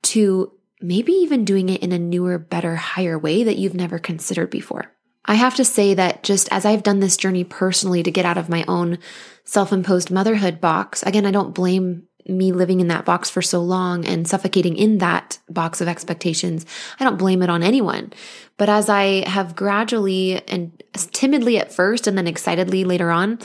to 0.04 0.54
maybe 0.82 1.14
even 1.14 1.46
doing 1.46 1.70
it 1.70 1.82
in 1.82 1.92
a 1.92 2.00
newer, 2.00 2.38
better, 2.38 2.76
higher 2.76 3.18
way 3.18 3.44
that 3.44 3.58
you've 3.58 3.74
never 3.74 3.98
considered 3.98 4.50
before. 4.50 4.92
I 5.28 5.36
have 5.36 5.56
to 5.56 5.66
say 5.66 5.94
that 5.94 6.24
just 6.24 6.48
as 6.52 6.66
I've 6.66 6.84
done 6.84 7.00
this 7.00 7.18
journey 7.18 7.44
personally 7.44 8.04
to 8.04 8.12
get 8.12 8.26
out 8.26 8.38
of 8.38 8.50
my 8.50 8.64
own 8.68 8.98
self 9.44 9.72
imposed 9.74 10.12
motherhood 10.12 10.62
box, 10.62 11.04
again, 11.04 11.26
I 11.26 11.32
don't 11.32 11.54
blame 11.54 12.08
me 12.28 12.52
living 12.52 12.80
in 12.80 12.88
that 12.88 13.06
box 13.06 13.30
for 13.30 13.42
so 13.42 13.62
long 13.62 14.06
and 14.06 14.28
suffocating 14.28 14.76
in 14.76 14.98
that 14.98 15.40
box 15.50 15.82
of 15.82 15.88
expectations, 15.88 16.66
I 17.00 17.04
don't 17.04 17.18
blame 17.18 17.42
it 17.42 17.50
on 17.50 17.64
anyone. 17.64 18.14
But 18.58 18.70
as 18.70 18.90
I 18.90 19.28
have 19.30 19.56
gradually 19.56 20.42
and 20.48 20.82
timidly 21.14 21.58
at 21.58 21.72
first 21.72 22.08
and 22.08 22.18
then 22.18 22.28
excitedly 22.28 22.84
later 22.84 23.12
on, 23.12 23.40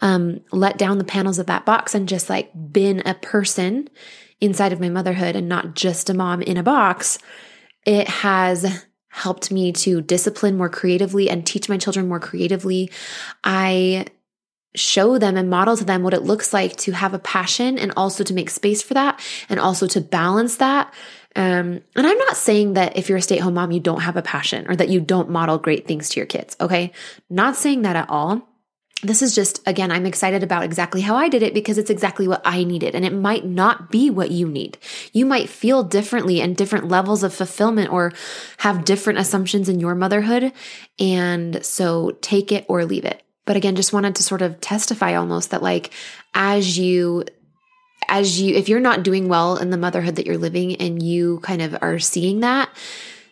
um, 0.00 0.40
let 0.52 0.78
down 0.78 0.98
the 0.98 1.04
panels 1.04 1.38
of 1.38 1.46
that 1.46 1.64
box 1.64 1.94
and 1.94 2.08
just 2.08 2.28
like 2.28 2.50
been 2.54 3.02
a 3.06 3.14
person 3.14 3.88
inside 4.40 4.72
of 4.72 4.80
my 4.80 4.88
motherhood 4.88 5.36
and 5.36 5.48
not 5.48 5.74
just 5.74 6.10
a 6.10 6.14
mom 6.14 6.42
in 6.42 6.56
a 6.56 6.62
box, 6.62 7.18
it 7.86 8.08
has 8.08 8.84
helped 9.16 9.50
me 9.50 9.72
to 9.72 10.02
discipline 10.02 10.58
more 10.58 10.68
creatively 10.68 11.30
and 11.30 11.46
teach 11.46 11.70
my 11.70 11.78
children 11.78 12.06
more 12.06 12.20
creatively. 12.20 12.90
I 13.42 14.04
show 14.74 15.16
them 15.16 15.38
and 15.38 15.48
model 15.48 15.74
to 15.74 15.86
them 15.86 16.02
what 16.02 16.12
it 16.12 16.22
looks 16.22 16.52
like 16.52 16.76
to 16.76 16.92
have 16.92 17.14
a 17.14 17.18
passion 17.18 17.78
and 17.78 17.94
also 17.96 18.22
to 18.22 18.34
make 18.34 18.50
space 18.50 18.82
for 18.82 18.92
that 18.92 19.18
and 19.48 19.58
also 19.58 19.86
to 19.86 20.02
balance 20.02 20.58
that. 20.58 20.92
Um, 21.34 21.80
and 21.94 22.06
I'm 22.06 22.18
not 22.18 22.36
saying 22.36 22.74
that 22.74 22.98
if 22.98 23.08
you're 23.08 23.16
a 23.16 23.22
stay 23.22 23.38
at 23.38 23.42
home 23.42 23.54
mom, 23.54 23.70
you 23.70 23.80
don't 23.80 24.02
have 24.02 24.18
a 24.18 24.22
passion 24.22 24.66
or 24.68 24.76
that 24.76 24.90
you 24.90 25.00
don't 25.00 25.30
model 25.30 25.56
great 25.56 25.86
things 25.86 26.10
to 26.10 26.20
your 26.20 26.26
kids. 26.26 26.54
Okay. 26.60 26.92
Not 27.30 27.56
saying 27.56 27.82
that 27.82 27.96
at 27.96 28.10
all. 28.10 28.46
This 29.02 29.20
is 29.20 29.34
just, 29.34 29.60
again, 29.66 29.92
I'm 29.92 30.06
excited 30.06 30.42
about 30.42 30.64
exactly 30.64 31.02
how 31.02 31.16
I 31.16 31.28
did 31.28 31.42
it 31.42 31.52
because 31.52 31.76
it's 31.76 31.90
exactly 31.90 32.26
what 32.26 32.40
I 32.44 32.64
needed. 32.64 32.94
And 32.94 33.04
it 33.04 33.12
might 33.12 33.44
not 33.44 33.90
be 33.90 34.08
what 34.08 34.30
you 34.30 34.48
need. 34.48 34.78
You 35.12 35.26
might 35.26 35.50
feel 35.50 35.82
differently 35.82 36.40
and 36.40 36.56
different 36.56 36.88
levels 36.88 37.22
of 37.22 37.34
fulfillment 37.34 37.92
or 37.92 38.12
have 38.58 38.86
different 38.86 39.18
assumptions 39.18 39.68
in 39.68 39.80
your 39.80 39.94
motherhood. 39.94 40.50
And 40.98 41.64
so 41.64 42.12
take 42.22 42.50
it 42.52 42.64
or 42.68 42.86
leave 42.86 43.04
it. 43.04 43.22
But 43.44 43.56
again, 43.56 43.76
just 43.76 43.92
wanted 43.92 44.16
to 44.16 44.22
sort 44.22 44.42
of 44.42 44.60
testify 44.60 45.14
almost 45.14 45.50
that 45.50 45.62
like 45.62 45.92
as 46.34 46.78
you 46.78 47.24
as 48.08 48.40
you 48.40 48.54
if 48.54 48.68
you're 48.68 48.80
not 48.80 49.02
doing 49.02 49.28
well 49.28 49.56
in 49.56 49.70
the 49.70 49.78
motherhood 49.78 50.16
that 50.16 50.26
you're 50.26 50.38
living 50.38 50.76
and 50.76 51.02
you 51.02 51.40
kind 51.40 51.62
of 51.62 51.76
are 51.80 51.98
seeing 51.98 52.40
that, 52.40 52.68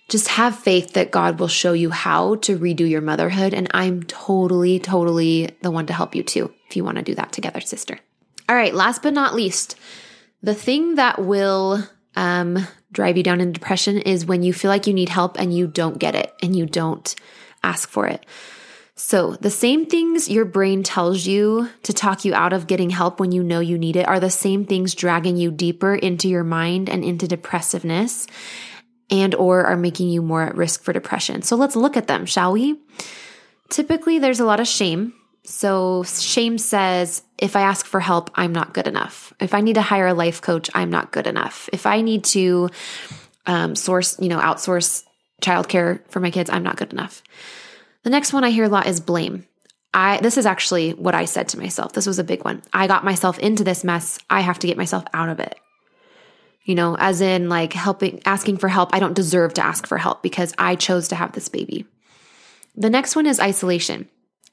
just 0.08 0.28
have 0.28 0.58
faith 0.58 0.92
that 0.92 1.10
God 1.10 1.40
will 1.40 1.48
show 1.48 1.72
you 1.72 1.90
how 1.90 2.36
to 2.36 2.58
redo 2.58 2.88
your 2.88 3.00
motherhood 3.00 3.54
and 3.54 3.68
I'm 3.72 4.02
totally 4.02 4.78
totally 4.78 5.50
the 5.62 5.70
one 5.70 5.86
to 5.86 5.92
help 5.92 6.14
you 6.14 6.22
too 6.22 6.52
if 6.68 6.76
you 6.76 6.84
want 6.84 6.98
to 6.98 7.02
do 7.02 7.14
that 7.14 7.32
together, 7.32 7.60
sister. 7.60 7.98
All 8.48 8.56
right, 8.56 8.74
last 8.74 9.02
but 9.02 9.14
not 9.14 9.34
least, 9.34 9.76
the 10.42 10.54
thing 10.54 10.96
that 10.96 11.18
will 11.18 11.82
um, 12.16 12.66
drive 12.92 13.16
you 13.16 13.22
down 13.22 13.40
in 13.40 13.52
depression 13.52 13.98
is 13.98 14.26
when 14.26 14.42
you 14.42 14.52
feel 14.52 14.70
like 14.70 14.86
you 14.86 14.92
need 14.92 15.08
help 15.08 15.38
and 15.38 15.56
you 15.56 15.66
don't 15.66 15.98
get 15.98 16.14
it 16.14 16.32
and 16.42 16.54
you 16.54 16.66
don't 16.66 17.14
ask 17.62 17.88
for 17.88 18.06
it. 18.06 18.24
So, 18.96 19.34
the 19.34 19.50
same 19.50 19.86
things 19.86 20.28
your 20.28 20.44
brain 20.44 20.84
tells 20.84 21.26
you 21.26 21.68
to 21.82 21.92
talk 21.92 22.24
you 22.24 22.32
out 22.32 22.52
of 22.52 22.68
getting 22.68 22.90
help 22.90 23.18
when 23.18 23.32
you 23.32 23.42
know 23.42 23.58
you 23.58 23.76
need 23.76 23.96
it 23.96 24.06
are 24.06 24.20
the 24.20 24.30
same 24.30 24.64
things 24.64 24.94
dragging 24.94 25.36
you 25.36 25.50
deeper 25.50 25.96
into 25.96 26.28
your 26.28 26.44
mind 26.44 26.88
and 26.88 27.02
into 27.02 27.26
depressiveness 27.26 28.28
and 29.22 29.34
or 29.34 29.64
are 29.64 29.76
making 29.76 30.08
you 30.08 30.22
more 30.22 30.42
at 30.42 30.56
risk 30.56 30.82
for 30.82 30.92
depression. 30.92 31.42
So, 31.42 31.56
let's 31.56 31.76
look 31.76 31.96
at 31.96 32.06
them, 32.06 32.26
shall 32.26 32.52
we? 32.52 32.80
Typically, 33.70 34.18
there's 34.18 34.40
a 34.40 34.44
lot 34.44 34.60
of 34.60 34.66
shame. 34.66 35.14
So, 35.44 36.04
shame 36.04 36.58
says, 36.58 37.22
if 37.38 37.56
I 37.56 37.62
ask 37.62 37.86
for 37.86 38.00
help, 38.00 38.30
I'm 38.34 38.52
not 38.52 38.72
good 38.72 38.86
enough. 38.86 39.32
If 39.40 39.52
I 39.52 39.60
need 39.60 39.74
to 39.74 39.82
hire 39.82 40.06
a 40.06 40.14
life 40.14 40.40
coach, 40.40 40.70
I'm 40.74 40.90
not 40.90 41.12
good 41.12 41.26
enough. 41.26 41.68
If 41.72 41.86
I 41.86 42.00
need 42.00 42.24
to 42.24 42.70
um, 43.46 43.76
source, 43.76 44.18
you 44.18 44.28
know, 44.28 44.38
outsource 44.38 45.04
childcare 45.42 46.00
for 46.08 46.20
my 46.20 46.30
kids, 46.30 46.50
I'm 46.50 46.62
not 46.62 46.76
good 46.76 46.92
enough. 46.92 47.22
The 48.04 48.10
next 48.10 48.32
one 48.32 48.44
I 48.44 48.50
hear 48.50 48.64
a 48.64 48.68
lot 48.68 48.86
is 48.86 49.00
blame. 49.00 49.46
I 49.92 50.18
this 50.20 50.36
is 50.36 50.46
actually 50.46 50.92
what 50.92 51.14
I 51.14 51.24
said 51.24 51.48
to 51.50 51.58
myself. 51.58 51.92
This 51.92 52.06
was 52.06 52.18
a 52.18 52.24
big 52.24 52.44
one. 52.44 52.62
I 52.72 52.86
got 52.86 53.04
myself 53.04 53.38
into 53.38 53.64
this 53.64 53.84
mess. 53.84 54.18
I 54.28 54.40
have 54.40 54.58
to 54.60 54.66
get 54.66 54.76
myself 54.76 55.04
out 55.14 55.28
of 55.28 55.40
it. 55.40 55.58
You 56.64 56.74
know, 56.74 56.96
as 56.98 57.20
in 57.20 57.48
like 57.48 57.72
helping 57.74 58.22
asking 58.24 58.56
for 58.56 58.68
help. 58.68 58.90
I 58.92 58.98
don't 58.98 59.14
deserve 59.14 59.54
to 59.54 59.64
ask 59.64 59.86
for 59.86 59.98
help 59.98 60.22
because 60.22 60.54
I 60.58 60.76
chose 60.76 61.08
to 61.08 61.14
have 61.14 61.32
this 61.32 61.48
baby. 61.48 61.86
The 62.74 62.90
next 62.90 63.14
one 63.14 63.26
is 63.26 63.38
isolation. 63.38 64.08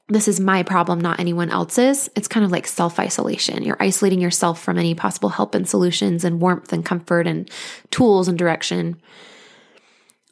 This 0.08 0.28
is 0.28 0.40
my 0.40 0.62
problem, 0.62 1.00
not 1.00 1.20
anyone 1.20 1.48
else's. 1.48 2.10
It's 2.14 2.28
kind 2.28 2.44
of 2.44 2.52
like 2.52 2.66
self 2.66 2.98
isolation. 2.98 3.62
You're 3.62 3.80
isolating 3.80 4.20
yourself 4.20 4.62
from 4.62 4.78
any 4.78 4.94
possible 4.94 5.30
help 5.30 5.54
and 5.54 5.66
solutions 5.66 6.24
and 6.24 6.40
warmth 6.40 6.72
and 6.72 6.84
comfort 6.84 7.26
and 7.26 7.50
tools 7.90 8.28
and 8.28 8.38
direction. 8.38 9.00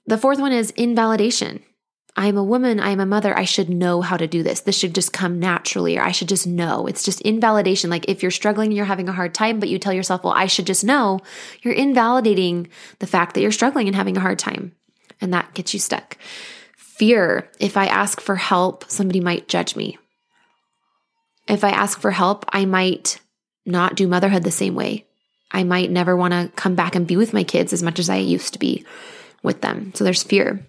The 0.06 0.18
fourth 0.18 0.38
one 0.38 0.52
is 0.52 0.70
invalidation. 0.72 1.62
I'm 2.20 2.36
a 2.36 2.44
woman, 2.44 2.80
I'm 2.80 3.00
a 3.00 3.06
mother, 3.06 3.34
I 3.34 3.44
should 3.44 3.70
know 3.70 4.02
how 4.02 4.18
to 4.18 4.26
do 4.26 4.42
this. 4.42 4.60
This 4.60 4.76
should 4.76 4.94
just 4.94 5.10
come 5.10 5.40
naturally, 5.40 5.96
or 5.96 6.02
I 6.02 6.12
should 6.12 6.28
just 6.28 6.46
know. 6.46 6.86
It's 6.86 7.02
just 7.02 7.22
invalidation. 7.22 7.88
Like 7.88 8.10
if 8.10 8.20
you're 8.20 8.30
struggling 8.30 8.72
you're 8.72 8.84
having 8.84 9.08
a 9.08 9.12
hard 9.12 9.32
time, 9.32 9.58
but 9.58 9.70
you 9.70 9.78
tell 9.78 9.94
yourself, 9.94 10.22
well, 10.22 10.34
I 10.34 10.44
should 10.44 10.66
just 10.66 10.84
know, 10.84 11.20
you're 11.62 11.72
invalidating 11.72 12.68
the 12.98 13.06
fact 13.06 13.32
that 13.32 13.40
you're 13.40 13.50
struggling 13.50 13.86
and 13.86 13.96
having 13.96 14.18
a 14.18 14.20
hard 14.20 14.38
time. 14.38 14.72
And 15.22 15.32
that 15.32 15.54
gets 15.54 15.72
you 15.72 15.80
stuck. 15.80 16.18
Fear 16.76 17.50
if 17.58 17.78
I 17.78 17.86
ask 17.86 18.20
for 18.20 18.36
help, 18.36 18.84
somebody 18.90 19.20
might 19.20 19.48
judge 19.48 19.74
me. 19.74 19.96
If 21.48 21.64
I 21.64 21.70
ask 21.70 21.98
for 21.98 22.10
help, 22.10 22.44
I 22.50 22.66
might 22.66 23.18
not 23.64 23.94
do 23.94 24.06
motherhood 24.06 24.42
the 24.42 24.50
same 24.50 24.74
way. 24.74 25.06
I 25.50 25.64
might 25.64 25.90
never 25.90 26.14
want 26.14 26.34
to 26.34 26.52
come 26.54 26.74
back 26.74 26.94
and 26.94 27.06
be 27.06 27.16
with 27.16 27.32
my 27.32 27.44
kids 27.44 27.72
as 27.72 27.82
much 27.82 27.98
as 27.98 28.10
I 28.10 28.16
used 28.16 28.52
to 28.52 28.58
be 28.58 28.84
with 29.42 29.62
them. 29.62 29.94
So 29.94 30.04
there's 30.04 30.22
fear. 30.22 30.66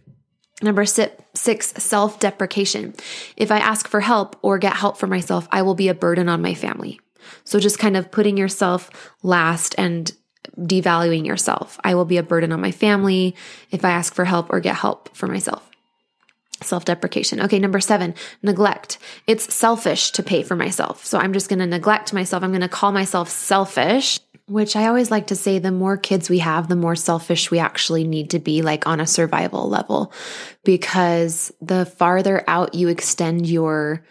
Number 0.62 0.86
six, 0.86 1.74
self 1.84 2.20
deprecation. 2.20 2.94
If 3.36 3.52
I 3.52 3.58
ask 3.58 3.88
for 3.88 4.00
help 4.00 4.38
or 4.42 4.60
get 4.60 4.76
help 4.76 4.98
for 4.98 5.08
myself, 5.08 5.48
I 5.52 5.64
will 5.64 5.76
be 5.76 5.88
a 5.88 5.94
burden 5.94 6.30
on 6.30 6.42
my 6.42 6.54
family. 6.54 7.00
So 7.44 7.60
just 7.60 7.80
kind 7.80 7.98
of 7.98 8.12
putting 8.12 8.38
yourself 8.38 8.90
last 9.24 9.76
and 9.78 10.12
devaluing 10.58 11.26
yourself. 11.26 11.80
I 11.84 11.96
will 11.96 12.06
be 12.06 12.18
a 12.18 12.24
burden 12.24 12.52
on 12.52 12.62
my 12.62 12.72
family 12.72 13.36
if 13.72 13.86
I 13.86 13.92
ask 13.92 14.14
for 14.14 14.26
help 14.26 14.52
or 14.52 14.60
get 14.60 14.76
help 14.76 15.16
for 15.16 15.28
myself. 15.28 15.68
Self 16.62 16.86
deprecation. 16.86 17.42
Okay, 17.42 17.58
number 17.58 17.80
seven, 17.80 18.14
neglect. 18.44 19.00
It's 19.26 19.54
selfish 19.54 20.12
to 20.12 20.24
pay 20.24 20.44
for 20.44 20.56
myself. 20.56 21.06
So 21.06 21.18
I'm 21.18 21.34
just 21.34 21.50
going 21.50 21.60
to 21.60 21.66
neglect 21.66 22.14
myself. 22.14 22.44
I'm 22.44 22.52
going 22.52 22.62
to 22.62 22.70
call 22.70 22.92
myself 22.92 23.30
selfish 23.30 24.20
which 24.52 24.76
I 24.76 24.88
always 24.88 25.10
like 25.10 25.28
to 25.28 25.36
say 25.36 25.60
the 25.60 25.72
more 25.72 25.96
kids 25.96 26.30
we 26.30 26.40
have, 26.40 26.68
the 26.68 26.76
more 26.76 26.96
selfish 26.96 27.50
we 27.50 27.60
actually 27.60 28.04
need 28.04 28.32
to 28.32 28.40
be, 28.40 28.62
like 28.62 28.86
on 28.86 29.00
a 29.00 29.08
survival 29.08 29.70
level, 29.70 30.12
because 30.66 31.54
the 31.62 31.86
farther 31.86 32.44
out 32.48 32.76
you 32.76 32.90
extend 32.90 33.48
your 33.48 34.04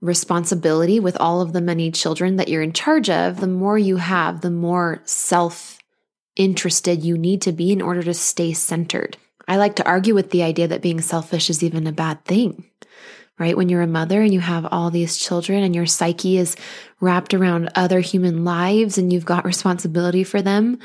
responsibility 0.00 0.98
with 0.98 1.16
all 1.20 1.40
of 1.40 1.52
the 1.52 1.60
many 1.60 1.90
children 1.90 2.36
that 2.36 2.48
you're 2.48 2.62
in 2.62 2.72
charge 2.72 3.08
of, 3.08 3.40
the 3.40 3.46
more 3.46 3.78
you 3.78 3.96
have, 3.96 4.40
the 4.40 4.50
more 4.50 5.02
self 5.04 5.78
interested 6.34 7.04
you 7.04 7.16
need 7.16 7.42
to 7.42 7.52
be 7.52 7.70
in 7.70 7.82
order 7.82 8.02
to 8.02 8.14
stay 8.14 8.52
centered. 8.52 9.16
I 9.46 9.56
like 9.56 9.76
to 9.76 9.86
argue 9.86 10.14
with 10.14 10.30
the 10.30 10.42
idea 10.42 10.68
that 10.68 10.82
being 10.82 11.00
selfish 11.00 11.48
is 11.48 11.62
even 11.62 11.86
a 11.86 11.92
bad 11.92 12.24
thing 12.24 12.64
right? 13.40 13.56
When 13.56 13.70
you're 13.70 13.82
a 13.82 13.86
mother 13.86 14.20
and 14.20 14.32
you 14.32 14.40
have 14.40 14.66
all 14.70 14.90
these 14.90 15.16
children 15.16 15.64
and 15.64 15.74
your 15.74 15.86
psyche 15.86 16.36
is 16.36 16.54
wrapped 17.00 17.32
around 17.32 17.70
other 17.74 18.00
human 18.00 18.44
lives 18.44 18.98
and 18.98 19.10
you've 19.10 19.24
got 19.24 19.46
responsibility 19.46 20.22
for 20.22 20.42
them, 20.42 20.78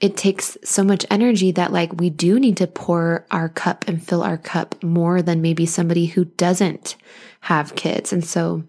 it 0.00 0.16
takes 0.16 0.58
so 0.64 0.82
much 0.82 1.06
energy 1.08 1.52
that 1.52 1.72
like 1.72 1.98
we 2.00 2.10
do 2.10 2.40
need 2.40 2.56
to 2.56 2.66
pour 2.66 3.24
our 3.30 3.48
cup 3.48 3.86
and 3.86 4.06
fill 4.06 4.24
our 4.24 4.36
cup 4.36 4.82
more 4.82 5.22
than 5.22 5.40
maybe 5.40 5.64
somebody 5.64 6.06
who 6.06 6.24
doesn't 6.24 6.96
have 7.42 7.76
kids. 7.76 8.12
And 8.12 8.24
so, 8.24 8.64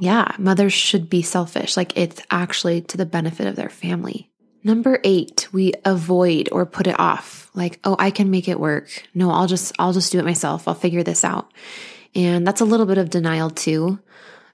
yeah, 0.00 0.34
mothers 0.38 0.72
should 0.72 1.10
be 1.10 1.20
selfish. 1.20 1.76
Like 1.76 1.96
it's 1.96 2.22
actually 2.30 2.80
to 2.80 2.96
the 2.96 3.06
benefit 3.06 3.46
of 3.46 3.56
their 3.56 3.68
family. 3.68 4.30
Number 4.66 4.98
eight, 5.04 5.46
we 5.52 5.74
avoid 5.84 6.48
or 6.50 6.64
put 6.64 6.86
it 6.86 6.98
off. 6.98 7.50
Like, 7.52 7.78
oh, 7.84 7.96
I 7.98 8.10
can 8.10 8.30
make 8.30 8.48
it 8.48 8.58
work. 8.58 8.88
No, 9.14 9.30
I'll 9.30 9.46
just, 9.46 9.74
I'll 9.78 9.92
just 9.92 10.10
do 10.10 10.18
it 10.18 10.24
myself. 10.24 10.66
I'll 10.66 10.74
figure 10.74 11.02
this 11.02 11.22
out. 11.22 11.52
And 12.14 12.46
that's 12.46 12.60
a 12.60 12.64
little 12.64 12.86
bit 12.86 12.98
of 12.98 13.10
denial 13.10 13.50
too. 13.50 13.98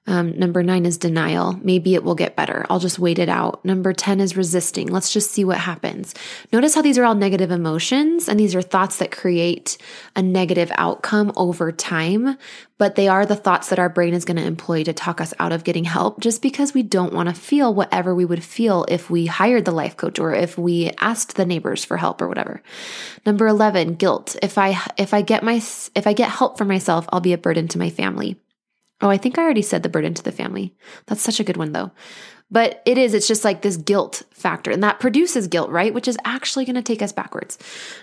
Um, 0.06 0.38
number 0.38 0.62
nine 0.62 0.86
is 0.86 0.96
denial. 0.96 1.60
Maybe 1.62 1.94
it 1.94 2.02
will 2.02 2.14
get 2.14 2.34
better. 2.34 2.64
I'll 2.70 2.80
just 2.80 2.98
wait 2.98 3.18
it 3.18 3.28
out. 3.28 3.64
Number 3.64 3.92
10 3.92 4.18
is 4.18 4.36
resisting. 4.36 4.88
Let's 4.88 5.12
just 5.12 5.30
see 5.30 5.44
what 5.44 5.58
happens. 5.58 6.14
Notice 6.52 6.74
how 6.74 6.82
these 6.82 6.96
are 6.96 7.04
all 7.04 7.14
negative 7.14 7.50
emotions 7.50 8.26
and 8.26 8.40
these 8.40 8.54
are 8.54 8.62
thoughts 8.62 8.96
that 8.96 9.12
create 9.12 9.76
a 10.16 10.22
negative 10.22 10.72
outcome 10.76 11.32
over 11.36 11.70
time, 11.70 12.38
but 12.78 12.94
they 12.94 13.08
are 13.08 13.26
the 13.26 13.36
thoughts 13.36 13.68
that 13.68 13.78
our 13.78 13.90
brain 13.90 14.14
is 14.14 14.24
going 14.24 14.38
to 14.38 14.42
employ 14.42 14.82
to 14.84 14.94
talk 14.94 15.20
us 15.20 15.34
out 15.38 15.52
of 15.52 15.64
getting 15.64 15.84
help 15.84 16.18
just 16.18 16.40
because 16.40 16.72
we 16.72 16.82
don't 16.82 17.12
want 17.12 17.28
to 17.28 17.34
feel 17.34 17.72
whatever 17.72 18.14
we 18.14 18.24
would 18.24 18.42
feel 18.42 18.86
if 18.88 19.10
we 19.10 19.26
hired 19.26 19.66
the 19.66 19.70
life 19.70 19.98
coach 19.98 20.18
or 20.18 20.34
if 20.34 20.56
we 20.56 20.90
asked 20.98 21.36
the 21.36 21.46
neighbors 21.46 21.84
for 21.84 21.98
help 21.98 22.22
or 22.22 22.28
whatever. 22.28 22.62
Number 23.26 23.46
11, 23.46 23.96
guilt. 23.96 24.34
If 24.42 24.56
I 24.56 24.80
if 24.96 25.12
I 25.12 25.20
get 25.20 25.42
my 25.42 25.56
if 25.94 26.06
I 26.06 26.14
get 26.14 26.30
help 26.30 26.56
for 26.56 26.64
myself, 26.64 27.06
I'll 27.12 27.20
be 27.20 27.34
a 27.34 27.38
burden 27.38 27.68
to 27.68 27.78
my 27.78 27.90
family. 27.90 28.38
Oh, 29.02 29.08
I 29.08 29.16
think 29.16 29.38
I 29.38 29.42
already 29.42 29.62
said 29.62 29.82
the 29.82 29.88
burden 29.88 30.14
to 30.14 30.22
the 30.22 30.32
family. 30.32 30.74
That's 31.06 31.22
such 31.22 31.40
a 31.40 31.44
good 31.44 31.56
one 31.56 31.72
though. 31.72 31.90
But 32.52 32.82
it 32.84 32.98
is, 32.98 33.14
it's 33.14 33.28
just 33.28 33.44
like 33.44 33.62
this 33.62 33.76
guilt 33.76 34.24
factor, 34.32 34.72
and 34.72 34.82
that 34.82 34.98
produces 34.98 35.46
guilt, 35.46 35.70
right? 35.70 35.94
Which 35.94 36.08
is 36.08 36.18
actually 36.24 36.64
going 36.64 36.74
to 36.74 36.82
take 36.82 37.00
us 37.00 37.12
backwards. 37.12 37.58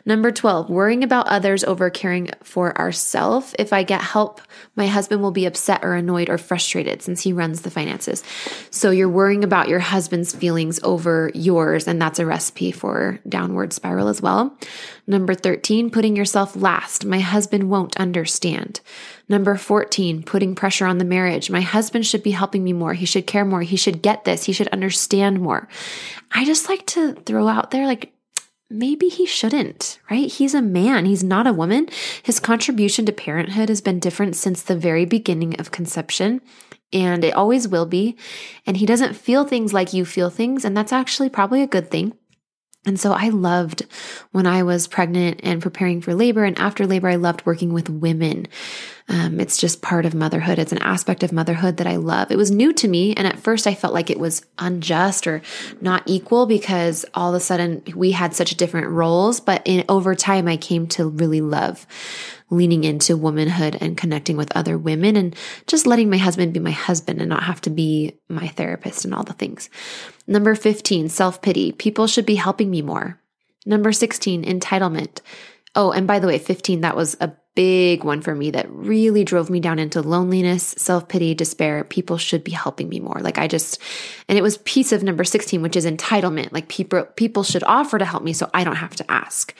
Number 0.05 0.31
12, 0.31 0.69
worrying 0.69 1.03
about 1.03 1.27
others 1.27 1.65
over 1.65 1.89
caring 1.89 2.29
for 2.43 2.77
ourselves. 2.77 3.53
If 3.59 3.73
I 3.73 3.83
get 3.83 4.01
help, 4.01 4.39
my 4.77 4.87
husband 4.87 5.21
will 5.21 5.31
be 5.31 5.45
upset 5.45 5.83
or 5.83 5.95
annoyed 5.95 6.29
or 6.29 6.37
frustrated 6.37 7.01
since 7.01 7.23
he 7.23 7.33
runs 7.33 7.63
the 7.63 7.71
finances. 7.71 8.23
So 8.71 8.89
you're 8.89 9.09
worrying 9.09 9.43
about 9.43 9.67
your 9.67 9.79
husband's 9.79 10.33
feelings 10.33 10.79
over 10.81 11.29
yours, 11.33 11.85
and 11.85 12.01
that's 12.01 12.19
a 12.19 12.25
recipe 12.25 12.71
for 12.71 13.19
downward 13.27 13.73
spiral 13.73 14.07
as 14.07 14.21
well. 14.21 14.57
Number 15.07 15.33
13, 15.33 15.89
putting 15.89 16.15
yourself 16.15 16.55
last. 16.55 17.03
My 17.03 17.19
husband 17.19 17.69
won't 17.69 17.97
understand. 17.97 18.79
Number 19.29 19.57
14, 19.57 20.23
putting 20.23 20.55
pressure 20.55 20.85
on 20.85 20.99
the 20.99 21.05
marriage. 21.05 21.49
My 21.49 21.61
husband 21.61 22.05
should 22.05 22.23
be 22.23 22.31
helping 22.31 22.63
me 22.63 22.71
more. 22.71 22.93
He 22.93 23.05
should 23.05 23.27
care 23.27 23.43
more. 23.43 23.61
He 23.61 23.75
should 23.75 24.01
get 24.01 24.23
this. 24.23 24.45
He 24.45 24.53
should 24.53 24.69
understand 24.69 25.41
more. 25.41 25.67
I 26.31 26.45
just 26.45 26.69
like 26.69 26.85
to 26.87 27.13
throw 27.13 27.47
out 27.47 27.71
there, 27.71 27.85
like, 27.85 28.13
maybe 28.69 29.09
he 29.09 29.25
shouldn't, 29.25 29.99
right? 30.09 30.31
He's 30.31 30.53
a 30.53 30.61
man. 30.61 31.05
He's 31.05 31.23
not 31.23 31.47
a 31.47 31.53
woman. 31.53 31.87
His 32.23 32.39
contribution 32.39 33.05
to 33.05 33.11
parenthood 33.11 33.69
has 33.69 33.81
been 33.81 33.99
different 33.99 34.35
since 34.35 34.61
the 34.61 34.77
very 34.77 35.05
beginning 35.05 35.59
of 35.59 35.71
conception. 35.71 36.41
And 36.93 37.25
it 37.25 37.33
always 37.33 37.67
will 37.67 37.85
be. 37.85 38.15
And 38.65 38.77
he 38.77 38.85
doesn't 38.85 39.15
feel 39.15 39.43
things 39.43 39.73
like 39.73 39.93
you 39.93 40.05
feel 40.05 40.29
things. 40.29 40.63
And 40.63 40.75
that's 40.75 40.93
actually 40.93 41.29
probably 41.29 41.61
a 41.61 41.67
good 41.67 41.91
thing. 41.91 42.13
And 42.87 42.99
so 42.99 43.11
I 43.11 43.29
loved 43.29 43.85
when 44.31 44.47
I 44.47 44.63
was 44.63 44.87
pregnant 44.87 45.41
and 45.43 45.61
preparing 45.61 45.99
for 46.01 46.15
labor 46.15 46.45
and 46.45 46.57
after 46.57 46.87
labor, 46.87 47.09
I 47.09 47.17
loved 47.17 47.45
working 47.45 47.73
with 47.73 47.89
women. 47.89 48.47
Um, 49.09 49.39
it's 49.39 49.57
just 49.57 49.81
part 49.81 50.05
of 50.05 50.13
motherhood. 50.13 50.57
It's 50.57 50.71
an 50.71 50.81
aspect 50.81 51.21
of 51.21 51.31
motherhood 51.31 51.77
that 51.77 51.87
I 51.87 51.97
love. 51.97 52.31
It 52.31 52.37
was 52.37 52.49
new 52.49 52.73
to 52.73 52.87
me. 52.87 53.13
And 53.13 53.27
at 53.27 53.39
first 53.39 53.67
I 53.67 53.75
felt 53.75 53.93
like 53.93 54.09
it 54.09 54.19
was 54.19 54.45
unjust 54.57 55.27
or 55.27 55.41
not 55.81 56.03
equal 56.05 56.45
because 56.45 57.05
all 57.13 57.29
of 57.29 57.35
a 57.35 57.43
sudden 57.43 57.83
we 57.93 58.11
had 58.11 58.33
such 58.33 58.55
different 58.55 58.87
roles. 58.87 59.39
But 59.39 59.61
in 59.65 59.85
over 59.89 60.15
time, 60.15 60.47
I 60.47 60.57
came 60.57 60.87
to 60.87 61.07
really 61.07 61.41
love 61.41 61.85
leaning 62.49 62.83
into 62.83 63.17
womanhood 63.17 63.77
and 63.81 63.97
connecting 63.97 64.37
with 64.37 64.55
other 64.55 64.77
women 64.77 65.15
and 65.15 65.35
just 65.65 65.85
letting 65.85 66.09
my 66.09 66.17
husband 66.17 66.53
be 66.53 66.59
my 66.59 66.71
husband 66.71 67.19
and 67.19 67.29
not 67.29 67.43
have 67.43 67.61
to 67.61 67.69
be 67.69 68.17
my 68.29 68.47
therapist 68.47 69.05
and 69.05 69.13
all 69.13 69.23
the 69.23 69.33
things. 69.33 69.69
Number 70.27 70.55
15, 70.55 71.09
self 71.09 71.41
pity. 71.41 71.71
People 71.71 72.07
should 72.07 72.25
be 72.25 72.35
helping 72.35 72.69
me 72.69 72.81
more. 72.81 73.19
Number 73.65 73.91
16, 73.91 74.45
entitlement. 74.45 75.21
Oh, 75.75 75.91
and 75.91 76.07
by 76.07 76.19
the 76.19 76.27
way, 76.27 76.39
15, 76.39 76.81
that 76.81 76.95
was 76.95 77.17
a 77.19 77.33
big 77.57 78.03
one 78.03 78.21
for 78.21 78.35
me 78.35 78.51
that 78.51 78.69
really 78.69 79.23
drove 79.23 79.49
me 79.49 79.59
down 79.59 79.79
into 79.79 79.99
loneliness, 80.03 80.75
self 80.77 81.07
pity, 81.07 81.33
despair. 81.33 81.83
People 81.83 82.19
should 82.19 82.43
be 82.43 82.51
helping 82.51 82.87
me 82.87 82.99
more. 82.99 83.17
Like 83.19 83.39
I 83.39 83.47
just, 83.47 83.81
and 84.29 84.37
it 84.37 84.43
was 84.43 84.59
piece 84.59 84.91
of 84.91 85.01
number 85.01 85.23
16, 85.23 85.63
which 85.63 85.75
is 85.75 85.83
entitlement. 85.83 86.53
Like 86.53 86.67
people, 86.67 87.05
people 87.15 87.41
should 87.41 87.63
offer 87.63 87.97
to 87.97 88.05
help 88.05 88.21
me 88.21 88.31
so 88.31 88.47
I 88.53 88.63
don't 88.63 88.75
have 88.75 88.95
to 88.97 89.11
ask. 89.11 89.55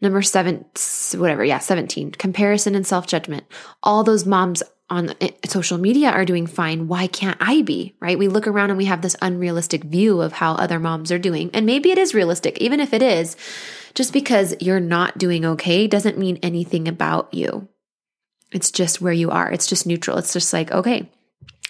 Number 0.00 0.22
seven, 0.22 0.64
whatever. 1.14 1.44
Yeah. 1.44 1.58
17, 1.58 2.12
comparison 2.12 2.74
and 2.74 2.86
self 2.86 3.06
judgment. 3.06 3.44
All 3.82 4.02
those 4.02 4.24
moms 4.24 4.62
on 4.88 5.12
eh, 5.20 5.32
social 5.44 5.76
media 5.76 6.10
are 6.10 6.24
doing 6.24 6.46
fine. 6.46 6.88
Why 6.88 7.06
can't 7.06 7.36
I 7.38 7.60
be? 7.60 7.94
Right? 8.00 8.18
We 8.18 8.28
look 8.28 8.46
around 8.46 8.70
and 8.70 8.78
we 8.78 8.86
have 8.86 9.02
this 9.02 9.16
unrealistic 9.20 9.84
view 9.84 10.22
of 10.22 10.32
how 10.32 10.54
other 10.54 10.80
moms 10.80 11.12
are 11.12 11.18
doing. 11.18 11.50
And 11.52 11.66
maybe 11.66 11.90
it 11.90 11.98
is 11.98 12.14
realistic. 12.14 12.56
Even 12.62 12.80
if 12.80 12.94
it 12.94 13.02
is, 13.02 13.36
just 13.94 14.12
because 14.12 14.54
you're 14.60 14.80
not 14.80 15.18
doing 15.18 15.44
okay 15.44 15.86
doesn't 15.86 16.18
mean 16.18 16.38
anything 16.42 16.88
about 16.88 17.32
you. 17.32 17.68
It's 18.52 18.70
just 18.70 19.00
where 19.00 19.12
you 19.12 19.30
are. 19.30 19.50
It's 19.50 19.66
just 19.66 19.86
neutral. 19.86 20.18
It's 20.18 20.32
just 20.32 20.52
like, 20.52 20.70
okay, 20.70 21.10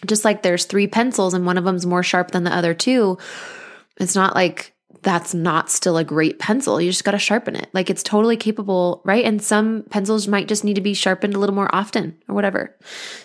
just 0.06 0.24
like 0.24 0.42
there's 0.42 0.64
three 0.64 0.86
pencils 0.86 1.34
and 1.34 1.46
one 1.46 1.58
of 1.58 1.64
them's 1.64 1.86
more 1.86 2.02
sharp 2.02 2.32
than 2.32 2.44
the 2.44 2.54
other 2.54 2.74
two. 2.74 3.18
It's 3.98 4.14
not 4.14 4.34
like 4.34 4.74
that's 5.02 5.34
not 5.34 5.70
still 5.70 5.96
a 5.96 6.04
great 6.04 6.38
pencil. 6.38 6.80
You 6.80 6.90
just 6.90 7.04
got 7.04 7.12
to 7.12 7.18
sharpen 7.18 7.56
it. 7.56 7.68
Like 7.72 7.90
it's 7.90 8.04
totally 8.04 8.36
capable, 8.36 9.02
right? 9.04 9.24
And 9.24 9.42
some 9.42 9.84
pencils 9.90 10.28
might 10.28 10.48
just 10.48 10.64
need 10.64 10.74
to 10.74 10.80
be 10.80 10.94
sharpened 10.94 11.34
a 11.34 11.38
little 11.38 11.54
more 11.54 11.72
often 11.74 12.16
or 12.28 12.34
whatever. 12.34 12.76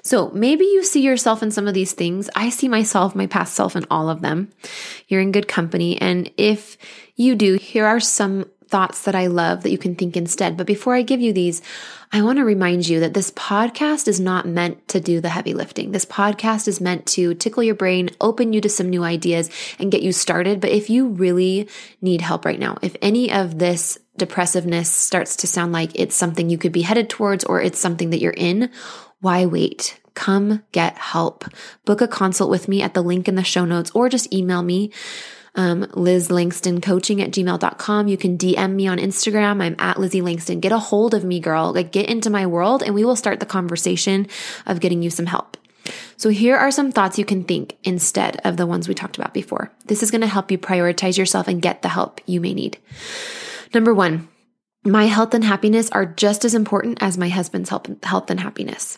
So 0.02 0.30
maybe 0.32 0.66
you 0.66 0.84
see 0.84 1.02
yourself 1.02 1.43
in 1.43 1.52
some 1.52 1.68
of 1.68 1.76
these 1.76 1.93
things. 1.93 2.30
I 2.36 2.50
see 2.50 2.68
myself, 2.68 3.16
my 3.16 3.28
past 3.28 3.54
self 3.54 3.76
in 3.76 3.86
all 3.91 4.10
of 4.10 4.22
them. 4.22 4.52
You're 5.08 5.22
in 5.22 5.32
good 5.32 5.48
company. 5.48 6.02
And 6.02 6.32
if 6.38 6.78
you 7.16 7.36
do, 7.36 7.56
here 7.56 7.86
are 7.86 8.00
some 8.00 8.45
thoughts 8.68 9.03
that 9.03 9.15
I 9.15 9.28
love 9.28 9.63
that 9.63 9.72
you 9.72 9.78
can 9.78 9.95
think 9.95 10.18
instead. 10.18 10.57
But 10.57 10.68
before 10.68 10.95
I 10.95 11.01
give 11.01 11.22
you 11.22 11.34
these, 11.34 11.61
I 12.11 12.22
want 12.22 12.38
to 12.38 12.45
remind 12.45 12.88
you 12.88 12.99
that 13.01 13.13
this 13.13 13.32
podcast 13.32 14.07
is 14.07 14.20
not 14.20 14.47
meant 14.47 14.88
to 14.89 14.99
do 14.99 15.20
the 15.20 15.30
heavy 15.30 15.53
lifting. 15.53 15.91
This 15.91 16.05
podcast 16.05 16.68
is 16.68 16.80
meant 16.80 17.05
to 17.07 17.34
tickle 17.34 17.63
your 17.63 17.76
brain, 17.76 18.09
open 18.22 18.53
you 18.53 18.61
to 18.61 18.70
some 18.70 18.89
new 18.89 19.03
ideas, 19.03 19.49
and 19.80 19.91
get 19.91 20.03
you 20.03 20.11
started. 20.11 20.61
But 20.61 20.72
if 20.72 20.89
you 20.89 21.07
really 21.09 21.68
need 22.01 22.22
help 22.22 22.45
right 22.45 22.59
now, 22.59 22.78
if 22.82 22.95
any 23.01 23.32
of 23.32 23.59
this 23.59 23.97
depressiveness 24.18 24.89
starts 24.89 25.36
to 25.38 25.47
sound 25.47 25.72
like 25.74 25.91
it's 25.95 26.15
something 26.15 26.49
you 26.49 26.57
could 26.57 26.72
be 26.72 26.82
headed 26.82 27.09
towards 27.09 27.43
or 27.43 27.61
it's 27.61 27.80
something 27.80 28.09
that 28.09 28.20
you're 28.20 28.32
in, 28.32 28.70
why 29.20 29.45
wait? 29.45 29.99
Come 30.13 30.63
get 30.72 30.97
help. 30.97 31.45
Book 31.86 32.01
a 32.01 32.07
consult 32.07 32.49
with 32.49 32.68
me 32.68 32.82
at 32.82 32.95
the 32.95 33.03
link 33.03 33.28
in 33.28 33.36
the 33.36 33.43
show 33.43 33.65
notes 33.65 33.91
or 33.93 34.09
just 34.09 34.34
email 34.34 34.63
me 34.63 34.91
um, 35.58 35.88
Liz 35.93 36.32
Langston 36.32 36.80
coaching 36.80 37.22
at 37.22 37.32
gmail.com. 37.32 38.08
You 38.08 38.18
can 38.18 38.38
DM 38.38 38.74
me 38.74 38.88
on 38.88 38.99
Instagram. 38.99 39.62
I'm 39.62 39.76
at 39.80 39.99
Lizzie 39.99 40.22
Langston. 40.22 40.60
Get 40.60 40.72
a 40.72 40.78
hold 40.78 41.14
of 41.14 41.26
me, 41.26 41.39
girl. 41.39 41.74
Like 41.74 41.91
get 41.91 42.10
into 42.10 42.30
my 42.30 42.45
world 42.45 42.84
and 42.84 42.95
we 42.95 43.03
will 43.03 43.16
start 43.16 43.39
the 43.39 43.45
conversation 43.45 44.28
of 44.66 44.80
getting 44.80 45.01
you 45.01 45.10
some 45.10 45.26
help. 45.26 45.58
So 46.16 46.30
here 46.30 46.55
are 46.58 46.72
some 46.72 46.91
thoughts 46.91 47.18
you 47.18 47.26
can 47.26 47.43
think 47.43 47.78
instead 47.84 48.39
of 48.43 48.58
the 48.58 48.68
ones 48.68 48.88
we 48.88 48.93
talked 48.93 49.18
about 49.18 49.34
before. 49.34 49.72
This 49.86 50.03
is 50.03 50.12
going 50.12 50.22
to 50.22 50.28
help 50.28 50.51
you 50.51 50.58
prioritize 50.58 51.18
yourself 51.18 51.47
and 51.47 51.62
get 51.62 51.82
the 51.82 51.89
help 51.89 52.22
you 52.26 52.39
may 52.39 52.53
need. 52.53 52.78
Number 53.74 53.93
one, 53.93 54.28
my 54.84 55.05
health 55.05 55.34
and 55.34 55.43
happiness 55.43 55.89
are 55.91 56.05
just 56.05 56.45
as 56.45 56.53
important 56.53 57.01
as 57.01 57.18
my 57.18 57.30
husband's 57.30 57.70
health 57.70 58.30
and 58.30 58.39
happiness. 58.39 58.97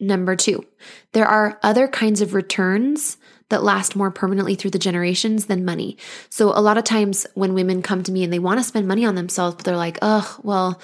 Number 0.00 0.36
two, 0.36 0.64
there 1.12 1.26
are 1.26 1.58
other 1.62 1.88
kinds 1.88 2.20
of 2.20 2.34
returns 2.34 3.16
that 3.54 3.62
last 3.62 3.94
more 3.94 4.10
permanently 4.10 4.56
through 4.56 4.72
the 4.72 4.78
generations 4.78 5.46
than 5.46 5.64
money. 5.64 5.96
So 6.28 6.48
a 6.48 6.60
lot 6.60 6.76
of 6.76 6.82
times 6.82 7.24
when 7.34 7.54
women 7.54 7.82
come 7.82 8.02
to 8.02 8.12
me 8.12 8.24
and 8.24 8.32
they 8.32 8.40
want 8.40 8.58
to 8.58 8.64
spend 8.64 8.88
money 8.88 9.04
on 9.04 9.14
themselves, 9.14 9.54
but 9.54 9.64
they're 9.64 9.76
like, 9.76 9.96
oh, 10.02 10.36
well, 10.42 10.80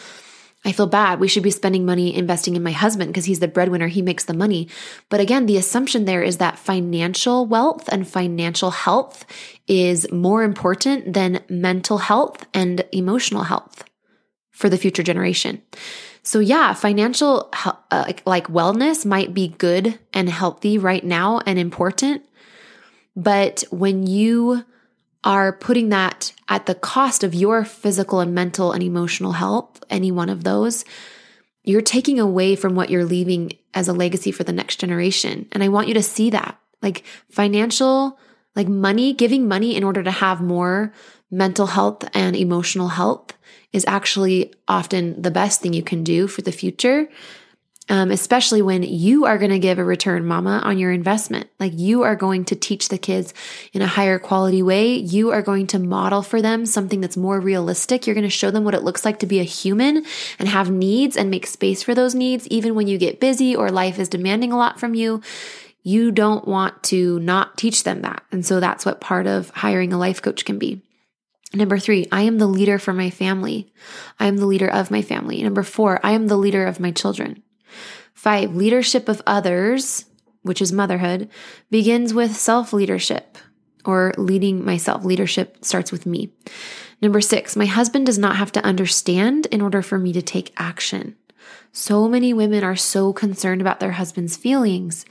I 0.64 0.70
feel 0.70 0.86
bad. 0.86 1.18
We 1.18 1.26
should 1.26 1.42
be 1.42 1.50
spending 1.50 1.84
money 1.84 2.14
investing 2.14 2.54
in 2.54 2.62
my 2.62 2.70
husband 2.70 3.08
because 3.10 3.24
he's 3.24 3.40
the 3.40 3.48
breadwinner. 3.48 3.88
He 3.88 4.02
makes 4.02 4.24
the 4.24 4.34
money. 4.34 4.68
But 5.08 5.18
again, 5.18 5.46
the 5.46 5.56
assumption 5.56 6.04
there 6.04 6.22
is 6.22 6.36
that 6.36 6.58
financial 6.58 7.46
wealth 7.46 7.88
and 7.88 8.06
financial 8.06 8.70
health 8.70 9.24
is 9.66 10.10
more 10.12 10.44
important 10.44 11.14
than 11.14 11.42
mental 11.48 11.98
health 11.98 12.46
and 12.54 12.84
emotional 12.92 13.44
health 13.44 13.82
for 14.52 14.68
the 14.68 14.78
future 14.78 15.02
generation. 15.02 15.62
So 16.22 16.38
yeah, 16.38 16.74
financial 16.74 17.48
uh, 17.64 18.12
like 18.26 18.48
wellness 18.48 19.06
might 19.06 19.32
be 19.32 19.48
good 19.48 19.98
and 20.12 20.28
healthy 20.28 20.76
right 20.76 21.02
now 21.02 21.40
and 21.46 21.58
important, 21.58 22.22
but 23.16 23.64
when 23.70 24.06
you 24.06 24.64
are 25.24 25.52
putting 25.52 25.90
that 25.90 26.32
at 26.48 26.66
the 26.66 26.74
cost 26.74 27.22
of 27.22 27.34
your 27.34 27.64
physical 27.64 28.20
and 28.20 28.34
mental 28.34 28.72
and 28.72 28.82
emotional 28.82 29.32
health, 29.32 29.82
any 29.90 30.10
one 30.10 30.28
of 30.28 30.44
those, 30.44 30.84
you're 31.62 31.82
taking 31.82 32.18
away 32.18 32.56
from 32.56 32.74
what 32.74 32.88
you're 32.88 33.04
leaving 33.04 33.52
as 33.74 33.88
a 33.88 33.92
legacy 33.92 34.32
for 34.32 34.44
the 34.44 34.52
next 34.52 34.80
generation. 34.80 35.46
And 35.52 35.62
I 35.62 35.68
want 35.68 35.88
you 35.88 35.94
to 35.94 36.02
see 36.02 36.30
that 36.30 36.58
like 36.82 37.04
financial, 37.30 38.18
like 38.56 38.68
money, 38.68 39.12
giving 39.12 39.46
money 39.46 39.76
in 39.76 39.84
order 39.84 40.02
to 40.02 40.10
have 40.10 40.40
more 40.40 40.92
mental 41.30 41.66
health 41.66 42.08
and 42.14 42.34
emotional 42.34 42.88
health 42.88 43.34
is 43.72 43.84
actually 43.86 44.52
often 44.66 45.20
the 45.20 45.30
best 45.30 45.60
thing 45.60 45.72
you 45.72 45.82
can 45.82 46.02
do 46.02 46.26
for 46.26 46.42
the 46.42 46.50
future 46.50 47.08
um, 47.88 48.10
especially 48.10 48.62
when 48.62 48.82
you 48.82 49.24
are 49.24 49.38
going 49.38 49.50
to 49.50 49.58
give 49.58 49.78
a 49.78 49.84
return, 49.84 50.24
mama, 50.24 50.60
on 50.62 50.78
your 50.78 50.92
investment. 50.92 51.48
Like 51.58 51.72
you 51.76 52.02
are 52.02 52.14
going 52.14 52.44
to 52.46 52.54
teach 52.54 52.88
the 52.88 52.98
kids 52.98 53.34
in 53.72 53.82
a 53.82 53.86
higher 53.86 54.18
quality 54.18 54.62
way. 54.62 54.94
You 54.94 55.30
are 55.30 55.42
going 55.42 55.66
to 55.68 55.78
model 55.78 56.22
for 56.22 56.40
them 56.40 56.66
something 56.66 57.00
that's 57.00 57.16
more 57.16 57.40
realistic. 57.40 58.06
You're 58.06 58.14
going 58.14 58.22
to 58.22 58.30
show 58.30 58.50
them 58.50 58.64
what 58.64 58.74
it 58.74 58.84
looks 58.84 59.04
like 59.04 59.18
to 59.20 59.26
be 59.26 59.40
a 59.40 59.44
human 59.44 60.04
and 60.38 60.48
have 60.48 60.70
needs 60.70 61.16
and 61.16 61.30
make 61.30 61.46
space 61.46 61.82
for 61.82 61.94
those 61.94 62.14
needs, 62.14 62.46
even 62.48 62.74
when 62.74 62.86
you 62.86 62.96
get 62.96 63.18
busy 63.18 63.56
or 63.56 63.70
life 63.70 63.98
is 63.98 64.08
demanding 64.08 64.52
a 64.52 64.56
lot 64.56 64.78
from 64.78 64.94
you. 64.94 65.20
You 65.82 66.12
don't 66.12 66.46
want 66.46 66.82
to 66.84 67.18
not 67.20 67.56
teach 67.56 67.84
them 67.84 68.02
that. 68.02 68.22
And 68.30 68.44
so 68.44 68.60
that's 68.60 68.84
what 68.84 69.00
part 69.00 69.26
of 69.26 69.50
hiring 69.50 69.92
a 69.92 69.98
life 69.98 70.20
coach 70.22 70.44
can 70.44 70.58
be. 70.58 70.82
Number 71.52 71.78
three, 71.78 72.06
I 72.12 72.22
am 72.22 72.38
the 72.38 72.46
leader 72.46 72.78
for 72.78 72.92
my 72.92 73.10
family. 73.10 73.72
I 74.20 74.26
am 74.26 74.36
the 74.36 74.46
leader 74.46 74.70
of 74.70 74.92
my 74.92 75.02
family. 75.02 75.42
Number 75.42 75.64
four, 75.64 75.98
I 76.04 76.12
am 76.12 76.28
the 76.28 76.36
leader 76.36 76.64
of 76.64 76.78
my 76.78 76.92
children. 76.92 77.42
Five, 78.20 78.54
leadership 78.54 79.08
of 79.08 79.22
others, 79.26 80.04
which 80.42 80.60
is 80.60 80.72
motherhood, 80.72 81.30
begins 81.70 82.12
with 82.12 82.36
self 82.36 82.74
leadership 82.74 83.38
or 83.86 84.12
leading 84.18 84.62
myself. 84.62 85.06
Leadership 85.06 85.64
starts 85.64 85.90
with 85.90 86.04
me. 86.04 86.30
Number 87.00 87.22
six, 87.22 87.56
my 87.56 87.64
husband 87.64 88.04
does 88.04 88.18
not 88.18 88.36
have 88.36 88.52
to 88.52 88.62
understand 88.62 89.46
in 89.46 89.62
order 89.62 89.80
for 89.80 89.98
me 89.98 90.12
to 90.12 90.20
take 90.20 90.52
action. 90.58 91.16
So 91.72 92.08
many 92.08 92.34
women 92.34 92.62
are 92.62 92.76
so 92.76 93.14
concerned 93.14 93.62
about 93.62 93.80
their 93.80 93.92
husband's 93.92 94.36
feelings 94.36 95.06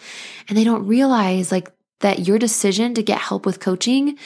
and 0.47 0.55
they 0.55 0.63
don't 0.63 0.85
realize 0.85 1.51
like 1.51 1.71
that 2.01 2.27
your 2.27 2.37
decision 2.37 2.93
to 2.93 3.01
get 3.01 3.17
help 3.17 3.43
with 3.43 3.59
coaching 3.59 4.19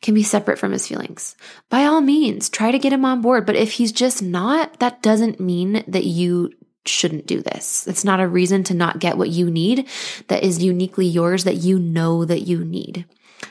can 0.00 0.14
be 0.14 0.22
separate 0.22 0.60
from 0.60 0.70
his 0.70 0.86
feelings. 0.86 1.34
By 1.70 1.86
all 1.86 2.00
means, 2.00 2.48
try 2.48 2.70
to 2.70 2.78
get 2.78 2.92
him 2.92 3.04
on 3.04 3.20
board. 3.20 3.46
But 3.46 3.56
if 3.56 3.72
he's 3.72 3.90
just 3.90 4.22
not, 4.22 4.78
that 4.78 5.02
doesn't 5.02 5.40
mean 5.40 5.82
that 5.88 6.04
you 6.04 6.52
shouldn't 6.88 7.26
do 7.26 7.42
this. 7.42 7.86
It's 7.86 8.04
not 8.04 8.20
a 8.20 8.26
reason 8.26 8.64
to 8.64 8.74
not 8.74 8.98
get 8.98 9.18
what 9.18 9.30
you 9.30 9.50
need 9.50 9.88
that 10.28 10.42
is 10.42 10.62
uniquely 10.62 11.06
yours 11.06 11.44
that 11.44 11.56
you 11.56 11.78
know 11.78 12.24
that 12.24 12.42
you 12.42 12.64
need. 12.64 13.04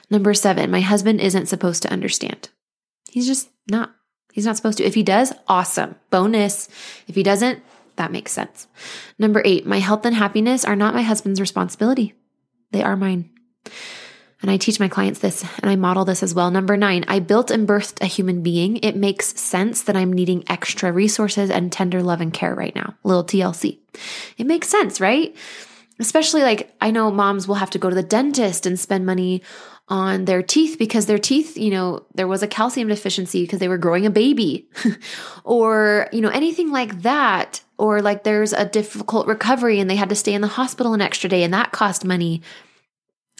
Number 0.10 0.34
seven, 0.34 0.72
my 0.72 0.82
husband 0.82 1.22
isn't 1.22 1.48
supposed 1.48 1.84
to 1.84 1.92
understand. 1.92 2.50
He's 3.10 3.28
just 3.28 3.50
not. 3.70 3.94
He's 4.34 4.46
not 4.46 4.58
supposed 4.58 4.78
to. 4.78 4.84
If 4.84 4.94
he 4.94 5.04
does, 5.04 5.34
awesome. 5.48 5.96
Bonus. 6.10 6.70
If 7.08 7.16
he 7.16 7.24
doesn't, 7.24 7.64
that 7.96 8.12
makes 8.12 8.32
sense. 8.32 8.68
Number 9.18 9.42
eight, 9.46 9.66
my 9.66 9.80
health 9.80 10.06
and 10.06 10.16
happiness 10.16 10.64
are 10.64 10.76
not 10.76 10.94
my 10.94 11.02
husband's 11.02 11.42
responsibility. 11.42 12.14
They 12.72 12.84
are 12.84 12.96
mine. 12.96 13.32
And 14.42 14.52
I 14.52 14.58
teach 14.58 14.80
my 14.80 14.88
clients 14.88 15.20
this 15.20 15.44
and 15.62 15.70
I 15.70 15.76
model 15.76 16.06
this 16.06 16.22
as 16.22 16.34
well. 16.34 16.52
Number 16.52 16.78
nine, 16.78 17.06
I 17.08 17.20
built 17.20 17.50
and 17.50 17.68
birthed 17.68 18.02
a 18.02 18.06
human 18.06 18.44
being. 18.44 18.78
It 18.78 18.96
makes 18.96 19.40
sense 19.40 19.84
that 19.84 19.96
I'm 19.96 20.14
needing 20.14 20.44
extra 20.48 20.92
resources 20.92 21.50
and 21.50 21.72
tender 21.72 22.04
love 22.04 22.22
and 22.22 22.32
care 22.34 22.54
right 22.54 22.76
now. 22.76 22.96
Little 23.04 23.24
TLC. 23.24 23.80
It 24.38 24.46
makes 24.46 24.70
sense, 24.70 25.02
right? 25.02 25.36
Especially 26.00 26.44
like 26.44 26.72
I 26.80 26.92
know 26.92 27.10
moms 27.10 27.48
will 27.48 27.56
have 27.56 27.72
to 27.72 27.80
go 27.80 27.90
to 27.90 27.96
the 27.96 28.04
dentist 28.04 28.68
and 28.68 28.80
spend 28.80 29.08
money 29.08 29.42
on 29.90 30.26
their 30.26 30.44
teeth 30.44 30.78
because 30.78 31.06
their 31.06 31.18
teeth, 31.18 31.58
you 31.58 31.72
know, 31.72 32.06
there 32.14 32.28
was 32.28 32.44
a 32.44 32.48
calcium 32.48 32.90
deficiency 32.90 33.44
because 33.44 33.60
they 33.60 33.70
were 33.70 33.78
growing 33.78 34.06
a 34.06 34.12
baby 34.12 34.68
or, 35.44 36.10
you 36.12 36.22
know, 36.22 36.30
anything 36.30 36.72
like 36.72 37.04
that. 37.04 37.62
Or 37.78 38.02
like 38.02 38.24
there's 38.24 38.54
a 38.54 38.66
difficult 38.66 39.28
recovery 39.28 39.80
and 39.80 39.90
they 39.90 39.96
had 39.96 40.10
to 40.10 40.16
stay 40.16 40.34
in 40.34 40.42
the 40.42 40.48
hospital 40.48 40.94
an 40.94 41.02
extra 41.02 41.30
day 41.30 41.44
and 41.44 41.54
that 41.54 41.72
cost 41.72 42.04
money. 42.04 42.42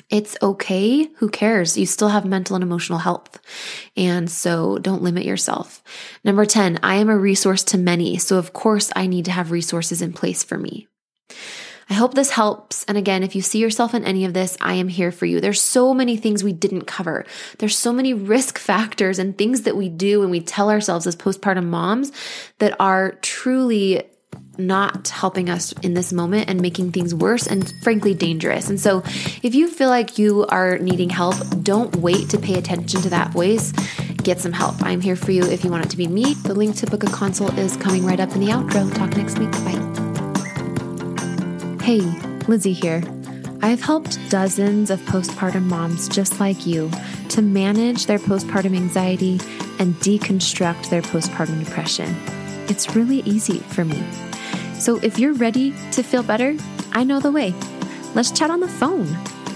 It's 0.10 0.38
okay. 0.42 1.10
Who 1.18 1.30
cares? 1.30 1.78
You 1.78 1.86
still 1.86 2.10
have 2.10 2.24
mental 2.24 2.56
and 2.56 2.64
emotional 2.64 3.00
health. 3.00 3.40
And 3.98 4.32
so 4.32 4.78
don't 4.78 5.02
limit 5.02 5.26
yourself. 5.26 5.84
Number 6.24 6.46
10, 6.46 6.80
I 6.82 6.96
am 6.96 7.10
a 7.10 7.18
resource 7.18 7.64
to 7.66 7.78
many. 7.78 8.18
So 8.18 8.38
of 8.38 8.54
course 8.54 8.92
I 8.96 9.08
need 9.08 9.26
to 9.26 9.32
have 9.32 9.52
resources 9.52 10.02
in 10.02 10.14
place 10.14 10.44
for 10.44 10.58
me. 10.58 10.88
I 11.90 11.94
hope 11.94 12.14
this 12.14 12.32
helps. 12.32 12.84
And 12.86 12.98
again, 12.98 13.24
if 13.24 13.36
you 13.36 13.42
see 13.42 13.60
yourself 13.60 13.94
in 13.94 14.04
any 14.04 14.26
of 14.26 14.34
this, 14.34 14.58
I 14.60 14.74
am 14.74 14.90
here 14.90 15.12
for 15.12 15.26
you. 15.26 15.40
There's 15.40 15.62
so 15.62 15.94
many 15.94 16.18
things 16.18 16.44
we 16.44 16.54
didn't 16.54 16.86
cover. 16.86 17.26
There's 17.60 17.78
so 17.78 17.94
many 17.94 18.14
risk 18.14 18.58
factors 18.58 19.20
and 19.20 19.38
things 19.38 19.62
that 19.62 19.78
we 19.78 19.88
do 19.88 20.22
and 20.22 20.32
we 20.32 20.42
tell 20.42 20.70
ourselves 20.70 21.08
as 21.08 21.16
postpartum 21.16 21.68
moms 21.68 22.12
that 22.60 22.76
are 22.80 23.14
truly 23.22 24.04
not 24.58 25.10
helping 25.10 25.50
us 25.50 25.74
in 25.84 25.94
this 25.94 26.12
moment 26.12 26.50
and 26.50 26.62
making 26.62 26.92
things 26.92 27.14
worse 27.14 27.48
and 27.48 27.74
frankly 27.82 28.14
dangerous. 28.14 28.70
And 28.70 28.80
so, 28.80 29.04
if 29.44 29.56
you 29.56 29.70
feel 29.70 29.90
like 29.90 30.18
you 30.18 30.46
are 30.48 30.78
needing 30.78 31.10
help, 31.10 31.36
don't 31.64 31.96
wait 31.98 32.30
to 32.30 32.38
pay 32.38 32.56
attention 32.56 33.02
to 33.02 33.10
that 33.10 33.32
voice. 33.32 33.72
Get 34.24 34.40
some 34.40 34.52
help. 34.54 34.82
I'm 34.84 35.02
here 35.02 35.16
for 35.16 35.32
you 35.32 35.44
if 35.44 35.64
you 35.64 35.70
want 35.70 35.86
it 35.86 35.90
to 35.92 35.98
be 35.98 36.08
me. 36.08 36.34
The 36.34 36.54
link 36.54 36.76
to 36.78 36.86
book 36.86 37.04
a 37.04 37.08
consult 37.08 37.58
is 37.58 37.78
coming 37.78 38.06
right 38.06 38.20
up 38.20 38.32
in 38.34 38.42
the 38.42 38.48
outro. 38.48 38.94
Talk 38.94 39.16
next 39.16 39.40
week. 39.40 39.52
Bye. 39.52 39.84
Hey, 41.84 42.02
Lizzie 42.48 42.74
here. 42.74 43.04
I've 43.62 43.82
helped 43.82 44.20
dozens 44.30 44.90
of 44.90 45.00
postpartum 45.02 45.64
moms 45.64 46.08
just 46.10 46.40
like 46.40 46.66
you 46.66 46.92
to 47.30 47.42
manage 47.42 48.06
their 48.06 48.20
postpartum 48.20 48.76
anxiety 48.76 49.40
and 49.80 49.96
deconstruct 49.96 50.90
their 50.90 51.02
postpartum 51.02 51.64
depression. 51.64 52.16
It's 52.70 52.96
really 52.96 53.20
easy 53.22 53.60
for 53.60 53.86
me. 53.86 54.04
So 54.80 55.00
if 55.02 55.20
you're 55.20 55.34
ready 55.34 55.74
to 55.92 56.04
feel 56.04 56.24
better, 56.24 56.56
I 56.92 57.04
know 57.04 57.20
the 57.20 57.32
way. 57.32 57.54
Let's 58.16 58.32
chat 58.32 58.50
on 58.50 58.60
the 58.60 58.68
phone. 58.68 59.08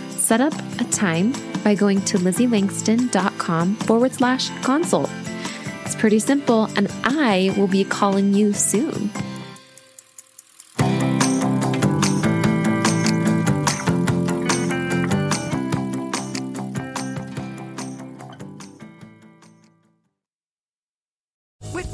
Set 0.10 0.42
up 0.42 0.54
a 0.80 0.84
time 0.86 1.34
by 1.64 1.76
going 1.76 2.02
to 2.02 2.18
lizzieLangston.com 2.18 3.76
forward 3.76 4.14
slash 4.14 4.50
consult. 4.62 5.10
It's 5.86 5.96
pretty 5.96 6.20
simple, 6.20 6.66
and 6.76 6.92
I 7.04 7.54
will 7.58 7.68
be 7.68 7.84
calling 7.84 8.34
you 8.34 8.54
soon. 8.54 9.10